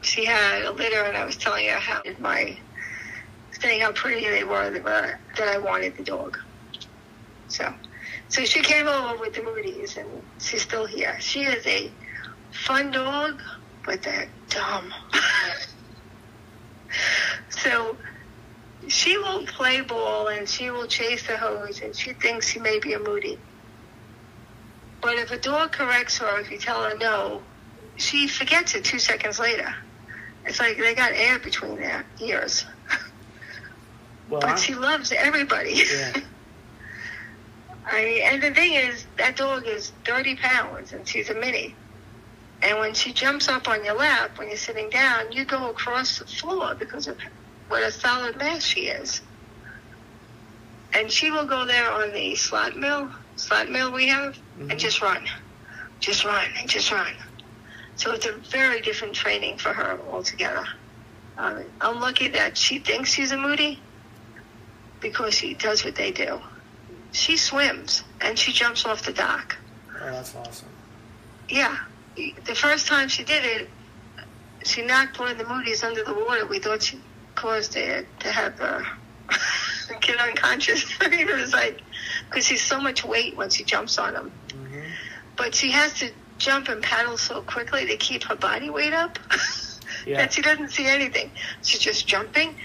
she 0.01 0.25
had 0.25 0.63
a 0.63 0.71
litter, 0.73 1.03
and 1.03 1.15
I 1.15 1.23
was 1.23 1.37
telling 1.37 1.67
her 1.67 1.79
how 1.79 2.01
my 2.19 2.57
saying 3.61 3.79
how 3.79 3.93
pretty 3.93 4.27
they 4.27 4.43
were 4.43 4.69
that, 4.69 4.83
were, 4.83 5.17
that 5.37 5.47
I 5.47 5.57
wanted 5.57 5.95
the 5.95 6.03
dog. 6.03 6.37
So, 7.47 7.73
so 8.27 8.43
she 8.43 8.59
came 8.59 8.87
over 8.87 9.17
with 9.17 9.33
the 9.33 9.41
Mudis, 9.41 9.95
and 9.95 10.09
she's 10.37 10.63
still 10.63 10.85
here. 10.85 11.15
She 11.21 11.43
is 11.43 11.65
a 11.65 11.89
fun 12.51 12.91
dog, 12.91 13.39
but 13.85 14.03
they're 14.03 14.27
dumb. 14.49 14.93
so 17.49 17.95
she 18.89 19.17
will 19.17 19.45
play 19.45 19.79
ball 19.79 20.27
and 20.27 20.47
she 20.47 20.71
will 20.71 20.87
chase 20.87 21.25
the 21.25 21.37
hose 21.37 21.81
and 21.81 21.95
she 21.95 22.11
thinks 22.13 22.49
she 22.49 22.59
may 22.59 22.79
be 22.79 22.93
a 22.93 22.99
Mudi. 22.99 23.37
But 25.01 25.15
if 25.15 25.31
a 25.31 25.37
dog 25.37 25.71
corrects 25.71 26.17
her, 26.17 26.39
if 26.39 26.51
you 26.51 26.57
tell 26.59 26.83
her 26.83 26.95
no, 26.97 27.41
she 27.97 28.27
forgets 28.27 28.75
it 28.75 28.83
two 28.83 28.99
seconds 28.99 29.39
later. 29.39 29.73
It's 30.45 30.59
like 30.59 30.77
they 30.77 30.95
got 30.95 31.11
air 31.13 31.39
between 31.39 31.75
their 31.77 32.05
ears. 32.21 32.65
Well, 34.29 34.41
but 34.41 34.49
I'm- 34.51 34.57
she 34.59 34.75
loves 34.75 35.11
everybody. 35.11 35.73
yeah, 35.91 36.13
I 37.91 38.03
mean, 38.05 38.21
and 38.23 38.43
the 38.43 38.53
thing 38.53 38.73
is, 38.73 39.07
that 39.17 39.35
dog 39.37 39.63
is 39.65 39.91
30 40.05 40.35
pounds 40.35 40.93
and 40.93 41.07
she's 41.07 41.31
a 41.31 41.33
mini. 41.33 41.75
And 42.61 42.77
when 42.77 42.93
she 42.93 43.11
jumps 43.11 43.47
up 43.49 43.67
on 43.67 43.83
your 43.83 43.95
lap 43.95 44.37
when 44.37 44.49
you're 44.49 44.57
sitting 44.57 44.87
down, 44.91 45.31
you 45.31 45.45
go 45.45 45.71
across 45.71 46.19
the 46.19 46.25
floor 46.25 46.75
because 46.75 47.07
of 47.07 47.17
what 47.69 47.81
a 47.81 47.91
solid 47.91 48.37
mass 48.37 48.63
she 48.63 48.81
is. 48.81 49.21
And 50.93 51.09
she 51.09 51.31
will 51.31 51.47
go 51.47 51.65
there 51.65 51.89
on 51.91 52.13
the 52.13 52.35
slat 52.35 52.75
mill, 52.75 53.09
slat 53.39 53.69
mill 53.69 53.91
we 53.91 54.07
have, 54.07 54.37
Mhm. 54.59 54.71
and 54.71 54.79
just 54.79 55.01
run. 55.01 55.27
Just 55.99 56.23
run 56.25 56.47
and 56.57 56.69
just 56.69 56.91
run. 56.91 57.13
So 57.95 58.11
it's 58.11 58.25
a 58.25 58.33
very 58.33 58.81
different 58.81 59.13
training 59.13 59.57
for 59.57 59.73
her 59.73 59.99
altogether. 60.11 60.65
Um, 61.37 61.63
I'm 61.81 61.99
lucky 61.99 62.27
that 62.29 62.57
she 62.57 62.79
thinks 62.79 63.11
she's 63.11 63.31
a 63.31 63.37
Mudi 63.37 63.79
because 64.99 65.33
she 65.33 65.53
does 65.53 65.83
what 65.85 65.95
they 65.95 66.11
do. 66.11 66.41
She 67.11 67.37
swims 67.37 68.03
and 68.21 68.37
she 68.37 68.51
jumps 68.51 68.85
off 68.85 69.03
the 69.03 69.13
dock. 69.13 69.55
oh, 70.01 70.05
that's 70.11 70.35
awesome. 70.35 70.67
Yeah. 71.49 71.77
The 72.15 72.55
first 72.55 72.87
time 72.87 73.07
she 73.07 73.23
did 73.23 73.43
it, 73.45 73.69
she 74.65 74.81
knocked 74.81 75.17
one 75.19 75.31
of 75.31 75.37
the 75.37 75.45
Mudis 75.45 75.83
under 75.83 76.03
the 76.03 76.13
water. 76.13 76.45
We 76.45 76.59
thought 76.59 76.83
she 76.83 76.99
caused 77.35 77.75
it 77.77 78.05
to 78.19 78.31
have 78.31 78.59
uh, 78.61 78.81
get 80.01 80.19
unconscious. 80.19 80.85
it 81.01 81.35
was 81.35 81.53
like, 81.53 81.81
because 82.29 82.45
she's 82.45 82.61
so 82.61 82.79
much 82.79 83.03
weight 83.03 83.35
when 83.37 83.49
she 83.49 83.63
jumps 83.63 83.97
on 83.97 84.13
them. 84.13 84.31
hmm 84.53 84.81
But 85.37 85.55
she 85.55 85.71
has 85.71 85.93
to 85.99 86.11
jump 86.37 86.69
and 86.69 86.81
paddle 86.81 87.17
so 87.17 87.41
quickly 87.41 87.85
to 87.87 87.97
keep 87.97 88.23
her 88.25 88.35
body 88.35 88.69
weight 88.69 88.93
up 88.93 89.19
Yeah. 90.05 90.17
that 90.17 90.33
she 90.33 90.41
doesn't 90.41 90.69
see 90.69 90.85
anything. 90.85 91.31
She's 91.63 91.81
just 91.81 92.07
jumping, 92.07 92.55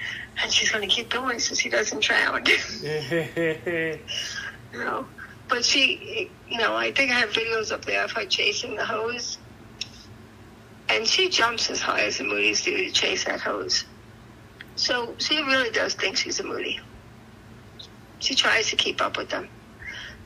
and 0.42 0.52
she's 0.52 0.70
going 0.70 0.88
to 0.88 0.94
keep 0.94 1.10
going 1.10 1.38
so 1.40 1.54
she 1.54 1.68
doesn't 1.68 2.02
drown. 2.02 2.44
you 2.82 3.98
know. 4.74 5.06
But 5.48 5.64
she, 5.64 6.30
you 6.48 6.58
know, 6.58 6.74
I 6.76 6.92
think 6.92 7.10
I 7.10 7.14
have 7.20 7.30
videos 7.30 7.72
up 7.72 7.84
there 7.84 8.04
of 8.04 8.12
her 8.12 8.24
chasing 8.26 8.76
the 8.76 8.84
hose, 8.84 9.38
and 10.88 11.06
she 11.06 11.28
jumps 11.28 11.70
as 11.70 11.80
high 11.80 12.02
as 12.02 12.18
the 12.18 12.24
Mudis 12.24 12.64
do 12.64 12.76
to 12.76 12.90
chase 12.92 13.24
that 13.24 13.40
hose. 13.40 13.84
So 14.76 15.14
she 15.18 15.36
really 15.42 15.70
does 15.70 15.94
think 15.94 16.16
she's 16.16 16.40
a 16.40 16.44
Mudi. 16.44 16.78
She 18.24 18.34
tries 18.34 18.70
to 18.70 18.76
keep 18.76 19.02
up 19.02 19.18
with 19.18 19.28
them. 19.28 19.50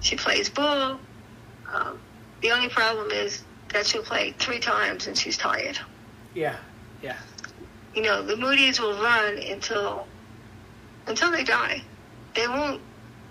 She 0.01 0.15
plays 0.15 0.49
ball. 0.49 1.01
Um, 1.75 1.99
the 2.43 2.53
only 2.53 2.69
problem 2.69 3.11
is 3.11 3.43
that 3.73 3.87
she'll 3.87 4.05
play 4.05 4.33
three 4.39 4.61
times 4.61 5.09
and 5.09 5.19
she's 5.19 5.37
tired. 5.37 5.77
yeah, 6.33 6.57
yeah, 7.03 7.17
You 7.97 8.03
know, 8.03 8.23
the 8.23 8.35
Mudis 8.35 8.79
will 8.79 8.95
run 9.03 9.39
until 9.39 10.07
until 11.09 11.33
they 11.33 11.43
die. 11.43 11.83
They 12.37 12.47
won't 12.47 12.81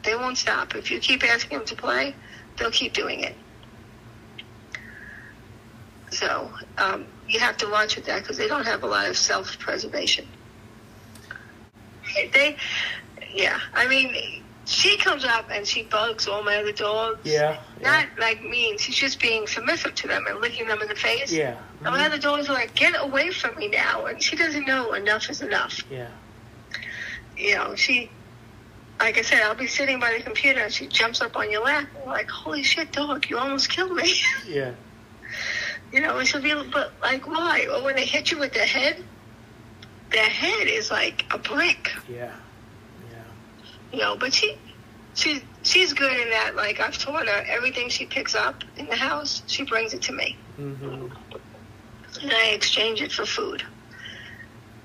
they 0.03 0.15
won't 0.15 0.37
stop. 0.37 0.75
If 0.75 0.91
you 0.91 0.99
keep 0.99 1.23
asking 1.23 1.59
them 1.59 1.67
to 1.67 1.75
play, 1.75 2.13
they'll 2.57 2.69
keep 2.71 2.91
doing 2.93 3.21
it. 3.21 3.35
So 6.11 6.51
um, 6.77 7.05
you 7.27 7.39
have 7.39 7.55
to 7.57 7.69
watch 7.69 7.95
with 7.95 8.05
that 8.07 8.21
because 8.23 8.37
they 8.37 8.47
don't 8.49 8.65
have 8.65 8.83
a 8.83 8.87
lot 8.87 9.07
of 9.07 9.17
self 9.17 9.57
preservation. 9.59 10.27
They, 12.33 12.57
yeah, 13.33 13.59
I 13.73 13.87
mean, 13.87 14.43
she 14.67 14.97
comes 14.97 15.23
up 15.23 15.49
and 15.49 15.65
she 15.65 15.83
bugs 15.83 16.27
all 16.27 16.43
my 16.43 16.57
other 16.57 16.73
dogs. 16.73 17.19
yeah, 17.23 17.57
yeah, 17.79 17.89
Not 17.89 18.19
like 18.19 18.43
mean. 18.43 18.77
She's 18.77 18.95
just 18.95 19.19
being 19.21 19.47
submissive 19.47 19.95
to 19.95 20.07
them 20.09 20.25
and 20.27 20.41
licking 20.41 20.67
them 20.67 20.81
in 20.81 20.89
the 20.89 20.95
face. 20.95 21.31
yeah, 21.31 21.57
And 21.75 21.83
my 21.83 21.91
mm-hmm. 21.91 22.01
other 22.01 22.17
dogs 22.17 22.49
are 22.49 22.53
like, 22.53 22.75
get 22.75 22.93
away 22.99 23.31
from 23.31 23.55
me 23.55 23.69
now. 23.69 24.05
And 24.07 24.21
she 24.21 24.35
doesn't 24.35 24.67
know 24.67 24.91
enough 24.93 25.29
is 25.29 25.41
enough. 25.41 25.79
yeah, 25.89 26.09
You 27.37 27.55
know, 27.55 27.75
she, 27.75 28.09
like 28.99 29.17
I 29.17 29.21
said, 29.21 29.41
I'll 29.41 29.55
be 29.55 29.67
sitting 29.67 30.01
by 30.01 30.13
the 30.17 30.21
computer 30.21 30.59
and 30.59 30.73
she 30.73 30.87
jumps 30.87 31.21
up 31.21 31.37
on 31.37 31.49
your 31.49 31.63
lap. 31.63 31.87
And 31.95 32.05
like, 32.05 32.29
holy 32.29 32.63
shit, 32.63 32.91
dog, 32.91 33.29
you 33.29 33.37
almost 33.37 33.69
killed 33.69 33.95
me. 33.95 34.15
yeah, 34.47 34.73
you 35.93 36.01
know, 36.01 36.17
and 36.17 36.27
she'll 36.27 36.41
be, 36.41 36.53
but 36.73 36.91
like, 37.01 37.25
why? 37.25 37.67
Or 37.71 37.83
when 37.83 37.95
they 37.95 38.05
hit 38.05 38.31
you 38.31 38.37
with 38.37 38.51
their 38.51 38.65
head, 38.65 39.01
their 40.11 40.27
head 40.27 40.67
is 40.67 40.91
like 40.91 41.23
a 41.31 41.37
brick. 41.37 41.91
yeah. 42.09 42.33
Know, 43.93 44.15
but 44.17 44.33
she, 44.33 44.55
she, 45.15 45.41
she's 45.63 45.93
good 45.93 46.11
in 46.19 46.29
that. 46.29 46.55
Like 46.55 46.79
I've 46.79 46.97
taught 46.97 47.27
her 47.27 47.43
everything 47.49 47.89
she 47.89 48.05
picks 48.05 48.35
up 48.35 48.63
in 48.77 48.85
the 48.87 48.95
house, 48.95 49.43
she 49.47 49.63
brings 49.63 49.93
it 49.93 50.01
to 50.03 50.13
me. 50.13 50.35
hmm 50.55 51.07
and 52.21 52.31
I 52.31 52.47
exchange 52.47 53.01
it 53.01 53.11
for 53.11 53.25
food 53.25 53.61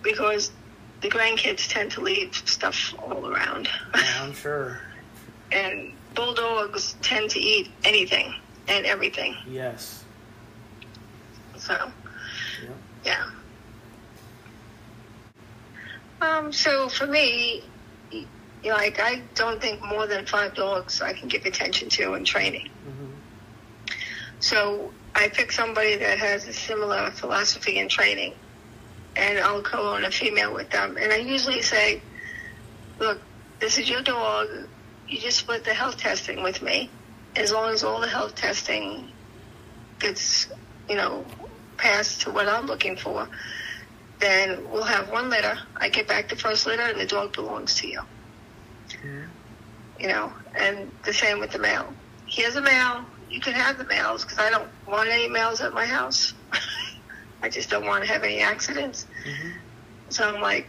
because 0.03 0.53
the 1.01 1.09
grandkids 1.09 1.67
tend 1.69 1.91
to 1.93 2.01
leave 2.03 2.35
stuff 2.45 2.95
all 2.99 3.27
around, 3.33 3.69
Yeah, 3.95 4.03
I'm 4.23 4.35
sure. 4.35 4.81
and 5.53 5.93
bulldogs 6.15 6.95
tend 7.01 7.31
to 7.31 7.39
eat 7.41 7.71
anything 7.85 8.35
and 8.69 8.85
everything. 8.85 9.35
Yes. 9.49 10.05
So, 11.57 11.75
Yep. 12.63 12.77
yeah. 13.05 13.25
Um. 16.21 16.53
So 16.53 16.89
for 16.89 17.07
me, 17.07 17.72
like 18.65 19.01
I 19.01 19.23
don't 19.35 19.61
think 19.61 19.83
more 19.85 20.07
than 20.07 20.27
five 20.27 20.55
dogs 20.55 21.01
I 21.03 21.13
can 21.13 21.29
give 21.29 21.47
attention 21.47 21.89
to 21.91 22.15
in 22.15 22.25
training. 22.25 22.69
hmm 22.85 23.13
So 24.41 24.93
I 25.15 25.29
pick 25.29 25.53
somebody 25.53 25.97
that 25.97 26.19
has 26.19 26.47
a 26.47 26.53
similar 26.53 27.11
philosophy 27.11 27.79
in 27.79 27.89
training, 27.89 28.35
and 29.17 29.39
I'll 29.39 29.63
co-own 29.63 30.05
a 30.05 30.11
female 30.11 30.55
with 30.55 30.71
them. 30.71 30.97
And 30.97 31.13
I 31.13 31.17
usually 31.17 31.63
say, 31.63 32.01
"Look, 32.99 33.21
this 33.59 33.79
is 33.79 33.89
your 33.91 34.03
dog. 34.03 34.49
You 35.09 35.19
just 35.19 35.39
split 35.39 35.65
the 35.65 35.75
health 35.75 35.99
testing 35.99 36.43
with 36.43 36.63
me. 36.63 36.89
As 37.37 37.53
long 37.53 37.73
as 37.73 37.83
all 37.85 38.01
the 38.01 38.09
health 38.09 38.35
testing 38.35 39.11
gets, 39.99 40.49
you 40.89 40.97
know, 40.97 41.25
passed 41.77 42.23
to 42.23 42.31
what 42.31 42.49
I'm 42.49 42.67
looking 42.67 42.97
for, 42.97 43.29
then 44.21 44.71
we'll 44.71 44.85
have 44.85 45.11
one 45.11 45.31
litter. 45.31 45.59
I 45.77 45.89
get 45.89 46.07
back 46.09 46.29
the 46.29 46.37
first 46.37 46.67
litter, 46.67 46.83
and 46.83 46.99
the 47.01 47.07
dog 47.07 47.33
belongs 47.35 47.75
to 47.81 47.89
you." 47.89 48.03
You 49.99 50.09
know, 50.09 50.33
and 50.59 50.91
the 51.05 51.13
same 51.13 51.39
with 51.41 51.53
the 51.53 51.59
male. 51.59 51.95
has 52.39 52.57
a 52.57 52.61
male. 52.63 53.05
You 53.31 53.41
can 53.41 53.55
have 53.55 53.79
the 53.79 53.85
males 53.85 54.25
because 54.25 54.39
I 54.39 54.51
don't 54.51 54.69
want 54.87 55.09
any 55.09 55.29
males 55.29 55.61
at 55.61 55.73
my 55.73 55.87
house. 55.87 56.35
I 57.43 57.49
just 57.49 57.71
don't 57.71 57.87
want 57.87 58.05
to 58.05 58.13
have 58.13 58.23
any 58.25 58.41
accidents. 58.41 59.07
hmm 59.25 59.51
So 60.11 60.29
I'm 60.29 60.41
like, 60.41 60.69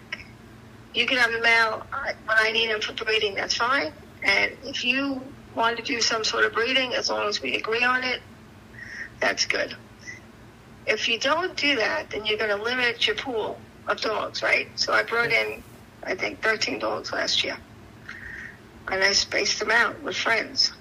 you 0.94 1.06
can 1.06 1.18
have 1.18 1.32
the 1.32 1.42
male 1.42 1.84
I- 1.92 2.14
when 2.28 2.38
I 2.40 2.52
need 2.52 2.70
him 2.70 2.82
for 2.82 2.94
breeding. 3.04 3.36
That's 3.36 3.56
fine. 3.56 3.92
And 4.24 4.52
if 4.64 4.84
you 4.84 5.34
want 5.56 5.78
to 5.78 5.84
do 5.84 6.02
some 6.02 6.24
sort 6.24 6.46
of 6.46 6.54
breeding, 6.54 6.94
as 6.94 7.10
long 7.10 7.28
as 7.28 7.42
we 7.42 7.56
agree 7.56 7.84
on 7.84 8.04
it, 8.04 8.22
that's 9.20 9.46
good. 9.46 9.76
If 10.86 11.08
you 11.08 11.20
don't 11.20 11.56
do 11.58 11.76
that, 11.78 12.10
then 12.12 12.26
you're 12.26 12.38
going 12.38 12.56
to 12.58 12.62
limit 12.64 13.08
your 13.08 13.16
pool 13.16 13.60
of 13.88 14.00
dogs, 14.02 14.42
right? 14.44 14.68
So 14.76 14.94
I 14.94 15.04
brought 15.04 15.32
in, 15.32 15.64
I 16.06 16.16
think, 16.16 16.42
13 16.42 16.80
dogs 16.80 17.12
last 17.14 17.44
year. 17.44 17.58
And 18.92 19.04
I 19.04 19.14
spaced 19.14 19.60
them 19.60 19.72
out 19.72 20.02
with 20.04 20.16
friends. 20.16 20.72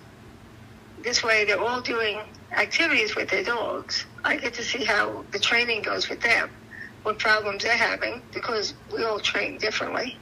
This 1.02 1.22
way, 1.24 1.44
they're 1.44 1.60
all 1.60 1.80
doing 1.80 2.20
activities 2.56 3.16
with 3.16 3.30
their 3.30 3.44
dogs. 3.44 4.04
I 4.24 4.36
get 4.36 4.54
to 4.54 4.62
see 4.62 4.84
how 4.84 5.24
the 5.32 5.38
training 5.38 5.82
goes 5.82 6.08
with 6.08 6.20
them, 6.20 6.50
what 7.02 7.18
problems 7.18 7.64
they're 7.64 7.76
having, 7.76 8.22
because 8.34 8.74
we 8.94 9.04
all 9.04 9.20
train 9.20 9.58
differently. 9.58 10.16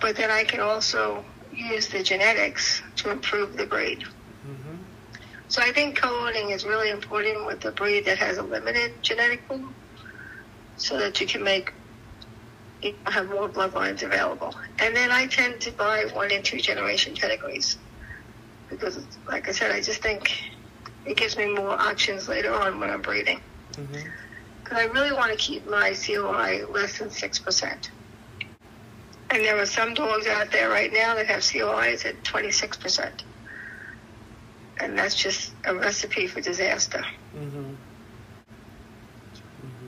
But 0.00 0.16
then 0.16 0.30
I 0.30 0.44
can 0.44 0.60
also 0.60 1.24
use 1.50 1.88
the 1.88 2.02
genetics 2.02 2.82
to 2.96 3.10
improve 3.10 3.56
the 3.56 3.66
breed. 3.66 4.02
hmm 4.42 4.76
So 5.48 5.62
I 5.62 5.72
think 5.72 6.00
co-owning 6.00 6.50
is 6.50 6.64
really 6.64 6.90
important 6.90 7.46
with 7.46 7.64
a 7.64 7.72
breed 7.72 8.04
that 8.06 8.18
has 8.18 8.38
a 8.38 8.42
limited 8.42 9.02
genetic 9.02 9.48
pool, 9.48 9.74
so 10.76 10.98
that 10.98 11.20
you 11.20 11.26
can 11.26 11.42
make 11.42 11.72
you 12.84 12.92
know, 13.06 13.12
have 13.12 13.28
more 13.28 13.48
bloodlines 13.48 14.02
available. 14.02 14.54
And 14.80 14.94
then 14.94 15.10
I 15.10 15.26
tend 15.26 15.60
to 15.62 15.72
buy 15.72 16.06
one 16.12 16.30
and 16.32 16.44
two 16.44 16.58
generation 16.58 17.14
pedigrees 17.16 17.78
because, 18.70 19.06
like 19.28 19.48
I 19.48 19.52
said, 19.52 19.72
I 19.72 19.80
just 19.80 20.02
think 20.02 20.30
it 21.06 21.16
gives 21.16 21.36
me 21.36 21.54
more 21.54 21.70
options 21.70 22.28
later 22.28 22.52
on 22.54 22.80
when 22.80 22.90
I'm 22.90 23.02
breeding. 23.02 23.40
Because 24.62 24.78
I 24.78 24.84
really 24.84 25.12
want 25.12 25.32
to 25.32 25.38
keep 25.38 25.66
my 25.68 25.94
COI 25.94 26.64
less 26.70 26.98
than 26.98 27.10
six 27.10 27.38
percent. 27.38 27.90
And 29.30 29.44
there 29.44 29.58
are 29.58 29.66
some 29.66 29.94
dogs 29.94 30.26
out 30.26 30.52
there 30.52 30.68
right 30.70 30.92
now 30.92 31.14
that 31.16 31.26
have 31.26 31.40
COIs 31.42 32.06
at 32.06 32.22
twenty 32.24 32.50
six 32.52 32.76
percent. 32.76 33.24
And 34.80 34.98
that's 34.98 35.14
just 35.14 35.54
a 35.66 35.74
recipe 35.74 36.26
for 36.26 36.40
disaster. 36.40 37.04
hmm 37.34 37.74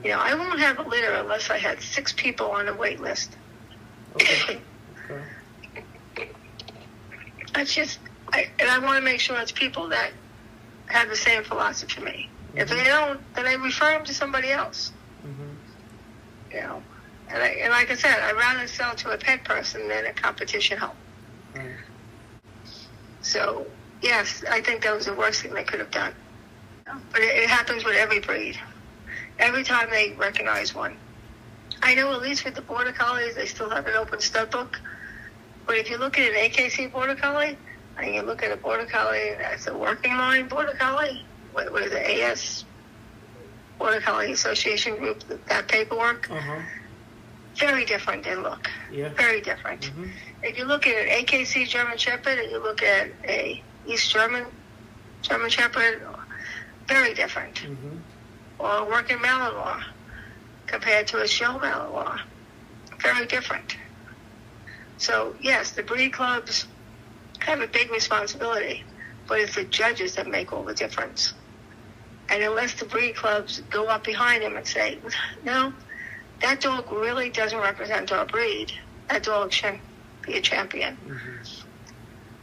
You 0.03 0.11
know, 0.11 0.19
I 0.19 0.35
won't 0.35 0.59
have 0.59 0.79
a 0.79 0.83
litter 0.83 1.11
unless 1.13 1.49
I 1.49 1.57
had 1.57 1.81
six 1.81 2.13
people 2.13 2.51
on 2.51 2.67
a 2.67 2.73
wait 2.73 2.99
list. 2.99 3.35
Okay. 4.15 4.59
Okay. 5.09 6.29
That's 7.53 7.73
just, 7.73 7.99
I, 8.31 8.47
and 8.59 8.69
I 8.69 8.79
want 8.79 8.97
to 8.97 9.03
make 9.03 9.19
sure 9.19 9.37
it's 9.39 9.51
people 9.51 9.89
that 9.89 10.11
have 10.87 11.09
the 11.09 11.15
same 11.15 11.43
philosophy 11.43 12.01
me. 12.01 12.29
If 12.55 12.69
they 12.69 12.83
don't, 12.83 13.19
then 13.35 13.45
I 13.45 13.53
refer 13.53 13.91
them 13.91 14.05
to 14.05 14.13
somebody 14.13 14.51
else. 14.51 14.91
Mm-hmm. 15.25 16.55
You 16.55 16.61
know, 16.61 16.83
and, 17.29 17.43
I, 17.43 17.47
and 17.47 17.71
like 17.71 17.91
I 17.91 17.95
said, 17.95 18.19
I'd 18.19 18.35
rather 18.35 18.67
sell 18.67 18.95
to 18.95 19.11
a 19.11 19.17
pet 19.17 19.43
person 19.43 19.87
than 19.87 20.05
a 20.05 20.13
competition 20.13 20.77
home. 20.77 20.95
So 23.21 23.67
yes, 24.01 24.43
I 24.49 24.61
think 24.61 24.83
that 24.83 24.95
was 24.95 25.05
the 25.05 25.13
worst 25.13 25.41
thing 25.41 25.53
they 25.53 25.63
could 25.63 25.79
have 25.79 25.91
done. 25.91 26.13
But 26.85 27.21
it, 27.21 27.43
it 27.43 27.49
happens 27.49 27.83
with 27.83 27.95
every 27.95 28.19
breed. 28.19 28.57
Every 29.39 29.63
time 29.63 29.89
they 29.91 30.13
recognize 30.13 30.73
one. 30.73 30.97
I 31.83 31.93
know 31.95 32.11
at 32.13 32.21
least 32.21 32.43
with 32.45 32.55
the 32.55 32.61
border 32.61 32.91
collies, 32.91 33.35
they 33.35 33.45
still 33.45 33.69
have 33.69 33.85
an 33.87 33.93
open 33.93 34.19
stud 34.19 34.49
book. 34.51 34.79
But 35.65 35.75
if 35.77 35.89
you 35.89 35.97
look 35.97 36.17
at 36.17 36.31
an 36.31 36.49
AKC 36.49 36.91
border 36.91 37.15
collie, 37.15 37.57
and 37.97 38.13
you 38.15 38.21
look 38.21 38.41
at 38.43 38.51
a 38.51 38.57
border 38.57 38.85
collie 38.85 39.33
that's 39.37 39.67
a 39.67 39.77
working 39.77 40.11
line 40.17 40.47
border 40.47 40.73
collie, 40.79 41.23
with, 41.53 41.71
with 41.71 41.91
the 41.91 42.23
AS 42.23 42.65
Border 43.79 44.01
Collie 44.01 44.31
Association 44.31 44.95
group, 44.97 45.23
that 45.47 45.67
paperwork, 45.67 46.29
Uh-huh. 46.31 46.59
very 47.55 47.85
different 47.85 48.25
in 48.25 48.41
look. 48.41 48.69
Yeah. 48.91 49.09
Very 49.09 49.39
different. 49.41 49.81
Mm-hmm. 49.81 50.07
If 50.43 50.57
you 50.57 50.65
look 50.65 50.87
at 50.87 50.95
an 50.95 51.25
AKC 51.25 51.67
German 51.67 51.97
Shepherd 51.97 52.39
and 52.39 52.49
you 52.51 52.57
look 52.61 52.81
at 52.81 53.09
a 53.23 53.61
East 53.85 54.11
German 54.11 54.45
German 55.21 55.49
Shepherd, 55.49 56.01
very 56.87 57.13
different. 57.13 57.55
Mm-hmm. 57.55 57.97
Or 58.59 58.77
a 58.77 58.85
working 58.85 59.17
Malinois 59.17 59.83
compared 60.65 61.07
to 61.07 61.21
a 61.21 61.27
show 61.27 61.57
Malinois, 61.59 62.19
very 62.99 63.25
different. 63.25 63.77
So 64.97 65.35
yes, 65.41 65.71
the 65.71 65.83
breed 65.83 66.13
clubs 66.13 66.67
have 67.39 67.61
a 67.61 67.67
big 67.67 67.91
responsibility, 67.91 68.83
but 69.27 69.39
it's 69.39 69.55
the 69.55 69.63
judges 69.63 70.15
that 70.15 70.27
make 70.27 70.51
all 70.51 70.63
the 70.63 70.73
difference. 70.73 71.33
And 72.29 72.43
unless 72.43 72.73
the 72.73 72.85
breed 72.85 73.15
clubs 73.15 73.61
go 73.69 73.85
up 73.85 74.03
behind 74.03 74.43
them 74.43 74.57
and 74.57 74.67
say, 74.67 74.99
no, 75.43 75.71
that 76.41 76.59
dog 76.61 76.91
really 76.91 77.29
doesn't 77.29 77.59
represent 77.59 78.11
our 78.11 78.25
breed, 78.25 78.73
that 79.09 79.23
dog 79.23 79.51
shouldn't 79.51 79.81
be 80.23 80.37
a 80.37 80.41
champion. 80.41 80.97
Mm-hmm. 81.07 81.67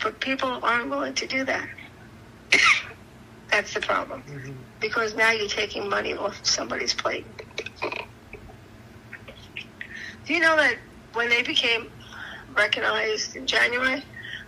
But 0.03 0.21
people 0.21 0.61
aren't 0.63 0.91
willing 0.91 1.15
to 1.15 1.27
do 1.27 1.45
that. 1.45 1.69
That's 3.55 3.73
the 3.73 3.81
problem. 3.81 4.25
Mm-hmm. 4.25 4.53
Because 4.81 5.15
now 5.15 5.31
you're 5.31 5.47
taking 5.47 5.89
money 5.89 6.13
off 6.13 6.45
somebody's 6.45 6.93
plate. 6.93 7.25
Do 10.27 10.35
you 10.35 10.41
know 10.41 10.57
that 10.57 10.75
when 11.13 11.29
they 11.29 11.43
became 11.43 11.89
recognized 12.57 13.37
in 13.37 13.47
January, 13.47 14.03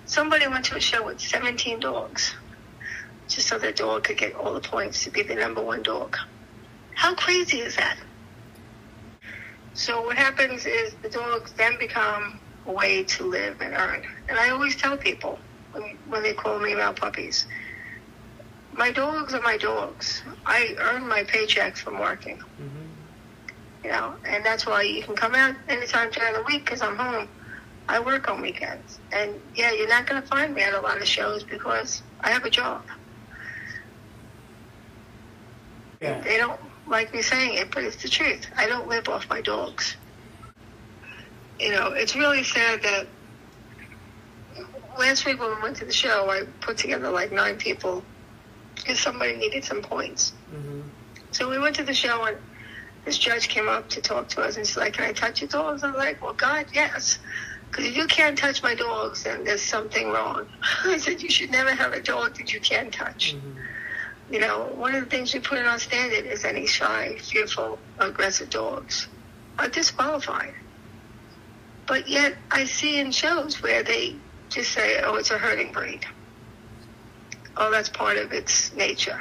somebody 0.07 0.49
went 0.49 0.65
to 0.65 0.77
a 0.77 0.81
show 0.81 1.07
with 1.07 1.21
17 1.21 1.79
dogs 1.79 2.35
just 3.29 3.47
so 3.47 3.61
their 3.61 3.71
dog 3.71 4.03
could 4.03 4.19
get 4.19 4.35
all 4.35 4.53
the 4.53 4.61
points 4.61 5.05
to 5.05 5.11
be 5.11 5.23
the 5.23 5.37
number 5.37 5.63
one 5.63 5.85
dog? 5.85 6.17
How 6.97 7.15
crazy 7.15 7.61
is 7.61 7.77
that? 7.77 7.99
So 9.75 10.03
what 10.03 10.17
happens 10.17 10.67
is 10.67 10.95
the 11.03 11.11
dogs 11.11 11.53
then 11.53 11.79
become 11.79 12.41
a 12.67 12.73
way 12.73 13.05
to 13.05 13.25
live 13.25 13.61
and 13.61 13.73
earn. 13.73 14.05
And 14.29 14.37
I 14.37 14.51
always 14.51 14.75
tell 14.75 14.97
people 14.97 15.39
when, 15.71 15.97
when 16.09 16.25
they 16.25 16.33
call 16.33 16.59
me 16.59 16.73
about 16.73 16.97
puppies, 16.97 17.47
my 18.77 18.91
dogs 18.91 19.35
are 19.35 19.41
my 19.43 19.57
dogs. 19.57 20.23
I 20.45 20.75
earn 20.79 21.07
my 21.09 21.25
paychecks 21.25 21.79
from 21.79 21.99
working, 21.99 22.39
Mm-hmm. 22.39 23.85
you 23.85 23.91
know, 23.91 24.15
and 24.25 24.45
that's 24.45 24.67
why 24.67 24.83
you 24.83 25.03
can 25.03 25.17
come 25.17 25.35
out 25.35 25.55
anytime 25.69 26.11
during 26.11 26.35
the 26.35 26.43
week 26.43 26.65
because 26.65 26.83
I'm 26.83 26.97
home. 26.97 27.29
I 27.89 28.01
work 28.01 28.29
on 28.29 28.41
weekends. 28.43 28.99
And 29.13 29.41
yeah, 29.55 29.73
you're 29.73 29.89
not 29.89 30.07
going 30.07 30.21
to 30.21 30.27
find 30.29 30.55
me 30.55 30.63
at 30.63 30.75
a 30.75 30.81
lot 30.81 30.99
of 31.01 31.07
shows 31.07 31.45
because 31.45 32.03
I 32.21 32.31
have 32.31 32.45
a 32.45 32.51
job. 32.51 32.83
Yeah. 36.01 36.21
They 36.21 36.37
don't 36.37 36.61
like 36.87 37.15
me 37.15 37.23
saying 37.23 37.55
it, 37.59 37.71
but 37.71 37.85
it's 37.85 38.03
the 38.03 38.09
truth. 38.09 38.47
I 38.57 38.67
don't 38.67 38.89
live 38.89 39.09
off 39.09 39.29
my 39.31 39.41
dogs. 39.41 39.97
You 41.59 41.71
know, 41.71 41.93
it's 41.93 42.15
really 42.15 42.43
sad 42.43 42.83
that 42.83 43.07
last 44.99 45.25
week 45.25 45.41
when 45.41 45.55
we 45.55 45.63
went 45.63 45.77
to 45.77 45.85
the 45.85 45.93
show, 45.93 46.29
I 46.29 46.43
put 46.61 46.77
together 46.77 47.09
like 47.11 47.33
nine 47.33 47.57
people 47.57 48.03
because 48.87 49.01
somebody 49.01 49.37
needed 49.37 49.65
some 49.65 49.83
points. 49.83 50.33
Mm-hmm. 50.55 50.83
So 51.33 51.51
we 51.51 51.59
went 51.59 51.75
to 51.77 51.83
the 51.83 51.95
show 51.95 52.25
and 52.25 52.37
this 53.05 53.19
judge 53.19 53.49
came 53.49 53.69
up 53.69 53.89
to 53.91 54.01
talk 54.01 54.29
to 54.31 54.43
us 54.43 54.57
and 54.57 54.67
she's 54.67 54.77
like, 54.77 54.95
Can 54.95 55.05
I 55.05 55.13
touch 55.13 55.41
your 55.41 55.49
dogs? 55.49 55.83
I'm 55.83 55.95
like, 55.95 56.23
Well, 56.23 56.35
God, 56.35 56.67
yes. 56.73 57.19
Because 57.69 57.87
if 57.87 57.97
you 57.97 58.07
can't 58.07 58.39
touch 58.39 58.63
my 58.63 58.75
dogs, 58.75 59.25
then 59.25 59.43
there's 59.43 59.63
something 59.63 60.11
wrong. 60.11 60.47
I 60.85 60.99
said, 60.99 61.21
You 61.21 61.31
should 61.31 61.51
never 61.51 61.75
have 61.75 61.93
a 61.93 62.01
dog 62.01 62.37
that 62.37 62.53
you 62.53 62.61
can't 62.61 62.93
touch. 62.93 63.35
Mm-hmm. 63.35 64.33
You 64.33 64.41
know, 64.41 64.73
one 64.75 64.95
of 64.95 65.05
the 65.05 65.11
things 65.11 65.35
we 65.35 65.41
put 65.41 65.59
in 65.59 65.67
our 65.67 65.79
standard 65.79 66.27
is 66.27 66.45
any 66.45 66.67
shy, 66.67 67.17
fearful, 67.21 67.79
aggressive 67.99 68.51
dogs 68.51 69.09
are 69.59 69.69
disqualified. 69.69 70.55
But 71.87 72.09
yet, 72.09 72.37
I 72.51 72.65
see 72.65 72.99
in 72.99 73.13
shows 73.13 73.63
where 73.63 73.85
they 73.85 74.17
just 74.49 74.73
say, 74.73 75.01
oh, 75.03 75.15
it's 75.15 75.31
a 75.31 75.39
herding 75.39 75.71
breed. 75.73 76.05
Oh, 77.57 77.71
that's 77.71 77.89
part 77.89 78.17
of 78.17 78.33
its 78.33 78.73
nature. 78.75 79.19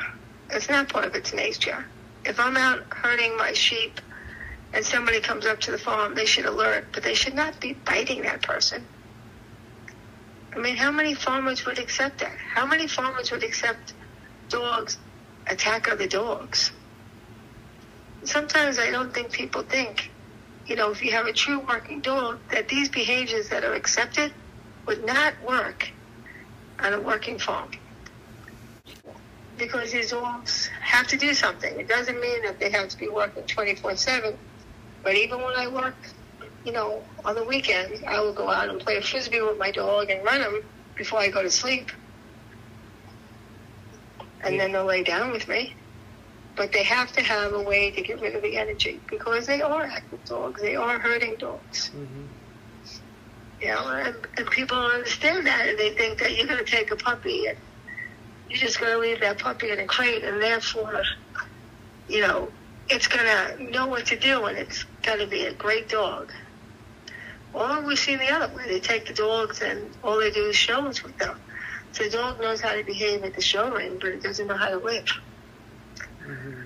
It's 0.49 0.69
not 0.69 0.89
part 0.89 1.05
of 1.05 1.15
its 1.15 1.33
nature. 1.33 1.85
If 2.25 2.39
I'm 2.39 2.57
out 2.57 2.83
herding 2.89 3.37
my 3.37 3.53
sheep 3.53 3.99
and 4.73 4.85
somebody 4.85 5.21
comes 5.21 5.45
up 5.45 5.59
to 5.61 5.71
the 5.71 5.77
farm, 5.77 6.15
they 6.15 6.25
should 6.25 6.45
alert, 6.45 6.87
but 6.91 7.03
they 7.03 7.13
should 7.13 7.35
not 7.35 7.59
be 7.61 7.73
biting 7.73 8.23
that 8.23 8.41
person. 8.41 8.83
I 10.53 10.59
mean, 10.59 10.75
how 10.75 10.91
many 10.91 11.13
farmers 11.13 11.65
would 11.65 11.79
accept 11.79 12.19
that? 12.19 12.35
How 12.53 12.65
many 12.65 12.87
farmers 12.87 13.31
would 13.31 13.43
accept 13.43 13.93
dogs 14.49 14.97
attack 15.47 15.87
other 15.87 16.07
dogs. 16.07 16.71
Sometimes 18.23 18.79
I 18.79 18.89
don't 18.89 19.13
think 19.13 19.31
people 19.31 19.61
think, 19.61 20.09
you 20.65 20.75
know, 20.75 20.91
if 20.91 21.03
you 21.03 21.11
have 21.11 21.27
a 21.27 21.33
true 21.33 21.59
working 21.59 22.01
dog, 22.01 22.39
that 22.51 22.67
these 22.67 22.89
behaviors 22.89 23.49
that 23.49 23.63
are 23.63 23.73
accepted 23.73 24.33
would 24.87 25.05
not 25.05 25.33
work 25.47 25.89
on 26.79 26.93
a 26.93 26.99
working 26.99 27.37
farm. 27.37 27.69
Because 29.57 29.91
these 29.91 30.11
dogs 30.11 30.69
have 30.81 31.07
to 31.07 31.17
do 31.17 31.33
something. 31.33 31.79
It 31.79 31.87
doesn't 31.87 32.19
mean 32.19 32.43
that 32.43 32.59
they 32.59 32.69
have 32.71 32.89
to 32.89 32.97
be 32.97 33.07
working 33.07 33.43
24 33.43 33.95
7. 33.95 34.37
But 35.03 35.15
even 35.15 35.41
when 35.41 35.55
I 35.55 35.67
work, 35.67 35.95
you 36.65 36.71
know, 36.71 37.01
on 37.23 37.35
the 37.35 37.43
weekends, 37.43 38.01
I 38.05 38.19
will 38.19 38.33
go 38.33 38.49
out 38.49 38.69
and 38.69 38.79
play 38.79 38.97
a 38.97 39.01
frisbee 39.01 39.41
with 39.41 39.57
my 39.57 39.71
dog 39.71 40.09
and 40.09 40.23
run 40.25 40.41
him 40.41 40.63
before 40.95 41.19
I 41.19 41.29
go 41.29 41.41
to 41.41 41.51
sleep 41.51 41.91
and 44.45 44.59
then 44.59 44.71
they'll 44.71 44.85
lay 44.85 45.03
down 45.03 45.31
with 45.31 45.47
me. 45.47 45.73
But 46.55 46.71
they 46.71 46.83
have 46.83 47.11
to 47.13 47.21
have 47.21 47.53
a 47.53 47.61
way 47.61 47.91
to 47.91 48.01
get 48.01 48.21
rid 48.21 48.35
of 48.35 48.41
the 48.41 48.57
energy 48.57 49.01
because 49.09 49.45
they 49.45 49.61
are 49.61 49.83
active 49.83 50.23
dogs. 50.23 50.61
They 50.61 50.75
are 50.77 50.97
herding 50.97 51.35
dogs. 51.37 51.91
Mm-hmm. 51.93 52.23
You 53.61 53.67
know, 53.67 53.87
and, 53.89 54.15
and 54.37 54.49
people 54.51 54.79
don't 54.79 54.91
understand 54.91 55.47
that, 55.47 55.67
and 55.67 55.77
they 55.77 55.89
think 55.91 56.19
that 56.19 56.37
you're 56.37 56.47
going 56.47 56.63
to 56.63 56.65
take 56.65 56.91
a 56.91 56.95
puppy 56.95 57.47
and 57.47 57.57
you're 58.49 58.59
just 58.59 58.79
going 58.79 58.91
to 58.91 58.99
leave 58.99 59.19
that 59.21 59.39
puppy 59.39 59.71
in 59.71 59.79
a 59.79 59.85
crate, 59.85 60.23
and 60.23 60.41
therefore, 60.41 61.03
you 62.07 62.21
know, 62.21 62.49
it's 62.89 63.07
going 63.07 63.25
to 63.25 63.71
know 63.71 63.87
what 63.87 64.05
to 64.07 64.19
do, 64.19 64.45
and 64.45 64.57
it's 64.57 64.85
going 65.01 65.19
to 65.19 65.27
be 65.27 65.45
a 65.45 65.53
great 65.53 65.89
dog. 65.89 66.31
Or 67.53 67.81
we've 67.81 67.97
seen 67.97 68.19
the 68.19 68.31
other 68.31 68.53
way. 68.55 68.67
They 68.67 68.79
take 68.79 69.07
the 69.07 69.13
dogs, 69.13 69.61
and 69.61 69.89
all 70.03 70.19
they 70.19 70.31
do 70.31 70.45
is 70.47 70.55
shows 70.55 71.03
with 71.03 71.17
them. 71.17 71.39
So 71.93 72.03
the 72.03 72.09
dog 72.09 72.39
knows 72.41 72.61
how 72.61 72.73
to 72.75 72.83
behave 72.83 73.23
at 73.23 73.33
the 73.33 73.41
show 73.41 73.73
ring, 73.73 73.97
but 73.99 74.09
it 74.09 74.21
doesn't 74.21 74.47
know 74.47 74.57
how 74.57 74.69
to 74.69 74.77
live. 74.77 75.07
Mm-hmm. 76.27 76.61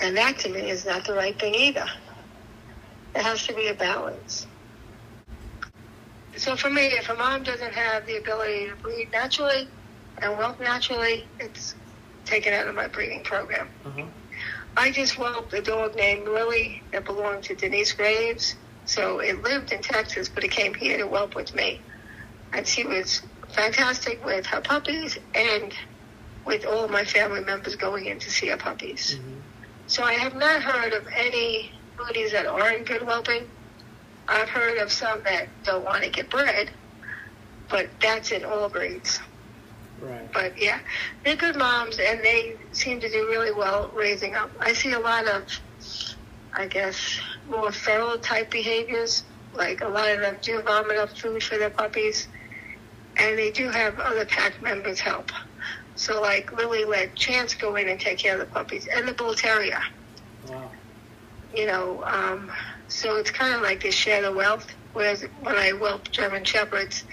And 0.00 0.16
that 0.16 0.38
to 0.40 0.48
me 0.48 0.70
is 0.70 0.86
not 0.86 1.04
the 1.04 1.14
right 1.14 1.38
thing 1.38 1.54
either. 1.54 1.86
There 3.12 3.22
has 3.22 3.46
to 3.46 3.54
be 3.54 3.68
a 3.68 3.74
balance. 3.74 4.46
So 6.36 6.56
for 6.56 6.70
me, 6.70 6.86
if 6.86 7.08
a 7.10 7.14
mom 7.14 7.44
doesn't 7.44 7.72
have 7.72 8.06
the 8.06 8.16
ability 8.16 8.68
to 8.68 8.76
breed 8.76 9.10
naturally 9.12 9.68
and 10.18 10.36
whelp 10.36 10.60
naturally, 10.60 11.26
it's 11.40 11.74
taken 12.24 12.52
out 12.52 12.66
of 12.66 12.74
my 12.74 12.88
breeding 12.88 13.22
program. 13.22 13.68
Uh-huh. 13.84 14.04
I 14.76 14.90
just 14.90 15.14
whelped 15.14 15.52
a 15.52 15.62
dog 15.62 15.94
named 15.94 16.26
Lily 16.26 16.82
that 16.92 17.04
belonged 17.04 17.44
to 17.44 17.54
Denise 17.54 17.92
Graves. 17.92 18.56
So 18.86 19.20
it 19.20 19.42
lived 19.42 19.72
in 19.72 19.80
Texas, 19.80 20.28
but 20.28 20.44
it 20.44 20.50
came 20.50 20.74
here 20.74 20.98
to 20.98 21.06
whelp 21.06 21.34
with 21.34 21.54
me. 21.54 21.80
And 22.52 22.66
she 22.66 22.84
was 22.84 23.22
fantastic 23.50 24.24
with 24.24 24.46
her 24.46 24.60
puppies 24.60 25.18
and 25.34 25.72
with 26.44 26.66
all 26.66 26.88
my 26.88 27.04
family 27.04 27.42
members 27.42 27.76
going 27.76 28.06
in 28.06 28.18
to 28.18 28.30
see 28.30 28.48
her 28.48 28.56
puppies. 28.56 29.16
Mm-hmm. 29.16 29.40
So 29.86 30.02
I 30.02 30.14
have 30.14 30.34
not 30.34 30.62
heard 30.62 30.92
of 30.92 31.06
any 31.14 31.72
Mudis 31.96 32.32
that 32.32 32.46
aren't 32.46 32.86
good 32.86 33.02
whelping. 33.02 33.48
I've 34.26 34.48
heard 34.48 34.78
of 34.78 34.90
some 34.90 35.22
that 35.24 35.48
don't 35.64 35.84
want 35.84 36.02
to 36.02 36.10
get 36.10 36.30
bred, 36.30 36.70
but 37.68 37.88
that's 38.00 38.32
in 38.32 38.44
all 38.44 38.68
breeds. 38.68 39.20
But 40.34 40.60
yeah, 40.60 40.80
they're 41.24 41.36
good 41.36 41.56
moms 41.56 41.98
and 41.98 42.20
they 42.20 42.56
seem 42.72 43.00
to 43.00 43.08
do 43.08 43.28
really 43.28 43.52
well 43.52 43.90
raising 43.94 44.34
up. 44.34 44.50
I 44.60 44.72
see 44.72 44.92
a 44.92 44.98
lot 44.98 45.26
of, 45.28 45.44
I 46.52 46.66
guess, 46.66 46.98
more 47.48 47.70
feral 47.70 48.18
type 48.18 48.50
behaviors. 48.50 49.22
Like 49.54 49.80
a 49.80 49.88
lot 49.88 50.10
of 50.10 50.20
them 50.20 50.36
do 50.42 50.60
vomit 50.62 50.98
up 50.98 51.16
food 51.16 51.42
for 51.42 51.56
their 51.56 51.70
puppies, 51.70 52.26
and 53.16 53.38
they 53.38 53.52
do 53.52 53.70
have 53.70 54.00
other 54.00 54.26
pack 54.26 54.60
members 54.60 54.98
help. 54.98 55.30
So 55.94 56.20
like 56.20 56.52
Lily 56.52 56.84
let 56.84 57.14
Chance 57.14 57.54
go 57.54 57.76
in 57.76 57.88
and 57.88 58.00
take 58.00 58.18
care 58.18 58.34
of 58.34 58.40
the 58.40 58.46
puppies 58.46 58.88
and 58.92 59.06
the 59.06 59.12
bull 59.12 59.34
terrier. 59.34 59.80
Wow. 60.48 60.72
You 61.54 61.66
know, 61.66 62.02
um, 62.04 62.50
so 62.88 63.14
it's 63.16 63.30
kind 63.30 63.54
of 63.54 63.62
like 63.62 63.80
this 63.80 63.94
share 63.94 64.24
of 64.24 64.34
wealth. 64.34 64.74
Whereas 64.92 65.22
when 65.42 65.54
I 65.54 65.70
whelp 65.70 66.10
German 66.10 66.44
shepherds, 66.44 67.04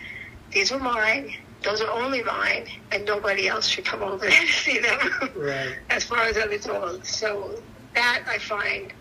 these 0.51 0.71
are 0.71 0.79
mine. 0.79 1.31
Those 1.63 1.81
are 1.81 1.91
only 1.91 2.23
mine, 2.23 2.65
and 2.91 3.05
nobody 3.05 3.47
else 3.47 3.67
should 3.67 3.85
come 3.85 4.01
over 4.01 4.17
there 4.29 4.31
to 4.31 4.47
see 4.47 4.79
them. 4.79 4.99
Right. 5.35 5.75
as 5.89 6.03
far 6.03 6.23
as 6.23 6.37
other 6.37 6.57
dogs. 6.57 7.09
So 7.09 7.61
that 7.93 8.23
I 8.27 8.37
find 8.37 8.93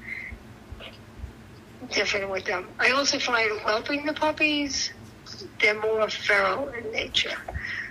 different 1.90 2.30
with 2.30 2.44
them. 2.44 2.68
I 2.78 2.90
also 2.90 3.18
find 3.18 3.50
whelping 3.64 4.04
the 4.06 4.12
puppies, 4.12 4.90
they're 5.60 5.80
more 5.80 6.08
feral 6.08 6.68
in 6.68 6.90
nature. 6.92 7.36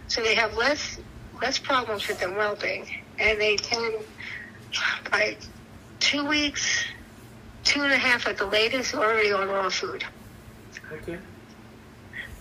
So 0.07 0.21
they 0.21 0.35
have 0.35 0.55
less 0.55 0.99
less 1.41 1.57
problems 1.57 2.07
with 2.07 2.19
them 2.19 2.35
whelping, 2.35 2.85
and 3.17 3.39
they 3.39 3.55
tend 3.55 3.95
by 5.09 5.37
two 5.99 6.25
weeks, 6.25 6.83
two 7.63 7.81
and 7.81 7.93
a 7.93 7.97
half 7.97 8.27
at 8.27 8.37
the 8.37 8.45
latest, 8.45 8.93
already 8.93 9.31
on 9.31 9.47
raw 9.47 9.69
food. 9.69 10.03
Okay. 10.91 11.17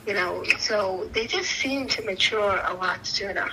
You 0.09 0.15
know, 0.15 0.43
so 0.59 1.07
they 1.13 1.27
just 1.27 1.51
seem 1.51 1.87
to 1.89 2.03
mature 2.03 2.63
a 2.65 2.73
lot 2.73 3.07
sooner. 3.07 3.47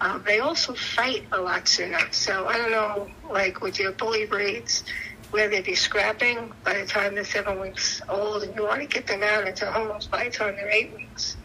Um, 0.00 0.22
they 0.24 0.38
also 0.38 0.74
fight 0.74 1.24
a 1.32 1.40
lot 1.40 1.66
sooner. 1.66 1.98
So 2.12 2.46
I 2.46 2.56
don't 2.56 2.70
know, 2.70 3.10
like 3.28 3.60
with 3.60 3.80
your 3.80 3.90
bully 3.90 4.26
breeds, 4.26 4.84
where 5.32 5.48
they'd 5.48 5.64
be 5.64 5.74
scrapping 5.74 6.52
by 6.62 6.74
the 6.74 6.86
time 6.86 7.16
they're 7.16 7.24
seven 7.24 7.58
weeks 7.58 8.00
old, 8.08 8.44
and 8.44 8.54
you 8.54 8.62
want 8.62 8.80
to 8.82 8.86
get 8.86 9.08
them 9.08 9.24
out 9.24 9.48
into 9.48 9.66
homes 9.66 10.06
by 10.06 10.22
the 10.22 10.30
time 10.30 10.54
they're 10.54 10.70
eight 10.70 10.94
weeks. 10.94 11.36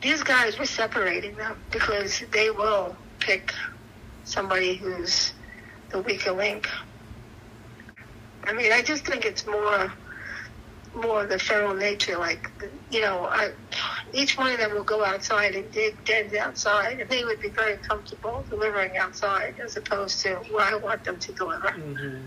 These 0.00 0.22
guys, 0.22 0.56
we're 0.56 0.66
separating 0.66 1.34
them 1.34 1.58
because 1.72 2.22
they 2.30 2.52
will 2.52 2.94
pick 3.18 3.52
somebody 4.22 4.76
who's 4.76 5.32
the 5.90 6.02
weaker 6.02 6.30
link. 6.30 6.68
I 8.44 8.52
mean, 8.52 8.70
I 8.70 8.80
just 8.80 9.04
think 9.04 9.24
it's 9.24 9.44
more, 9.44 9.92
more 10.94 11.22
of 11.24 11.28
the 11.30 11.38
feral 11.38 11.74
nature. 11.74 12.18
Like, 12.18 12.50
you 12.90 13.00
know, 13.00 13.26
I, 13.30 13.50
each 14.12 14.36
one 14.38 14.52
of 14.52 14.58
them 14.58 14.74
will 14.74 14.84
go 14.84 15.04
outside 15.04 15.54
and 15.54 15.70
dig 15.72 16.04
dens 16.04 16.34
outside, 16.34 17.00
and 17.00 17.10
they 17.10 17.24
would 17.24 17.40
be 17.40 17.50
very 17.50 17.76
comfortable 17.78 18.44
delivering 18.48 18.96
outside 18.98 19.54
as 19.64 19.76
opposed 19.76 20.20
to 20.22 20.36
where 20.52 20.64
I 20.64 20.76
want 20.76 21.04
them 21.04 21.18
to 21.18 21.32
deliver. 21.32 21.70
hmm 21.70 22.26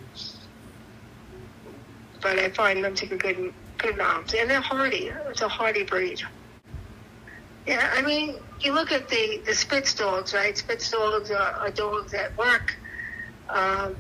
But 2.22 2.39
I 2.39 2.49
find 2.49 2.84
them 2.84 2.95
to 2.95 3.07
be 3.07 3.18
good, 3.18 3.53
good 3.78 3.97
moms, 3.97 4.34
and 4.34 4.49
they're 4.49 4.62
hardy. 4.62 5.12
It's 5.30 5.41
a 5.41 5.47
hardy 5.47 5.84
breed. 5.84 6.22
Yeah, 7.66 7.89
I 7.93 8.01
mean, 8.01 8.38
you 8.59 8.74
look 8.74 8.91
at 8.91 9.07
the 9.09 9.43
the 9.45 9.53
Spitz 9.53 9.93
dogs, 9.93 10.34
right? 10.34 10.57
Spitz 10.57 10.89
dogs 10.89 11.30
are, 11.30 11.53
are 11.62 11.72
dogs 11.72 12.12
that 12.12 12.36
work. 12.38 12.74
Um, 13.53 13.97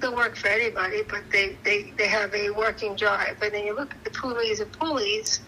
they'll 0.00 0.14
work 0.14 0.36
for 0.36 0.48
anybody, 0.48 1.02
but 1.08 1.22
they, 1.30 1.56
they, 1.64 1.92
they 1.96 2.06
have 2.06 2.34
a 2.34 2.50
working 2.50 2.96
drive. 2.96 3.40
And 3.42 3.54
then 3.54 3.66
you 3.66 3.74
look 3.74 3.92
at 3.92 4.04
the 4.04 4.10
Pulis 4.10 4.60
and 4.60 4.72
Pulis, 4.72 5.40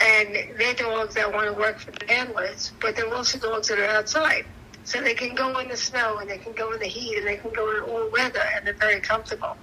and 0.00 0.36
they're 0.58 0.74
dogs 0.74 1.14
that 1.14 1.32
want 1.32 1.46
to 1.46 1.52
work 1.52 1.78
for 1.78 1.92
the 1.92 2.06
handlers, 2.06 2.72
but 2.80 2.96
they're 2.96 3.12
also 3.12 3.38
dogs 3.38 3.68
that 3.68 3.78
are 3.78 3.96
outside. 3.96 4.44
So 4.84 5.00
they 5.00 5.14
can 5.14 5.34
go 5.34 5.58
in 5.60 5.68
the 5.68 5.76
snow 5.76 6.18
and 6.18 6.28
they 6.28 6.36
can 6.36 6.52
go 6.52 6.72
in 6.72 6.78
the 6.78 6.86
heat 6.86 7.16
and 7.16 7.26
they 7.26 7.36
can 7.36 7.52
go 7.52 7.74
in 7.76 7.82
all 7.84 8.10
weather 8.10 8.42
and 8.54 8.66
they're 8.66 8.74
very 8.74 9.00
comfortable. 9.00 9.56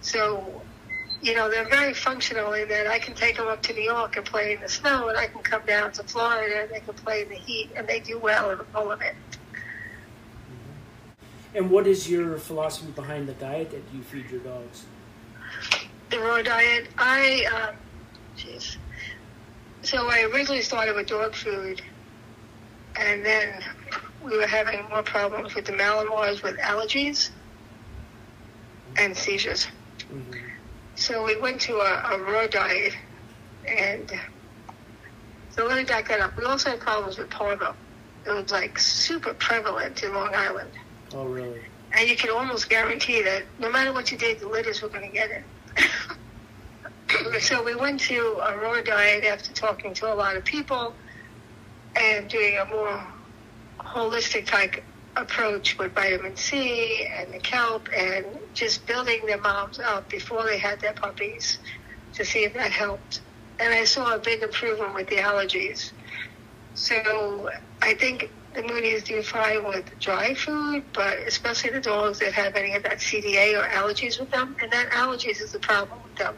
So, 0.00 0.62
you 1.20 1.34
know, 1.34 1.50
they're 1.50 1.68
very 1.68 1.92
functional 1.92 2.54
in 2.54 2.68
that 2.68 2.86
I 2.86 2.98
can 2.98 3.14
take 3.14 3.36
them 3.36 3.48
up 3.48 3.62
to 3.64 3.74
New 3.74 3.82
York 3.82 4.16
and 4.16 4.24
play 4.24 4.54
in 4.54 4.60
the 4.62 4.68
snow 4.70 5.08
and 5.08 5.18
I 5.18 5.26
can 5.26 5.42
come 5.42 5.62
down 5.66 5.92
to 5.92 6.02
Florida 6.02 6.62
and 6.62 6.70
they 6.70 6.80
can 6.80 6.94
play 6.94 7.22
in 7.22 7.28
the 7.28 7.34
heat 7.34 7.72
and 7.76 7.86
they 7.86 8.00
do 8.00 8.18
well 8.18 8.50
in 8.50 8.58
all 8.74 8.90
of 8.90 9.02
it. 9.02 9.14
And 11.54 11.70
what 11.70 11.86
is 11.86 12.10
your 12.10 12.38
philosophy 12.38 12.90
behind 12.92 13.28
the 13.28 13.34
diet 13.34 13.70
that 13.70 13.82
you 13.94 14.02
feed 14.02 14.30
your 14.30 14.40
dogs? 14.40 14.84
the 16.12 16.20
raw 16.20 16.42
diet. 16.42 16.88
I, 16.98 17.46
um, 17.46 17.76
jeez. 18.36 18.76
So 19.82 20.08
I 20.08 20.22
originally 20.32 20.60
started 20.62 20.94
with 20.94 21.08
dog 21.08 21.34
food, 21.34 21.82
and 22.96 23.24
then 23.24 23.62
we 24.22 24.36
were 24.36 24.46
having 24.46 24.86
more 24.90 25.02
problems 25.02 25.54
with 25.54 25.64
the 25.64 25.72
Malinois 25.72 26.42
with 26.42 26.56
allergies 26.58 27.30
and 28.96 29.16
seizures. 29.16 29.66
hmm 30.08 30.20
So 30.94 31.24
we 31.24 31.40
went 31.40 31.60
to 31.62 31.76
a, 31.76 32.14
a 32.14 32.18
raw 32.18 32.46
diet, 32.46 32.94
and 33.66 34.12
so 35.50 35.66
let 35.66 35.78
me 35.78 35.84
back 35.84 36.08
that 36.08 36.20
up. 36.20 36.36
We 36.36 36.44
also 36.44 36.70
had 36.70 36.80
problems 36.80 37.18
with 37.18 37.30
parvo. 37.30 37.74
It 38.26 38.30
was 38.30 38.52
like 38.52 38.78
super 38.78 39.34
prevalent 39.34 40.02
in 40.02 40.14
Long 40.14 40.34
Island. 40.34 40.70
Oh, 41.14 41.24
really? 41.24 41.60
And 41.92 42.08
you 42.08 42.16
can 42.16 42.30
almost 42.30 42.70
guarantee 42.70 43.22
that 43.22 43.44
no 43.58 43.70
matter 43.70 43.92
what 43.92 44.10
you 44.10 44.18
did, 44.18 44.40
the 44.40 44.48
litters 44.48 44.80
were 44.80 44.88
going 44.88 45.08
to 45.08 45.14
get 45.14 45.30
it. 45.30 45.44
so 47.42 47.62
we 47.62 47.74
went 47.74 48.00
to 48.00 48.38
a 48.42 48.56
raw 48.56 48.80
diet 48.80 49.24
after 49.24 49.52
talking 49.52 49.92
to 49.94 50.12
a 50.12 50.14
lot 50.14 50.36
of 50.36 50.44
people 50.44 50.94
and 51.96 52.28
doing 52.28 52.58
a 52.58 52.64
more 52.66 53.04
holistic 53.80 54.46
type 54.46 54.82
approach 55.16 55.76
with 55.78 55.92
vitamin 55.92 56.36
C 56.36 57.06
and 57.06 57.32
the 57.32 57.38
kelp 57.38 57.88
and 57.94 58.24
just 58.54 58.86
building 58.86 59.26
their 59.26 59.40
moms 59.40 59.78
up 59.78 60.08
before 60.08 60.44
they 60.44 60.56
had 60.56 60.80
their 60.80 60.94
puppies 60.94 61.58
to 62.14 62.24
see 62.24 62.44
if 62.44 62.54
that 62.54 62.70
helped. 62.70 63.20
And 63.58 63.74
I 63.74 63.84
saw 63.84 64.14
a 64.14 64.18
big 64.18 64.42
improvement 64.42 64.94
with 64.94 65.08
the 65.08 65.16
allergies. 65.16 65.92
So 66.74 67.50
I 67.82 67.94
think 67.94 68.30
the 68.54 68.62
Mudis 68.62 69.04
do 69.04 69.22
fine 69.22 69.64
with 69.64 69.98
dry 69.98 70.34
food, 70.34 70.84
but 70.94 71.18
especially 71.26 71.70
the 71.70 71.80
dogs 71.80 72.18
that 72.20 72.32
have 72.32 72.54
any 72.54 72.74
of 72.74 72.82
that 72.84 72.98
CDA 72.98 73.58
or 73.58 73.66
allergies 73.68 74.18
with 74.20 74.30
them. 74.30 74.56
And 74.62 74.70
that 74.72 74.90
allergies 74.90 75.40
is 75.42 75.52
the 75.52 75.58
problem 75.58 75.98
with 76.04 76.14
them. 76.16 76.34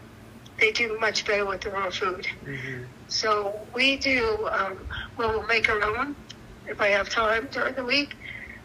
They 0.58 0.70
do 0.72 0.98
much 1.00 1.26
better 1.26 1.46
with 1.46 1.62
the 1.62 1.70
raw 1.70 1.90
food. 1.90 2.26
hmm 2.44 2.84
So 3.08 3.68
we 3.74 3.96
do, 3.96 4.48
um, 4.52 4.86
we'll 5.18 5.46
make 5.46 5.68
our 5.68 5.82
own 5.82 6.16
if 6.66 6.80
I 6.80 6.88
have 6.88 7.08
time 7.10 7.48
during 7.52 7.74
the 7.74 7.84
week. 7.84 8.14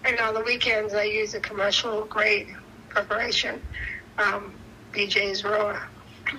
And 0.06 0.18
on 0.20 0.34
the 0.34 0.42
weekends, 0.42 0.94
I 0.94 1.04
use 1.04 1.34
a 1.34 1.40
commercial 1.42 2.06
grade 2.06 2.48
preparation, 2.90 3.62
um, 4.18 4.60
BJ's 4.94 5.44
Raw. 5.44 5.78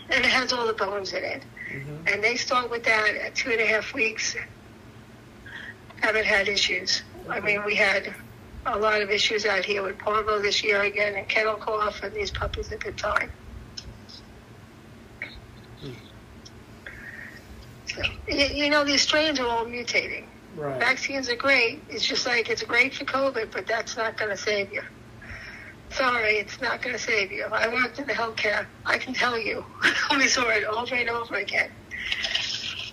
And 0.08 0.24
it 0.24 0.30
has 0.30 0.52
all 0.52 0.66
the 0.66 0.72
bones 0.74 1.12
in 1.12 1.24
it. 1.24 1.44
hmm 1.70 2.02
And 2.06 2.22
they 2.22 2.36
start 2.36 2.70
with 2.70 2.84
that 2.84 3.14
at 3.16 3.34
two 3.34 3.50
and 3.50 3.60
a 3.60 3.66
half 3.66 3.92
weeks. 3.94 4.36
Haven't 6.00 6.24
had 6.24 6.48
issues. 6.48 7.02
I 7.28 7.40
mean, 7.40 7.64
we 7.64 7.74
had 7.74 8.14
a 8.66 8.78
lot 8.78 9.00
of 9.00 9.10
issues 9.10 9.46
out 9.46 9.64
here 9.64 9.82
with 9.82 9.98
parvo 9.98 10.40
this 10.40 10.62
year 10.62 10.82
again 10.82 11.14
and 11.14 11.28
kennel 11.28 11.54
cough, 11.54 12.02
and 12.02 12.14
these 12.14 12.30
puppies 12.30 12.68
have 12.68 12.80
been 12.80 12.96
fine. 12.96 13.30
So, 17.86 18.02
you, 18.28 18.44
you 18.46 18.70
know, 18.70 18.84
these 18.84 19.02
strains 19.02 19.40
are 19.40 19.46
all 19.46 19.64
mutating. 19.64 20.24
Right. 20.56 20.78
Vaccines 20.78 21.28
are 21.28 21.36
great. 21.36 21.82
It's 21.88 22.04
just 22.04 22.26
like 22.26 22.50
it's 22.50 22.62
great 22.62 22.94
for 22.94 23.04
COVID, 23.04 23.50
but 23.52 23.66
that's 23.66 23.96
not 23.96 24.16
going 24.16 24.30
to 24.30 24.36
save 24.36 24.72
you. 24.72 24.82
Sorry, 25.90 26.36
it's 26.36 26.60
not 26.60 26.82
going 26.82 26.94
to 26.94 27.02
save 27.02 27.32
you. 27.32 27.44
I 27.46 27.68
worked 27.68 27.98
in 27.98 28.06
the 28.06 28.12
healthcare. 28.12 28.66
I 28.86 28.98
can 28.98 29.12
tell 29.12 29.38
you. 29.38 29.64
we 30.10 30.28
saw 30.28 30.48
it 30.48 30.64
over 30.64 30.94
and 30.94 31.08
over 31.08 31.36
again. 31.36 31.70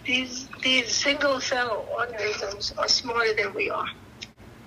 These 0.07 0.47
these 0.63 0.95
single 0.95 1.41
cell 1.41 1.85
organisms 1.99 2.71
are 2.77 2.87
smarter 2.87 3.33
than 3.37 3.53
we 3.53 3.69
are. 3.69 3.85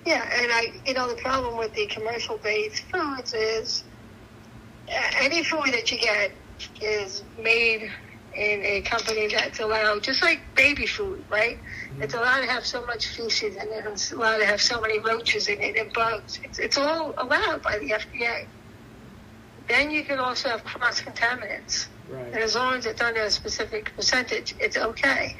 Yeah, 0.05 0.23
and 0.39 0.51
I, 0.51 0.81
you 0.85 0.93
know, 0.93 1.07
the 1.09 1.15
problem 1.15 1.57
with 1.57 1.73
the 1.73 1.87
commercial 1.87 2.37
based 2.43 2.83
foods 2.91 3.33
is 3.33 3.83
uh, 4.87 5.01
any 5.19 5.43
food 5.43 5.67
that 5.73 5.91
you 5.91 5.99
get 5.99 6.37
is 6.81 7.23
made 7.37 7.91
in 8.35 8.63
a 8.63 8.81
company 8.81 9.27
that's 9.27 9.59
allowed, 9.59 10.03
just 10.03 10.23
like 10.23 10.39
baby 10.55 10.85
food, 10.85 11.25
right? 11.29 11.57
It's 11.99 12.13
allowed 12.13 12.41
to 12.41 12.47
have 12.47 12.65
so 12.65 12.85
much 12.85 13.07
feces 13.07 13.55
in 13.55 13.61
it, 13.63 13.85
and 13.85 13.93
it's 13.93 14.11
allowed 14.11 14.37
to 14.37 14.45
have 14.45 14.61
so 14.61 14.79
many 14.79 14.99
roaches 14.99 15.47
in 15.47 15.59
it 15.59 15.75
and 15.77 15.91
bugs. 15.93 16.39
It's, 16.43 16.59
it's 16.59 16.77
all 16.77 17.13
allowed 17.17 17.61
by 17.61 17.77
the 17.79 17.89
FDA. 17.89 18.47
Then 19.67 19.91
you 19.91 20.03
can 20.03 20.19
also 20.19 20.49
have 20.49 20.63
cross 20.63 21.01
contaminants, 21.01 21.87
and 22.11 22.35
as 22.35 22.55
long 22.55 22.75
as 22.75 22.85
it's 22.85 23.01
under 23.01 23.21
a 23.21 23.31
specific 23.31 23.95
percentage, 23.95 24.55
it's 24.59 24.77
okay. 24.77 25.37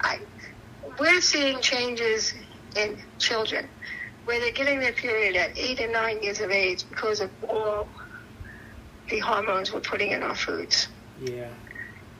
I, 0.00 0.18
we're 0.98 1.20
seeing 1.20 1.60
changes 1.60 2.34
in 2.76 2.98
children 3.18 3.68
where 4.24 4.40
they're 4.40 4.52
getting 4.52 4.80
their 4.80 4.92
period 4.92 5.36
at 5.36 5.56
eight 5.56 5.80
and 5.80 5.92
nine 5.92 6.22
years 6.22 6.40
of 6.40 6.50
age 6.50 6.84
because 6.88 7.20
of 7.20 7.30
all 7.48 7.86
the 9.10 9.18
hormones 9.18 9.72
we're 9.72 9.80
putting 9.80 10.12
in 10.12 10.22
our 10.22 10.34
foods. 10.34 10.88
Yeah. 11.20 11.48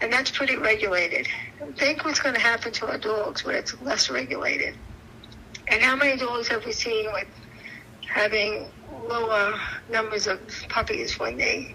And 0.01 0.13
that's 0.13 0.31
pretty 0.31 0.57
regulated. 0.57 1.29
Think 1.77 2.05
what's 2.05 2.21
going 2.21 2.35
to 2.35 2.41
happen 2.41 2.73
to 2.73 2.87
our 2.89 2.99
dogs 2.99 3.45
when 3.45 3.55
it's 3.55 3.81
less 3.81 4.11
regulated. 4.11 4.75
And 5.69 5.83
how 5.83 5.97
many 5.97 6.19
dogs 6.19 6.47
have 6.49 6.67
we 6.67 6.73
seen 6.73 7.11
with 7.13 7.29
having 8.07 8.69
lower 9.09 9.59
numbers 9.91 10.27
of 10.27 10.41
puppies 10.69 11.19
when 11.19 11.37
they 11.37 11.75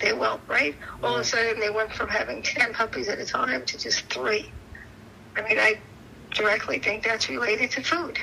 they 0.00 0.12
whelp, 0.12 0.40
right? 0.48 0.74
All 1.02 1.14
of 1.14 1.20
a 1.20 1.22
mm. 1.22 1.26
sudden 1.26 1.60
they 1.60 1.70
went 1.70 1.92
from 1.92 2.08
having 2.08 2.42
ten 2.42 2.72
puppies 2.72 3.08
at 3.08 3.18
a 3.18 3.24
time 3.24 3.64
to 3.66 3.78
just 3.78 4.12
three. 4.12 4.50
I 5.36 5.42
mean, 5.42 5.58
I 5.58 5.78
directly 6.32 6.78
think 6.78 7.04
that's 7.04 7.28
related 7.28 7.70
to 7.72 7.82
food. 7.82 8.18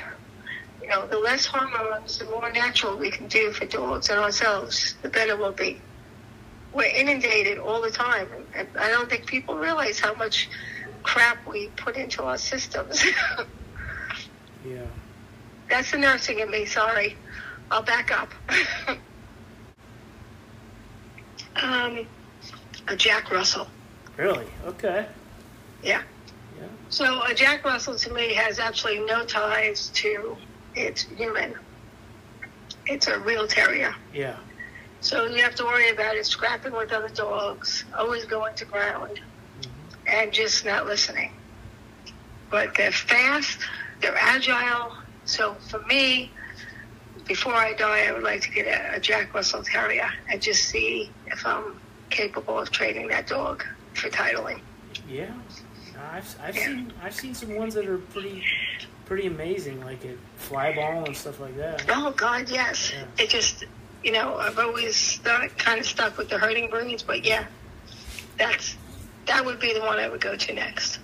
You 0.81 0.89
know, 0.89 1.07
the 1.07 1.17
less 1.17 1.45
hormones, 1.45 2.17
the 2.17 2.25
more 2.25 2.51
natural 2.51 2.97
we 2.97 3.11
can 3.11 3.27
do 3.27 3.51
for 3.51 3.65
dogs 3.65 4.09
and 4.09 4.19
ourselves, 4.19 4.95
the 5.01 5.09
better 5.09 5.37
we'll 5.37 5.51
be. 5.51 5.79
We're 6.73 6.93
inundated 6.93 7.57
all 7.57 7.81
the 7.81 7.91
time, 7.91 8.27
and 8.55 8.67
I 8.79 8.89
don't 8.89 9.09
think 9.09 9.25
people 9.25 9.55
realize 9.55 9.99
how 9.99 10.13
much 10.15 10.49
crap 11.03 11.45
we 11.47 11.67
put 11.77 11.95
into 11.95 12.23
our 12.23 12.37
systems. 12.37 13.05
Yeah. 14.65 14.85
That's 15.69 15.91
the 15.91 15.97
nursing 15.97 16.39
in 16.39 16.51
me. 16.51 16.65
Sorry, 16.65 17.15
I'll 17.71 17.81
back 17.81 18.11
up. 18.11 18.29
um, 21.55 22.05
a 22.89 22.95
Jack 22.97 23.31
Russell. 23.31 23.65
Really? 24.17 24.45
Okay. 24.65 25.05
Yeah. 25.81 26.01
Yeah. 26.59 26.67
So 26.89 27.23
a 27.23 27.33
Jack 27.33 27.63
Russell 27.63 27.95
to 27.95 28.13
me 28.13 28.33
has 28.33 28.59
absolutely 28.59 29.05
no 29.05 29.23
ties 29.23 29.87
to 29.95 30.35
its 30.75 31.03
human. 31.03 31.55
It's 32.87 33.07
a 33.07 33.17
real 33.19 33.47
terrier. 33.47 33.95
Yeah. 34.13 34.35
So 34.99 35.27
you 35.27 35.41
have 35.41 35.55
to 35.55 35.63
worry 35.63 35.91
about 35.91 36.15
it 36.17 36.25
scrapping 36.25 36.73
with 36.73 36.91
other 36.91 37.07
dogs, 37.07 37.85
always 37.97 38.25
going 38.25 38.53
to 38.55 38.65
ground, 38.65 39.21
and 40.05 40.33
just 40.33 40.65
not 40.65 40.87
listening. 40.87 41.31
But 42.49 42.75
they're 42.75 42.91
fast, 42.91 43.59
they're 44.01 44.17
agile. 44.17 44.91
So 45.23 45.53
for 45.69 45.79
me, 45.85 46.31
before 47.27 47.53
I 47.53 47.73
die, 47.73 48.05
I 48.07 48.11
would 48.11 48.23
like 48.23 48.41
to 48.41 48.51
get 48.51 48.67
a, 48.67 48.95
a 48.95 48.99
Jack 48.99 49.33
Russell 49.33 49.63
Terrier 49.63 50.09
and 50.29 50.41
just 50.41 50.65
see 50.69 51.09
if 51.27 51.45
I'm 51.45 51.79
capable 52.09 52.59
of 52.59 52.71
training 52.71 53.07
that 53.07 53.27
dog 53.27 53.63
for 53.93 54.09
titling. 54.09 54.59
Yeah. 55.07 55.31
I've, 56.13 56.35
I've 56.41 56.55
Yeah. 56.55 56.65
seen 56.65 56.93
I've 57.03 57.13
seen 57.15 57.33
some 57.35 57.55
ones 57.55 57.73
that 57.75 57.85
are 57.87 57.97
pretty 57.99 58.43
pretty 59.05 59.27
amazing, 59.27 59.83
like 59.85 60.03
at 60.05 60.15
fly 60.37 60.73
ball 60.73 61.05
and 61.05 61.15
stuff 61.15 61.39
like 61.39 61.55
that. 61.57 61.85
Oh 61.89 62.11
God, 62.11 62.49
yes. 62.49 62.91
Yeah. 62.93 63.23
It 63.23 63.29
just, 63.29 63.65
you 64.03 64.11
know, 64.11 64.35
I've 64.37 64.57
always 64.57 64.95
stuck, 64.95 65.55
kind 65.57 65.79
of 65.79 65.85
stuck 65.85 66.17
with 66.17 66.29
the 66.29 66.37
herding 66.39 66.69
breeds, 66.69 67.03
but 67.03 67.23
yeah, 67.23 67.45
that's 68.37 68.75
that 69.27 69.45
would 69.45 69.59
be 69.59 69.73
the 69.73 69.81
one 69.81 69.99
I 69.99 70.09
would 70.09 70.21
go 70.21 70.35
to 70.35 70.53
next. 70.53 70.99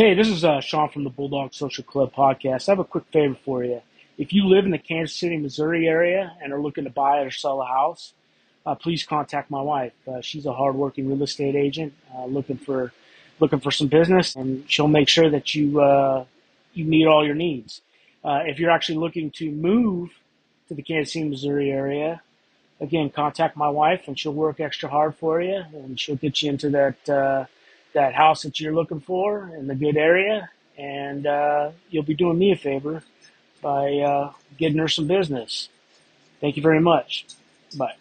Hey, 0.00 0.14
this 0.14 0.28
is 0.28 0.46
uh, 0.46 0.62
Sean 0.62 0.88
from 0.88 1.04
the 1.04 1.10
Bulldog 1.10 1.52
Social 1.52 1.84
Club 1.84 2.14
podcast. 2.14 2.66
I 2.66 2.72
have 2.72 2.78
a 2.78 2.84
quick 2.84 3.04
favor 3.12 3.36
for 3.44 3.62
you. 3.62 3.82
If 4.16 4.32
you 4.32 4.46
live 4.46 4.64
in 4.64 4.70
the 4.70 4.78
Kansas 4.78 5.14
City, 5.14 5.36
Missouri 5.36 5.86
area 5.86 6.34
and 6.42 6.54
are 6.54 6.58
looking 6.62 6.84
to 6.84 6.90
buy 6.90 7.18
or 7.18 7.30
sell 7.30 7.60
a 7.60 7.66
house, 7.66 8.14
uh, 8.64 8.74
please 8.74 9.04
contact 9.04 9.50
my 9.50 9.60
wife. 9.60 9.92
Uh, 10.08 10.22
she's 10.22 10.46
a 10.46 10.54
hardworking 10.54 11.06
real 11.06 11.22
estate 11.22 11.54
agent 11.54 11.92
uh, 12.16 12.24
looking 12.24 12.56
for 12.56 12.94
looking 13.40 13.60
for 13.60 13.70
some 13.70 13.88
business, 13.88 14.34
and 14.36 14.64
she'll 14.70 14.88
make 14.88 15.10
sure 15.10 15.28
that 15.28 15.54
you 15.54 15.82
uh, 15.82 16.24
you 16.72 16.86
meet 16.86 17.06
all 17.06 17.22
your 17.22 17.34
needs. 17.34 17.82
Uh, 18.24 18.40
if 18.46 18.58
you're 18.58 18.70
actually 18.70 18.96
looking 18.96 19.30
to 19.32 19.50
move 19.50 20.08
to 20.68 20.74
the 20.74 20.80
Kansas 20.80 21.12
City, 21.12 21.28
Missouri 21.28 21.70
area, 21.70 22.22
again, 22.80 23.10
contact 23.10 23.54
my 23.54 23.68
wife, 23.68 24.04
and 24.06 24.18
she'll 24.18 24.32
work 24.32 24.60
extra 24.60 24.88
hard 24.88 25.14
for 25.16 25.42
you, 25.42 25.62
and 25.74 26.00
she'll 26.00 26.16
get 26.16 26.40
you 26.40 26.48
into 26.48 26.70
that 26.70 27.46
that 27.92 28.14
house 28.14 28.42
that 28.42 28.60
you're 28.60 28.74
looking 28.74 29.00
for 29.00 29.50
in 29.56 29.66
the 29.66 29.74
good 29.74 29.96
area, 29.96 30.50
and 30.78 31.26
uh, 31.26 31.70
you'll 31.90 32.02
be 32.02 32.14
doing 32.14 32.38
me 32.38 32.52
a 32.52 32.56
favor 32.56 33.02
by 33.62 33.94
uh, 33.98 34.32
getting 34.58 34.78
her 34.78 34.88
some 34.88 35.06
business. 35.06 35.68
Thank 36.40 36.56
you 36.56 36.62
very 36.62 36.80
much. 36.80 37.26
Bye. 37.76 37.94